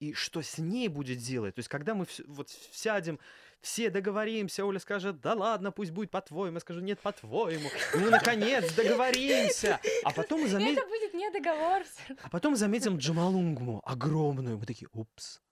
и 0.00 0.14
что 0.14 0.40
с 0.40 0.56
ней 0.56 0.88
будет 0.88 1.18
делать. 1.18 1.54
То 1.54 1.58
есть, 1.58 1.68
когда 1.68 1.94
мы 1.94 2.06
вот 2.26 2.48
сядем, 2.72 3.18
все 3.60 3.90
договоримся, 3.90 4.64
Оля 4.64 4.78
скажет, 4.78 5.20
да 5.20 5.34
ладно, 5.34 5.70
пусть 5.70 5.90
будет 5.90 6.10
по-твоему, 6.10 6.54
я 6.54 6.60
скажу, 6.60 6.80
нет, 6.80 6.98
по-твоему. 7.00 7.68
Мы, 7.94 8.08
наконец, 8.08 8.72
договоримся. 8.74 9.80
А 10.02 10.12
потом 10.12 10.40
мы 10.40 10.48
заметим, 10.48 10.78
Это 10.78 10.86
будет 10.86 11.12
не 11.12 11.30
договор. 11.30 11.82
а 12.22 12.30
потом 12.30 12.56
заметим 12.56 12.96
Джамалунгму 12.96 13.82
огромную. 13.84 14.56
Мы 14.56 14.64
такие, 14.64 14.88
упс, 14.92 15.42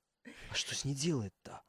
а 0.51 0.55
что 0.55 0.75
с 0.75 0.87
ней 0.87 0.95
делать-то? 0.95 1.61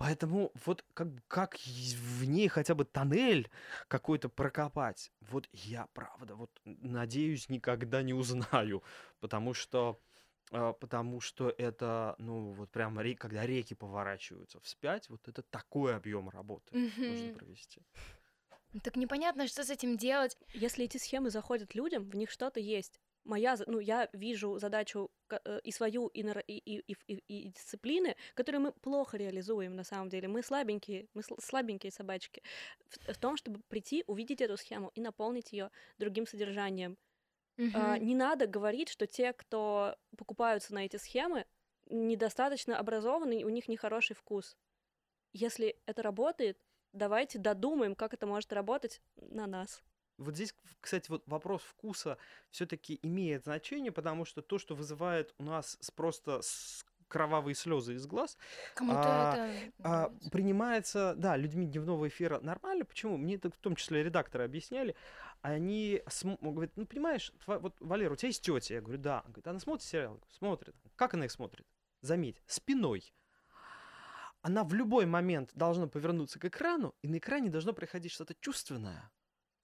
Поэтому 0.00 0.50
вот 0.64 0.82
как, 0.94 1.08
как 1.28 1.58
в 1.58 2.24
ней 2.24 2.48
хотя 2.48 2.74
бы 2.74 2.86
тоннель 2.86 3.50
какой-то 3.86 4.30
прокопать, 4.30 5.12
вот 5.20 5.46
я, 5.52 5.88
правда, 5.92 6.36
вот 6.36 6.50
надеюсь, 6.64 7.50
никогда 7.50 8.02
не 8.02 8.14
узнаю, 8.14 8.82
потому 9.20 9.52
что 9.52 10.00
а, 10.52 10.72
потому 10.72 11.20
что 11.20 11.50
это, 11.50 12.14
ну, 12.18 12.52
вот 12.52 12.70
прям, 12.70 12.96
когда 13.18 13.44
реки 13.46 13.74
поворачиваются 13.74 14.58
вспять, 14.60 15.10
вот 15.10 15.28
это 15.28 15.42
такой 15.42 15.94
объем 15.94 16.30
работы 16.30 16.78
нужно 17.06 17.28
Мгм. 17.28 17.30
провести. 17.30 17.82
Так 18.82 18.96
непонятно, 18.96 19.46
что 19.46 19.64
с 19.64 19.70
этим 19.70 19.96
делать. 19.96 20.36
Если 20.52 20.84
эти 20.84 20.96
схемы 20.96 21.30
заходят 21.30 21.74
людям, 21.74 22.08
в 22.08 22.16
них 22.16 22.30
что-то 22.30 22.60
есть. 22.60 23.00
Моя, 23.24 23.56
ну, 23.66 23.80
я 23.80 24.08
вижу 24.12 24.58
задачу 24.58 25.10
э, 25.30 25.60
и 25.62 25.72
свою, 25.72 26.08
и, 26.08 26.22
и, 26.22 26.78
и, 26.78 26.96
и, 27.06 27.22
и- 27.28 27.48
дисциплины, 27.50 28.16
которые 28.34 28.60
мы 28.60 28.72
плохо 28.72 29.16
реализуем 29.18 29.76
на 29.76 29.84
самом 29.84 30.08
деле. 30.08 30.28
Мы 30.28 30.42
слабенькие, 30.42 31.08
мы 31.14 31.22
сл- 31.22 31.40
слабенькие 31.40 31.92
собачки. 31.92 32.42
В, 32.88 33.12
в 33.12 33.18
том, 33.18 33.36
чтобы 33.36 33.60
прийти, 33.68 34.04
увидеть 34.06 34.40
эту 34.40 34.56
схему 34.56 34.90
и 34.94 35.00
наполнить 35.00 35.52
ее 35.52 35.70
другим 35.98 36.26
содержанием. 36.26 36.96
А, 37.72 37.98
Мгм. 37.98 38.06
не 38.06 38.14
надо 38.14 38.46
говорить, 38.46 38.88
что 38.88 39.06
те, 39.06 39.32
кто 39.32 39.96
покупаются 40.16 40.74
на 40.74 40.84
эти 40.86 40.96
схемы, 40.96 41.46
недостаточно 41.86 42.78
образованы, 42.78 43.44
у 43.44 43.48
них 43.48 43.68
нехороший 43.68 44.16
вкус. 44.16 44.56
Если 45.32 45.76
это 45.86 46.02
работает, 46.02 46.58
давайте 46.92 47.38
додумаем, 47.38 47.94
как 47.94 48.14
это 48.14 48.26
может 48.26 48.52
работать 48.52 49.02
на 49.16 49.46
нас. 49.46 49.82
Вот 50.20 50.34
здесь, 50.34 50.54
кстати, 50.80 51.10
вот 51.10 51.22
вопрос 51.26 51.62
вкуса 51.62 52.18
все-таки 52.50 52.98
имеет 53.02 53.44
значение, 53.44 53.90
потому 53.90 54.24
что 54.24 54.42
то, 54.42 54.58
что 54.58 54.74
вызывает 54.74 55.34
у 55.38 55.44
нас 55.44 55.78
просто 55.96 56.40
кровавые 57.08 57.54
слезы 57.54 57.94
из 57.94 58.06
глаз, 58.06 58.38
Кому-то 58.74 59.00
а, 59.02 59.32
это 59.32 59.72
а, 59.82 60.12
принимается, 60.30 61.14
да, 61.16 61.36
людьми 61.36 61.66
дневного 61.66 62.06
эфира 62.06 62.38
нормально. 62.40 62.84
Почему? 62.84 63.16
Мне 63.16 63.34
это 63.34 63.50
в 63.50 63.56
том 63.56 63.74
числе 63.74 64.02
редакторы 64.04 64.44
объясняли. 64.44 64.94
Они 65.42 66.02
см- 66.06 66.38
говорят, 66.40 66.76
ну 66.76 66.86
понимаешь, 66.86 67.32
тва- 67.44 67.58
вот, 67.58 67.76
Валера, 67.80 68.12
у 68.12 68.16
тебя 68.16 68.28
есть 68.28 68.42
тетя? 68.44 68.74
Я 68.74 68.80
говорю, 68.80 69.00
да. 69.00 69.20
Она 69.20 69.32
говорит, 69.32 69.48
она 69.48 69.58
смотрит 69.58 69.82
сериал? 69.82 70.02
Я 70.04 70.08
говорю, 70.18 70.26
Смотрит. 70.30 70.76
Как 70.96 71.14
она 71.14 71.24
их 71.24 71.32
смотрит? 71.32 71.66
Заметь, 72.00 72.40
спиной. 72.46 73.12
Она 74.42 74.64
в 74.64 74.72
любой 74.72 75.06
момент 75.06 75.50
должна 75.54 75.86
повернуться 75.86 76.38
к 76.38 76.44
экрану, 76.44 76.94
и 77.02 77.08
на 77.08 77.18
экране 77.18 77.50
должно 77.50 77.72
происходить 77.72 78.12
что-то 78.12 78.34
чувственное. 78.40 79.10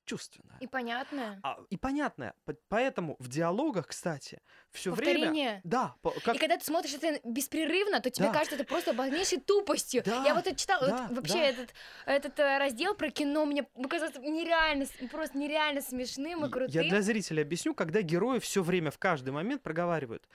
Чувственное. 0.07 0.57
И 0.61 0.69
понятно. 0.69 1.41
А, 1.43 1.59
и 1.69 1.77
понятное. 1.77 2.33
Поэтому 2.69 3.17
в 3.19 3.29
диалогах, 3.29 3.89
кстати, 3.89 4.41
все 4.71 4.93
время... 4.93 5.61
Да, 5.65 5.97
по- 6.01 6.13
как 6.25 6.37
И 6.37 6.39
когда 6.39 6.57
ты 6.57 6.65
смотришь 6.65 6.95
это 6.95 7.21
беспрерывно, 7.25 8.01
то 8.01 8.09
тебе 8.09 8.29
Да. 8.29 8.33
кажется 8.33 8.55
это 8.55 8.65
просто 8.65 8.95
полнейшей 8.95 9.41
тупостью. 9.41 10.03
Да, 10.07 10.25
Я 10.25 10.35
вот 10.35 10.47
это 10.47 10.57
читала, 10.57 10.81
вот 10.81 10.91
да, 10.91 11.09
вообще 11.11 11.35
да. 11.35 11.45
этот, 11.45 11.75
этот 12.07 12.39
э, 12.39 12.59
раздел 12.59 12.95
про 12.95 13.11
кино 13.11 13.45
мне 13.47 13.65
показался 13.65 14.21
нереально, 14.21 14.87
просто 15.11 15.37
нереально 15.37 15.83
смешным 15.83 16.45
и 16.45 16.49
И- 16.49 16.51
крутым. 16.53 16.83
Я 16.83 16.89
для 16.89 17.03
зрителя 17.03 17.43
объясню, 17.43 17.75
когда 17.75 18.01
герои 18.01 18.39
все 18.39 18.63
время, 18.63 18.93
в 18.93 18.99
каждый 18.99 19.31
момент 19.31 19.63
проговаривают. 19.63 20.29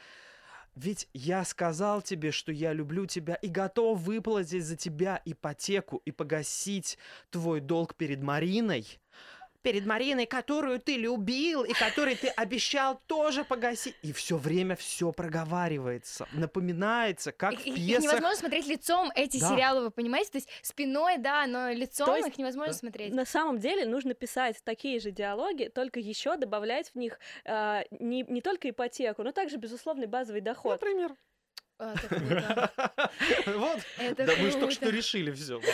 Ведь 0.75 1.09
я 1.13 1.43
сказал 1.43 2.01
тебе, 2.01 2.31
что 2.31 2.51
я 2.53 2.71
люблю 2.71 3.05
тебя 3.05 3.35
и 3.35 3.47
готов 3.49 3.99
выплатить 3.99 4.63
за 4.63 4.77
тебя 4.77 5.21
ипотеку 5.25 6.01
и 6.05 6.11
погасить 6.11 6.97
твой 7.29 7.59
долг 7.59 7.95
перед 7.95 8.21
Мариной. 8.21 8.85
Перед 9.61 9.85
Мариной, 9.85 10.25
которую 10.25 10.79
ты 10.79 10.97
любил 10.97 11.63
и 11.63 11.73
которой 11.73 12.15
ты 12.15 12.29
обещал 12.29 12.99
тоже 13.05 13.43
погасить. 13.43 13.95
И 14.01 14.11
все 14.11 14.37
время 14.37 14.75
все 14.75 15.11
проговаривается, 15.11 16.27
напоминается, 16.33 17.31
как 17.31 17.53
Их, 17.53 17.59
в 17.59 17.75
пьесах. 17.75 18.03
невозможно 18.03 18.35
смотреть 18.35 18.65
лицом 18.67 19.11
эти 19.15 19.39
Да. 19.39 19.49
сериалы, 19.49 19.81
вы 19.81 19.91
понимаете? 19.91 20.31
То 20.31 20.37
есть 20.39 20.49
спиной, 20.63 21.17
да, 21.19 21.45
но 21.45 21.71
лицом 21.71 22.07
То 22.07 22.15
есть- 22.15 22.29
их 22.29 22.37
невозможно 22.39 22.73
Да. 22.73 22.79
смотреть. 22.79 23.13
На 23.13 23.25
самом 23.25 23.59
деле 23.59 23.85
нужно 23.85 24.15
писать 24.15 24.57
такие 24.63 24.99
же 24.99 25.11
диалоги, 25.11 25.65
только 25.73 25.99
еще 25.99 26.37
добавлять 26.37 26.89
в 26.93 26.95
них 26.97 27.19
а, 27.45 27.83
не, 27.91 28.23
не 28.23 28.41
только 28.41 28.69
ипотеку, 28.69 29.21
но 29.23 29.31
также 29.31 29.57
безусловный 29.57 30.07
базовый 30.07 30.41
доход. 30.41 30.81
Например. 30.81 31.13
А. 31.77 31.93
Вот. 33.47 33.79
Это 33.97 34.25
Да 34.25 34.33
мы 34.39 34.51
же 34.51 34.57
только 34.57 34.71
что 34.73 34.89
решили 34.89 35.31
все. 35.31 35.59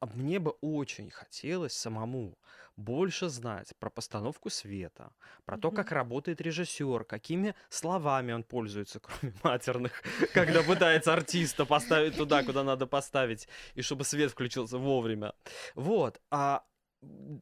Мне 0.00 0.38
бы 0.38 0.50
очень 0.60 1.10
хотелось 1.10 1.72
самому 1.72 2.38
больше 2.76 3.28
знать 3.28 3.72
про 3.78 3.90
постановку 3.90 4.50
света, 4.50 5.12
про 5.44 5.56
то, 5.56 5.70
как 5.70 5.92
работает 5.92 6.40
режиссер, 6.40 7.04
какими 7.04 7.54
словами 7.68 8.32
он 8.32 8.42
пользуется, 8.42 9.00
кроме 9.02 9.34
матерных, 9.42 10.02
когда 10.34 10.62
пытается 10.62 11.12
артиста 11.12 11.64
поставить 11.64 12.16
туда, 12.16 12.42
куда 12.42 12.64
надо 12.64 12.86
поставить, 12.86 13.48
и 13.74 13.82
чтобы 13.82 14.04
свет 14.04 14.30
включился 14.30 14.78
вовремя. 14.78 15.32
Вот. 15.74 16.20
А 16.30 16.64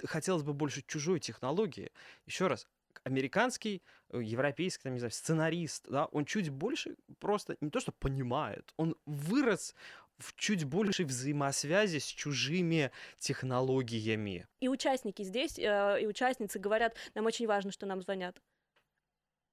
хотелось 0.04 0.42
бы 0.42 0.52
больше 0.52 0.82
чужой 0.86 1.20
технологии. 1.20 1.90
Еще 2.26 2.46
раз, 2.46 2.66
американский, 3.04 3.82
э, 4.10 4.20
европейский, 4.22 4.84
там, 4.84 4.92
не 4.94 4.98
знаю, 4.98 5.12
сценарист, 5.12 5.88
да, 5.88 6.06
он 6.06 6.24
чуть 6.24 6.50
больше 6.50 6.96
просто 7.18 7.56
не 7.60 7.70
то, 7.70 7.80
что 7.80 7.92
понимает, 7.92 8.72
он 8.76 8.96
вырос 9.06 9.74
в 10.22 10.34
чуть 10.36 10.64
большей 10.64 11.04
взаимосвязи 11.04 11.98
с 11.98 12.06
чужими 12.06 12.90
технологиями. 13.18 14.46
И 14.60 14.68
участники 14.68 15.22
здесь, 15.22 15.58
э, 15.58 15.98
и 16.00 16.06
участницы 16.06 16.58
говорят, 16.58 16.96
нам 17.14 17.26
очень 17.26 17.46
важно, 17.46 17.72
что 17.72 17.86
нам 17.86 18.00
звонят. 18.00 18.40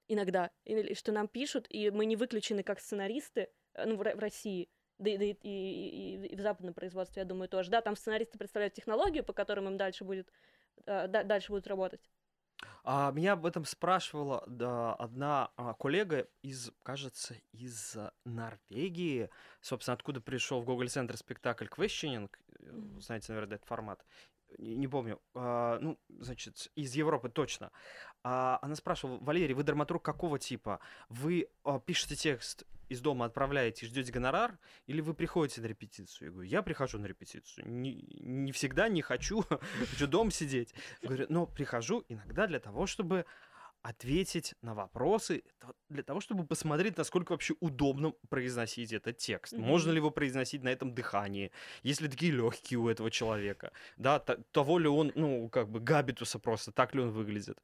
Иногда. 0.08 0.50
Или 0.66 0.94
что 0.94 1.12
нам 1.12 1.28
пишут, 1.28 1.68
и 1.70 1.92
мы 1.92 2.06
не 2.06 2.16
выключены 2.16 2.64
как 2.64 2.80
сценаристы 2.80 3.50
э, 3.74 3.86
ну, 3.86 3.96
в, 3.96 4.02
Ро- 4.02 4.16
в 4.16 4.20
России. 4.20 4.70
Да 4.98 5.16
да 5.18 5.24
и- 5.24 5.36
и- 5.44 6.28
и- 6.28 6.36
в 6.36 6.42
западном 6.42 6.74
производстве, 6.74 7.22
я 7.22 7.26
думаю, 7.26 7.48
тоже. 7.48 7.70
Да, 7.70 7.82
там 7.82 7.96
сценаристы 7.96 8.38
представляют 8.38 8.74
технологию, 8.74 9.24
по 9.24 9.34
которым 9.34 9.68
им 9.68 9.78
дальше 9.78 10.04
будет 10.04 10.32
э, 10.86 11.08
да- 11.08 11.24
дальше 11.24 11.52
будут 11.52 11.68
работать. 11.68 12.02
А, 12.84 13.12
меня 13.12 13.34
об 13.34 13.46
этом 13.46 13.66
спрашивала 13.66 14.44
да, 14.48 14.94
одна 14.94 15.52
а, 15.56 15.74
коллега 15.74 16.28
из, 16.42 16.72
кажется, 16.84 17.36
из 17.52 17.96
а, 17.96 18.14
Норвегии, 18.26 19.30
собственно, 19.62 19.94
откуда 19.94 20.22
пришел 20.22 20.62
в 20.62 20.66
Google 20.66 20.88
Center 20.88 21.16
спектакль 21.18 21.66
Questioning, 21.66 22.30
э, 22.60 23.00
знаете, 23.00 23.32
наверное, 23.32 23.56
этот 23.56 23.68
формат. 23.68 24.04
Не, 24.58 24.88
помню. 24.88 25.22
А, 25.34 25.80
ну, 25.80 26.00
значит, 26.10 26.72
из 26.76 26.96
Европы 26.96 27.30
точно. 27.30 27.72
А, 28.24 28.60
она 28.62 28.76
спрашивала, 28.76 29.18
Валерий, 29.20 29.54
вы 29.54 29.64
драматург 29.64 30.04
какого 30.04 30.40
типа? 30.40 30.80
Вы 31.10 31.50
а, 31.64 31.80
пишете 31.80 32.16
текст 32.16 32.66
из 32.90 33.02
дома 33.02 33.26
отправляете 33.26 33.86
ждете 33.86 34.12
гонорар, 34.12 34.58
или 34.88 35.00
вы 35.00 35.14
приходите 35.14 35.62
на 35.62 35.68
репетицию? 35.68 36.28
Я 36.28 36.32
говорю, 36.32 36.50
я 36.50 36.62
прихожу 36.64 36.98
на 36.98 37.06
репетицию. 37.06 37.70
Не, 37.70 37.94
не 38.20 38.52
всегда 38.52 38.90
не 38.90 39.02
хочу, 39.02 39.44
хочу 39.92 40.08
дома 40.08 40.32
сидеть. 40.32 40.74
Говорю, 41.02 41.28
но 41.30 41.46
прихожу 41.46 42.04
иногда 42.10 42.48
для 42.48 42.60
того, 42.60 42.88
чтобы 42.88 43.26
ответить 43.82 44.56
на 44.62 44.74
вопросы, 44.74 45.44
для 45.90 46.04
того, 46.04 46.20
чтобы 46.20 46.46
посмотреть, 46.46 46.98
насколько 46.98 47.32
вообще 47.32 47.56
удобно 47.60 48.14
произносить 48.30 48.94
этот 48.94 49.18
текст. 49.18 49.54
Мгм. 49.54 49.64
Можно 49.64 49.92
ли 49.92 49.98
его 49.98 50.12
произносить 50.12 50.64
на 50.64 50.70
этом 50.70 50.94
дыхании? 50.94 51.52
Есть 51.84 52.02
ли 52.02 52.08
такие 52.08 52.32
легкие 52.32 52.80
у 52.80 52.90
этого 52.90 53.10
человека? 53.10 53.72
Да, 53.98 54.20
того 54.20 54.80
ли 54.80 54.88
он, 54.88 55.12
ну, 55.16 55.50
как 55.50 55.70
бы 55.70 55.80
габитуса 55.80 56.40
просто, 56.40 56.72
так 56.72 56.94
ли 56.94 57.02
он 57.02 57.12
выглядит? 57.12 57.58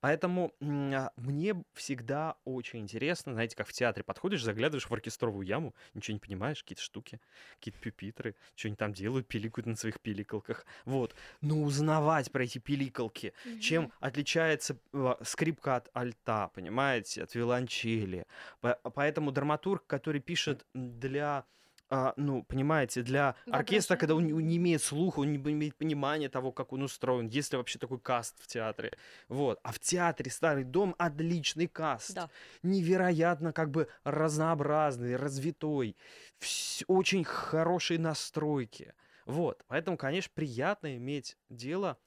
Поэтому 0.00 0.52
а, 0.60 1.10
мне 1.16 1.54
всегда 1.74 2.36
очень 2.44 2.80
интересно, 2.80 3.32
знаете, 3.32 3.56
как 3.56 3.68
в 3.68 3.72
театре 3.72 4.04
подходишь, 4.04 4.42
заглядываешь 4.42 4.88
в 4.88 4.92
оркестровую 4.92 5.46
яму, 5.46 5.74
ничего 5.94 6.14
не 6.14 6.20
понимаешь, 6.20 6.62
какие-то 6.62 6.82
штуки, 6.82 7.20
какие-то 7.54 7.78
пюпитры, 7.80 8.34
что-нибудь 8.56 8.78
там 8.78 8.92
делают, 8.92 9.28
пиликают 9.28 9.66
на 9.66 9.76
своих 9.76 10.00
пиликалках. 10.00 10.66
Вот. 10.84 11.14
Но 11.40 11.62
узнавать 11.62 12.30
про 12.32 12.44
эти 12.44 12.58
пиликалки, 12.58 13.32
чем 13.60 13.92
отличается 14.00 14.76
э, 14.92 15.14
скрипка 15.60 15.76
от 15.76 15.90
альта, 15.94 16.48
понимаете, 16.54 17.22
от 17.22 17.34
виолончели. 17.34 18.24
По- 18.60 18.78
Поэтому 18.94 19.30
драматург, 19.32 19.86
который 19.86 20.20
пишет 20.20 20.66
для 20.74 21.44
а, 21.92 22.14
ну, 22.16 22.44
понимаете, 22.44 23.02
для 23.02 23.34
оркестра, 23.50 23.96
когда 23.96 24.14
он 24.14 24.24
не, 24.24 24.32
не 24.32 24.58
имеет 24.58 24.80
слуха, 24.80 25.20
он 25.20 25.32
не 25.32 25.38
имеет 25.38 25.74
понимания 25.76 26.28
того, 26.28 26.52
как 26.52 26.72
он 26.72 26.82
устроен, 26.82 27.26
есть 27.26 27.52
ли 27.52 27.58
вообще 27.58 27.80
такой 27.80 27.98
каст 27.98 28.36
в 28.40 28.46
театре. 28.46 28.92
Вот. 29.28 29.58
А 29.64 29.72
в 29.72 29.80
театре 29.80 30.30
Старый 30.30 30.62
дом 30.62 30.94
отличный 30.98 31.66
каст. 31.66 32.14
Да. 32.14 32.30
Невероятно 32.62 33.52
как 33.52 33.70
бы 33.72 33.88
разнообразный, 34.04 35.16
развитой, 35.16 35.96
вс- 36.40 36.84
очень 36.86 37.24
хорошие 37.24 37.98
настройки. 37.98 38.94
Вот, 39.26 39.64
поэтому, 39.66 39.96
конечно, 39.96 40.30
приятно 40.32 40.96
иметь 40.96 41.36
дело 41.48 41.98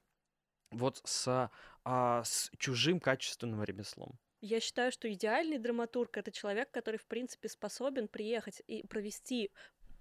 вот 0.70 1.00
с, 1.04 1.50
а, 1.84 2.22
с 2.24 2.50
чужим 2.58 3.00
качественным 3.00 3.62
ремеслом. 3.62 4.18
Я 4.40 4.60
считаю, 4.60 4.92
что 4.92 5.10
идеальный 5.12 5.58
драматург 5.58 6.16
это 6.16 6.30
человек, 6.30 6.70
который, 6.70 6.96
в 6.96 7.06
принципе, 7.06 7.48
способен 7.48 8.08
приехать 8.08 8.62
и 8.66 8.86
провести 8.86 9.50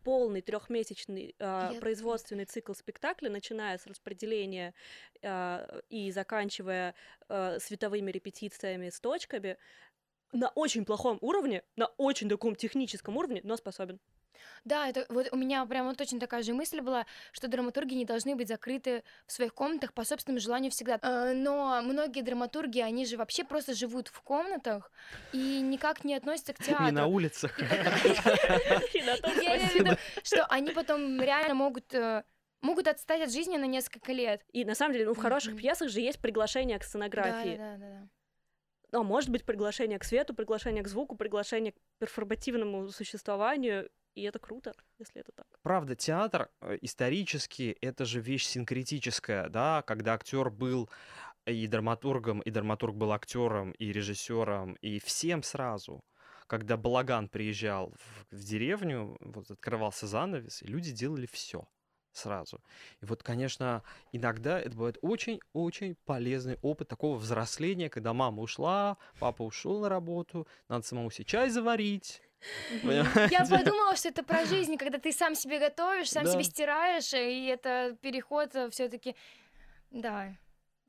полный 0.03 0.41
трехмесячный 0.41 1.35
а, 1.39 1.71
Я- 1.73 1.79
производственный 1.79 2.45
цикл 2.45 2.73
спектакля, 2.73 3.29
начиная 3.29 3.77
с 3.77 3.87
распределения 3.87 4.73
а, 5.21 5.81
и 5.89 6.11
заканчивая 6.11 6.93
а, 7.29 7.57
световыми 7.59 8.11
репетициями 8.11 8.89
с 8.89 8.99
точками, 8.99 9.57
на 10.33 10.49
очень 10.49 10.83
плохом 10.83 11.19
уровне, 11.21 11.63
на 11.75 11.87
очень 11.97 12.27
таком 12.27 12.55
техническом 12.55 13.17
уровне, 13.17 13.41
но 13.43 13.55
способен. 13.55 13.99
Да, 14.65 14.87
это 14.87 15.05
вот 15.09 15.27
у 15.31 15.35
меня 15.35 15.65
прямо 15.65 15.95
точно 15.95 16.19
такая 16.19 16.43
же 16.43 16.53
мысль 16.53 16.81
была, 16.81 17.05
что 17.31 17.47
драматурги 17.47 17.93
не 17.93 18.05
должны 18.05 18.35
быть 18.35 18.47
закрыты 18.47 19.03
в 19.25 19.31
своих 19.31 19.53
комнатах 19.53 19.93
по 19.93 20.03
собственному 20.03 20.39
желанию 20.39 20.71
всегда. 20.71 20.99
Э, 21.01 21.33
Но 21.33 21.81
многие 21.81 22.21
драматурги, 22.21 22.79
они 22.79 23.05
же 23.05 23.17
вообще 23.17 23.43
просто 23.43 23.73
живут 23.73 24.07
в 24.07 24.21
комнатах 24.21 24.91
и 25.31 25.61
никак 25.61 26.03
не 26.03 26.15
относятся 26.15 26.53
к 26.53 26.63
театру. 26.63 26.87
И 26.87 26.91
на 26.91 27.07
улицах. 27.07 27.59
Я 27.59 29.57
имею 29.57 29.69
в 29.69 29.75
виду, 29.75 29.97
что 30.23 30.45
они 30.45 30.71
потом 30.71 31.21
реально 31.21 31.53
могут 31.53 31.93
э, 31.93 32.23
могут 32.63 32.87
отстать 32.87 33.21
от 33.21 33.31
жизни 33.31 33.57
на 33.57 33.65
несколько 33.65 34.11
лет. 34.13 34.41
И 34.51 34.65
на 34.65 34.73
самом 34.73 34.93
деле, 34.93 35.05
ну, 35.05 35.13
в 35.13 35.19
хороших 35.19 35.55
пьесах 35.55 35.89
же 35.89 35.99
есть 35.99 36.19
приглашение 36.19 36.79
к 36.79 36.83
сценографии. 36.83 37.57
Да, 37.57 37.77
да, 37.77 37.77
да, 37.77 37.99
да. 38.91 38.99
А 38.99 39.03
может 39.03 39.29
быть 39.29 39.43
приглашение 39.43 39.99
к 39.99 40.03
свету, 40.03 40.33
приглашение 40.33 40.83
к 40.83 40.87
звуку, 40.87 41.15
приглашение 41.15 41.73
к 41.73 41.75
перформативному 41.99 42.89
существованию. 42.89 43.89
И 44.15 44.21
это 44.23 44.39
круто, 44.39 44.73
если 44.99 45.21
это 45.21 45.31
так. 45.31 45.47
Правда, 45.63 45.95
театр 45.95 46.49
э, 46.61 46.77
исторически 46.81 47.75
это 47.81 48.05
же 48.05 48.21
вещь 48.21 48.45
синкретическая, 48.45 49.49
да, 49.49 49.81
когда 49.81 50.13
актер 50.13 50.49
был 50.49 50.89
и 51.45 51.67
драматургом, 51.67 52.41
и 52.41 52.51
драматург 52.51 52.95
был 52.95 53.11
актером, 53.11 53.71
и 53.71 53.91
режиссером, 53.91 54.73
и 54.75 54.99
всем 54.99 55.43
сразу. 55.43 56.03
Когда 56.47 56.77
Балаган 56.77 57.27
приезжал 57.27 57.91
в, 57.91 58.35
в 58.35 58.43
деревню, 58.43 59.17
вот 59.19 59.49
открывался 59.49 60.07
занавес, 60.07 60.61
и 60.61 60.67
люди 60.67 60.91
делали 60.91 61.25
все 61.25 61.67
сразу. 62.11 62.61
И 63.01 63.05
вот, 63.05 63.23
конечно, 63.23 63.83
иногда 64.11 64.59
это 64.59 64.71
бывает 64.71 64.97
очень-очень 65.01 65.95
полезный 66.05 66.57
опыт 66.61 66.87
такого 66.87 67.17
взросления, 67.17 67.89
когда 67.89 68.13
мама 68.13 68.41
ушла, 68.41 68.97
папа 69.19 69.43
ушел 69.43 69.81
на 69.81 69.89
работу, 69.89 70.47
надо 70.69 70.85
самому 70.85 71.09
себе 71.09 71.25
чай 71.25 71.49
заварить. 71.49 72.21
Я 72.83 73.45
подумала, 73.49 73.95
что 73.95 74.09
это 74.09 74.23
про 74.23 74.45
жизнь, 74.45 74.77
когда 74.77 74.97
ты 74.97 75.11
сам 75.11 75.35
себе 75.35 75.59
готовишь, 75.59 76.09
сам 76.09 76.25
себе 76.27 76.43
стираешь, 76.43 77.13
и 77.13 77.45
это 77.47 77.97
переход 78.01 78.55
все-таки. 78.71 79.15
Да. 79.91 80.35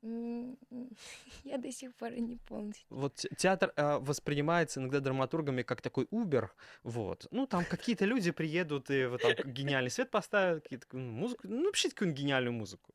Я 1.43 1.57
до 1.57 1.71
сих 1.71 1.95
пор 1.95 2.11
не 2.11 2.37
полностью. 2.37 2.85
Вот 2.89 3.15
те- 3.15 3.29
театр 3.35 3.73
а, 3.75 3.97
воспринимается 3.99 4.79
иногда 4.79 4.99
драматургами 4.99 5.63
как 5.63 5.81
такой 5.81 6.05
Uber, 6.05 6.49
вот. 6.83 7.27
Ну, 7.31 7.47
там 7.47 7.65
какие-то 7.65 8.05
люди 8.05 8.31
приедут 8.31 8.91
и 8.91 9.05
вот 9.05 9.21
там 9.21 9.33
гениальный 9.51 9.89
свет 9.89 10.11
поставят, 10.11 10.63
какие-то 10.63 10.85
ну, 10.91 11.11
музыку, 11.11 11.47
ну, 11.47 11.63
напишите 11.63 11.95
какую-нибудь 11.95 12.21
гениальную 12.21 12.53
музыку, 12.53 12.93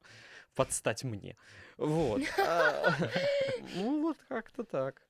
подстать 0.54 1.02
мне, 1.02 1.36
вот. 1.78 2.22
А, 2.38 2.94
Ну, 3.74 4.02
вот 4.02 4.18
как-то 4.28 4.62
так. 4.62 5.02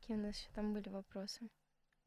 Какие 0.00 0.16
у 0.16 0.20
нас 0.20 0.36
еще 0.36 0.48
там 0.54 0.72
были 0.72 0.88
вопросы? 0.88 1.48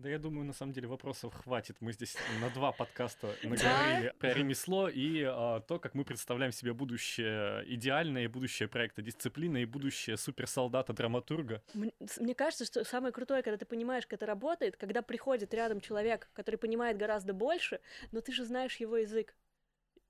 Да 0.02 0.10
я 0.10 0.18
думаю, 0.18 0.46
на 0.46 0.54
самом 0.54 0.74
деле 0.74 0.88
вопросов 0.88 1.32
хватит. 1.36 1.78
Мы 1.80 1.94
здесь 1.94 2.18
на 2.40 2.50
два 2.50 2.72
подкаста 2.72 3.36
наговорили 3.44 4.12
про 4.18 4.34
ремесло 4.34 4.90
и 4.90 5.22
а, 5.24 5.60
то, 5.60 5.78
как 5.78 5.94
мы 5.94 6.04
представляем 6.04 6.52
себе 6.52 6.74
будущее 6.74 7.64
идеальное, 7.68 8.28
будущее 8.28 8.68
проекта 8.68 9.04
дисциплины, 9.04 9.62
и 9.62 9.66
будущее 9.66 10.18
суперсолдата-драматурга. 10.18 11.62
Мне, 11.76 12.34
кажется, 12.34 12.66
что 12.66 12.84
самое 12.84 13.14
крутое, 13.14 13.44
когда 13.44 13.58
ты 13.58 13.66
понимаешь, 13.66 14.08
как 14.08 14.14
это 14.14 14.26
работает, 14.26 14.76
когда 14.76 15.04
приходит 15.04 15.54
рядом 15.54 15.80
человек, 15.80 16.32
который 16.34 16.56
понимает 16.56 16.98
гораздо 16.98 17.34
больше, 17.34 17.80
но 18.12 18.22
ты 18.22 18.32
же 18.32 18.44
знаешь 18.44 18.78
его 18.78 18.98
язык, 18.98 19.36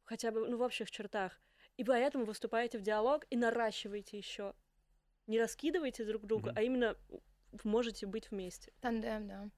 хотя 0.06 0.32
бы, 0.32 0.48
ну, 0.48 0.56
в 0.56 0.62
общих 0.62 0.90
чертах. 0.90 1.42
И 1.76 1.84
поэтому 1.84 2.24
выступаете 2.24 2.78
в 2.78 2.82
диалог 2.82 3.26
и 3.30 3.36
наращиваете 3.36 4.18
еще. 4.18 4.54
Не 5.28 5.38
раскидываете 5.38 6.06
друг 6.06 6.26
друга, 6.26 6.54
а 6.56 6.62
именно 6.62 6.96
можете 7.66 8.06
быть 8.06 8.32
вместе. 8.32 8.72
Тандем, 8.80 9.28
да. 9.28 9.52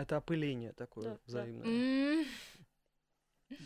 Это 0.00 0.16
опыление 0.16 0.72
такое 0.72 1.04
Да, 1.04 1.10
да. 1.10 1.18
взаимное. 1.26 1.66
М, 1.66 2.26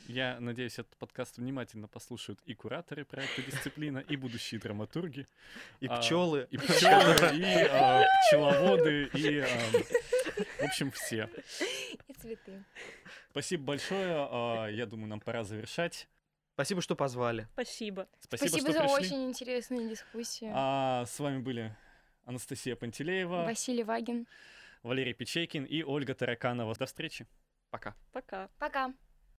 Я 0.09 0.41
надеюсь, 0.41 0.79
этот 0.79 0.97
подкаст 0.97 1.37
внимательно 1.37 1.89
послушают 1.89 2.41
и 2.47 2.55
кураторы 2.55 3.05
проекта 3.05 3.43
дисциплина, 3.43 3.99
и 3.99 4.17
будущие 4.17 4.59
драматурги, 4.59 5.27
И 5.81 5.87
А, 5.87 5.99
пчелы. 5.99 6.49
и 6.51 6.57
пчелы, 6.57 7.37
и 7.39 7.69
а, 7.71 8.03
пчеловоды, 8.27 9.11
и, 9.13 9.41
а, 9.41 9.47
в 10.61 10.65
общем, 10.65 10.91
все. 10.91 11.29
И 12.09 12.13
цветы. 12.15 12.65
Спасибо 13.31 13.65
большое. 13.65 14.15
а, 14.31 14.67
Я 14.69 14.87
думаю, 14.87 15.09
нам 15.09 15.21
пора 15.21 15.45
завершать. 15.45 16.09
Спасибо, 16.55 16.81
что 16.81 16.97
позвали. 16.97 17.47
Спасибо. 17.53 18.09
Спасибо, 18.21 18.49
Спасибо 18.49 18.71
что 18.71 18.73
за 18.73 18.89
пришли. 18.89 19.07
очень 19.07 19.25
интересную 19.29 19.89
дискуссию. 19.91 20.51
А, 20.55 21.05
с 21.05 21.19
вами 21.21 21.39
были 21.41 21.77
Анастасия 22.25 22.75
Пантелеева, 22.75 23.45
Василий 23.45 23.85
Вагин. 23.85 24.27
Валерий 24.85 25.15
Печейкин 25.15 25.65
и 25.65 25.83
Ольга 25.83 26.15
Тараканова. 26.15 26.75
До 26.75 26.85
встречи. 26.85 27.27
Пока. 27.71 27.97
Пока. 28.13 28.51
Пока. 28.59 28.95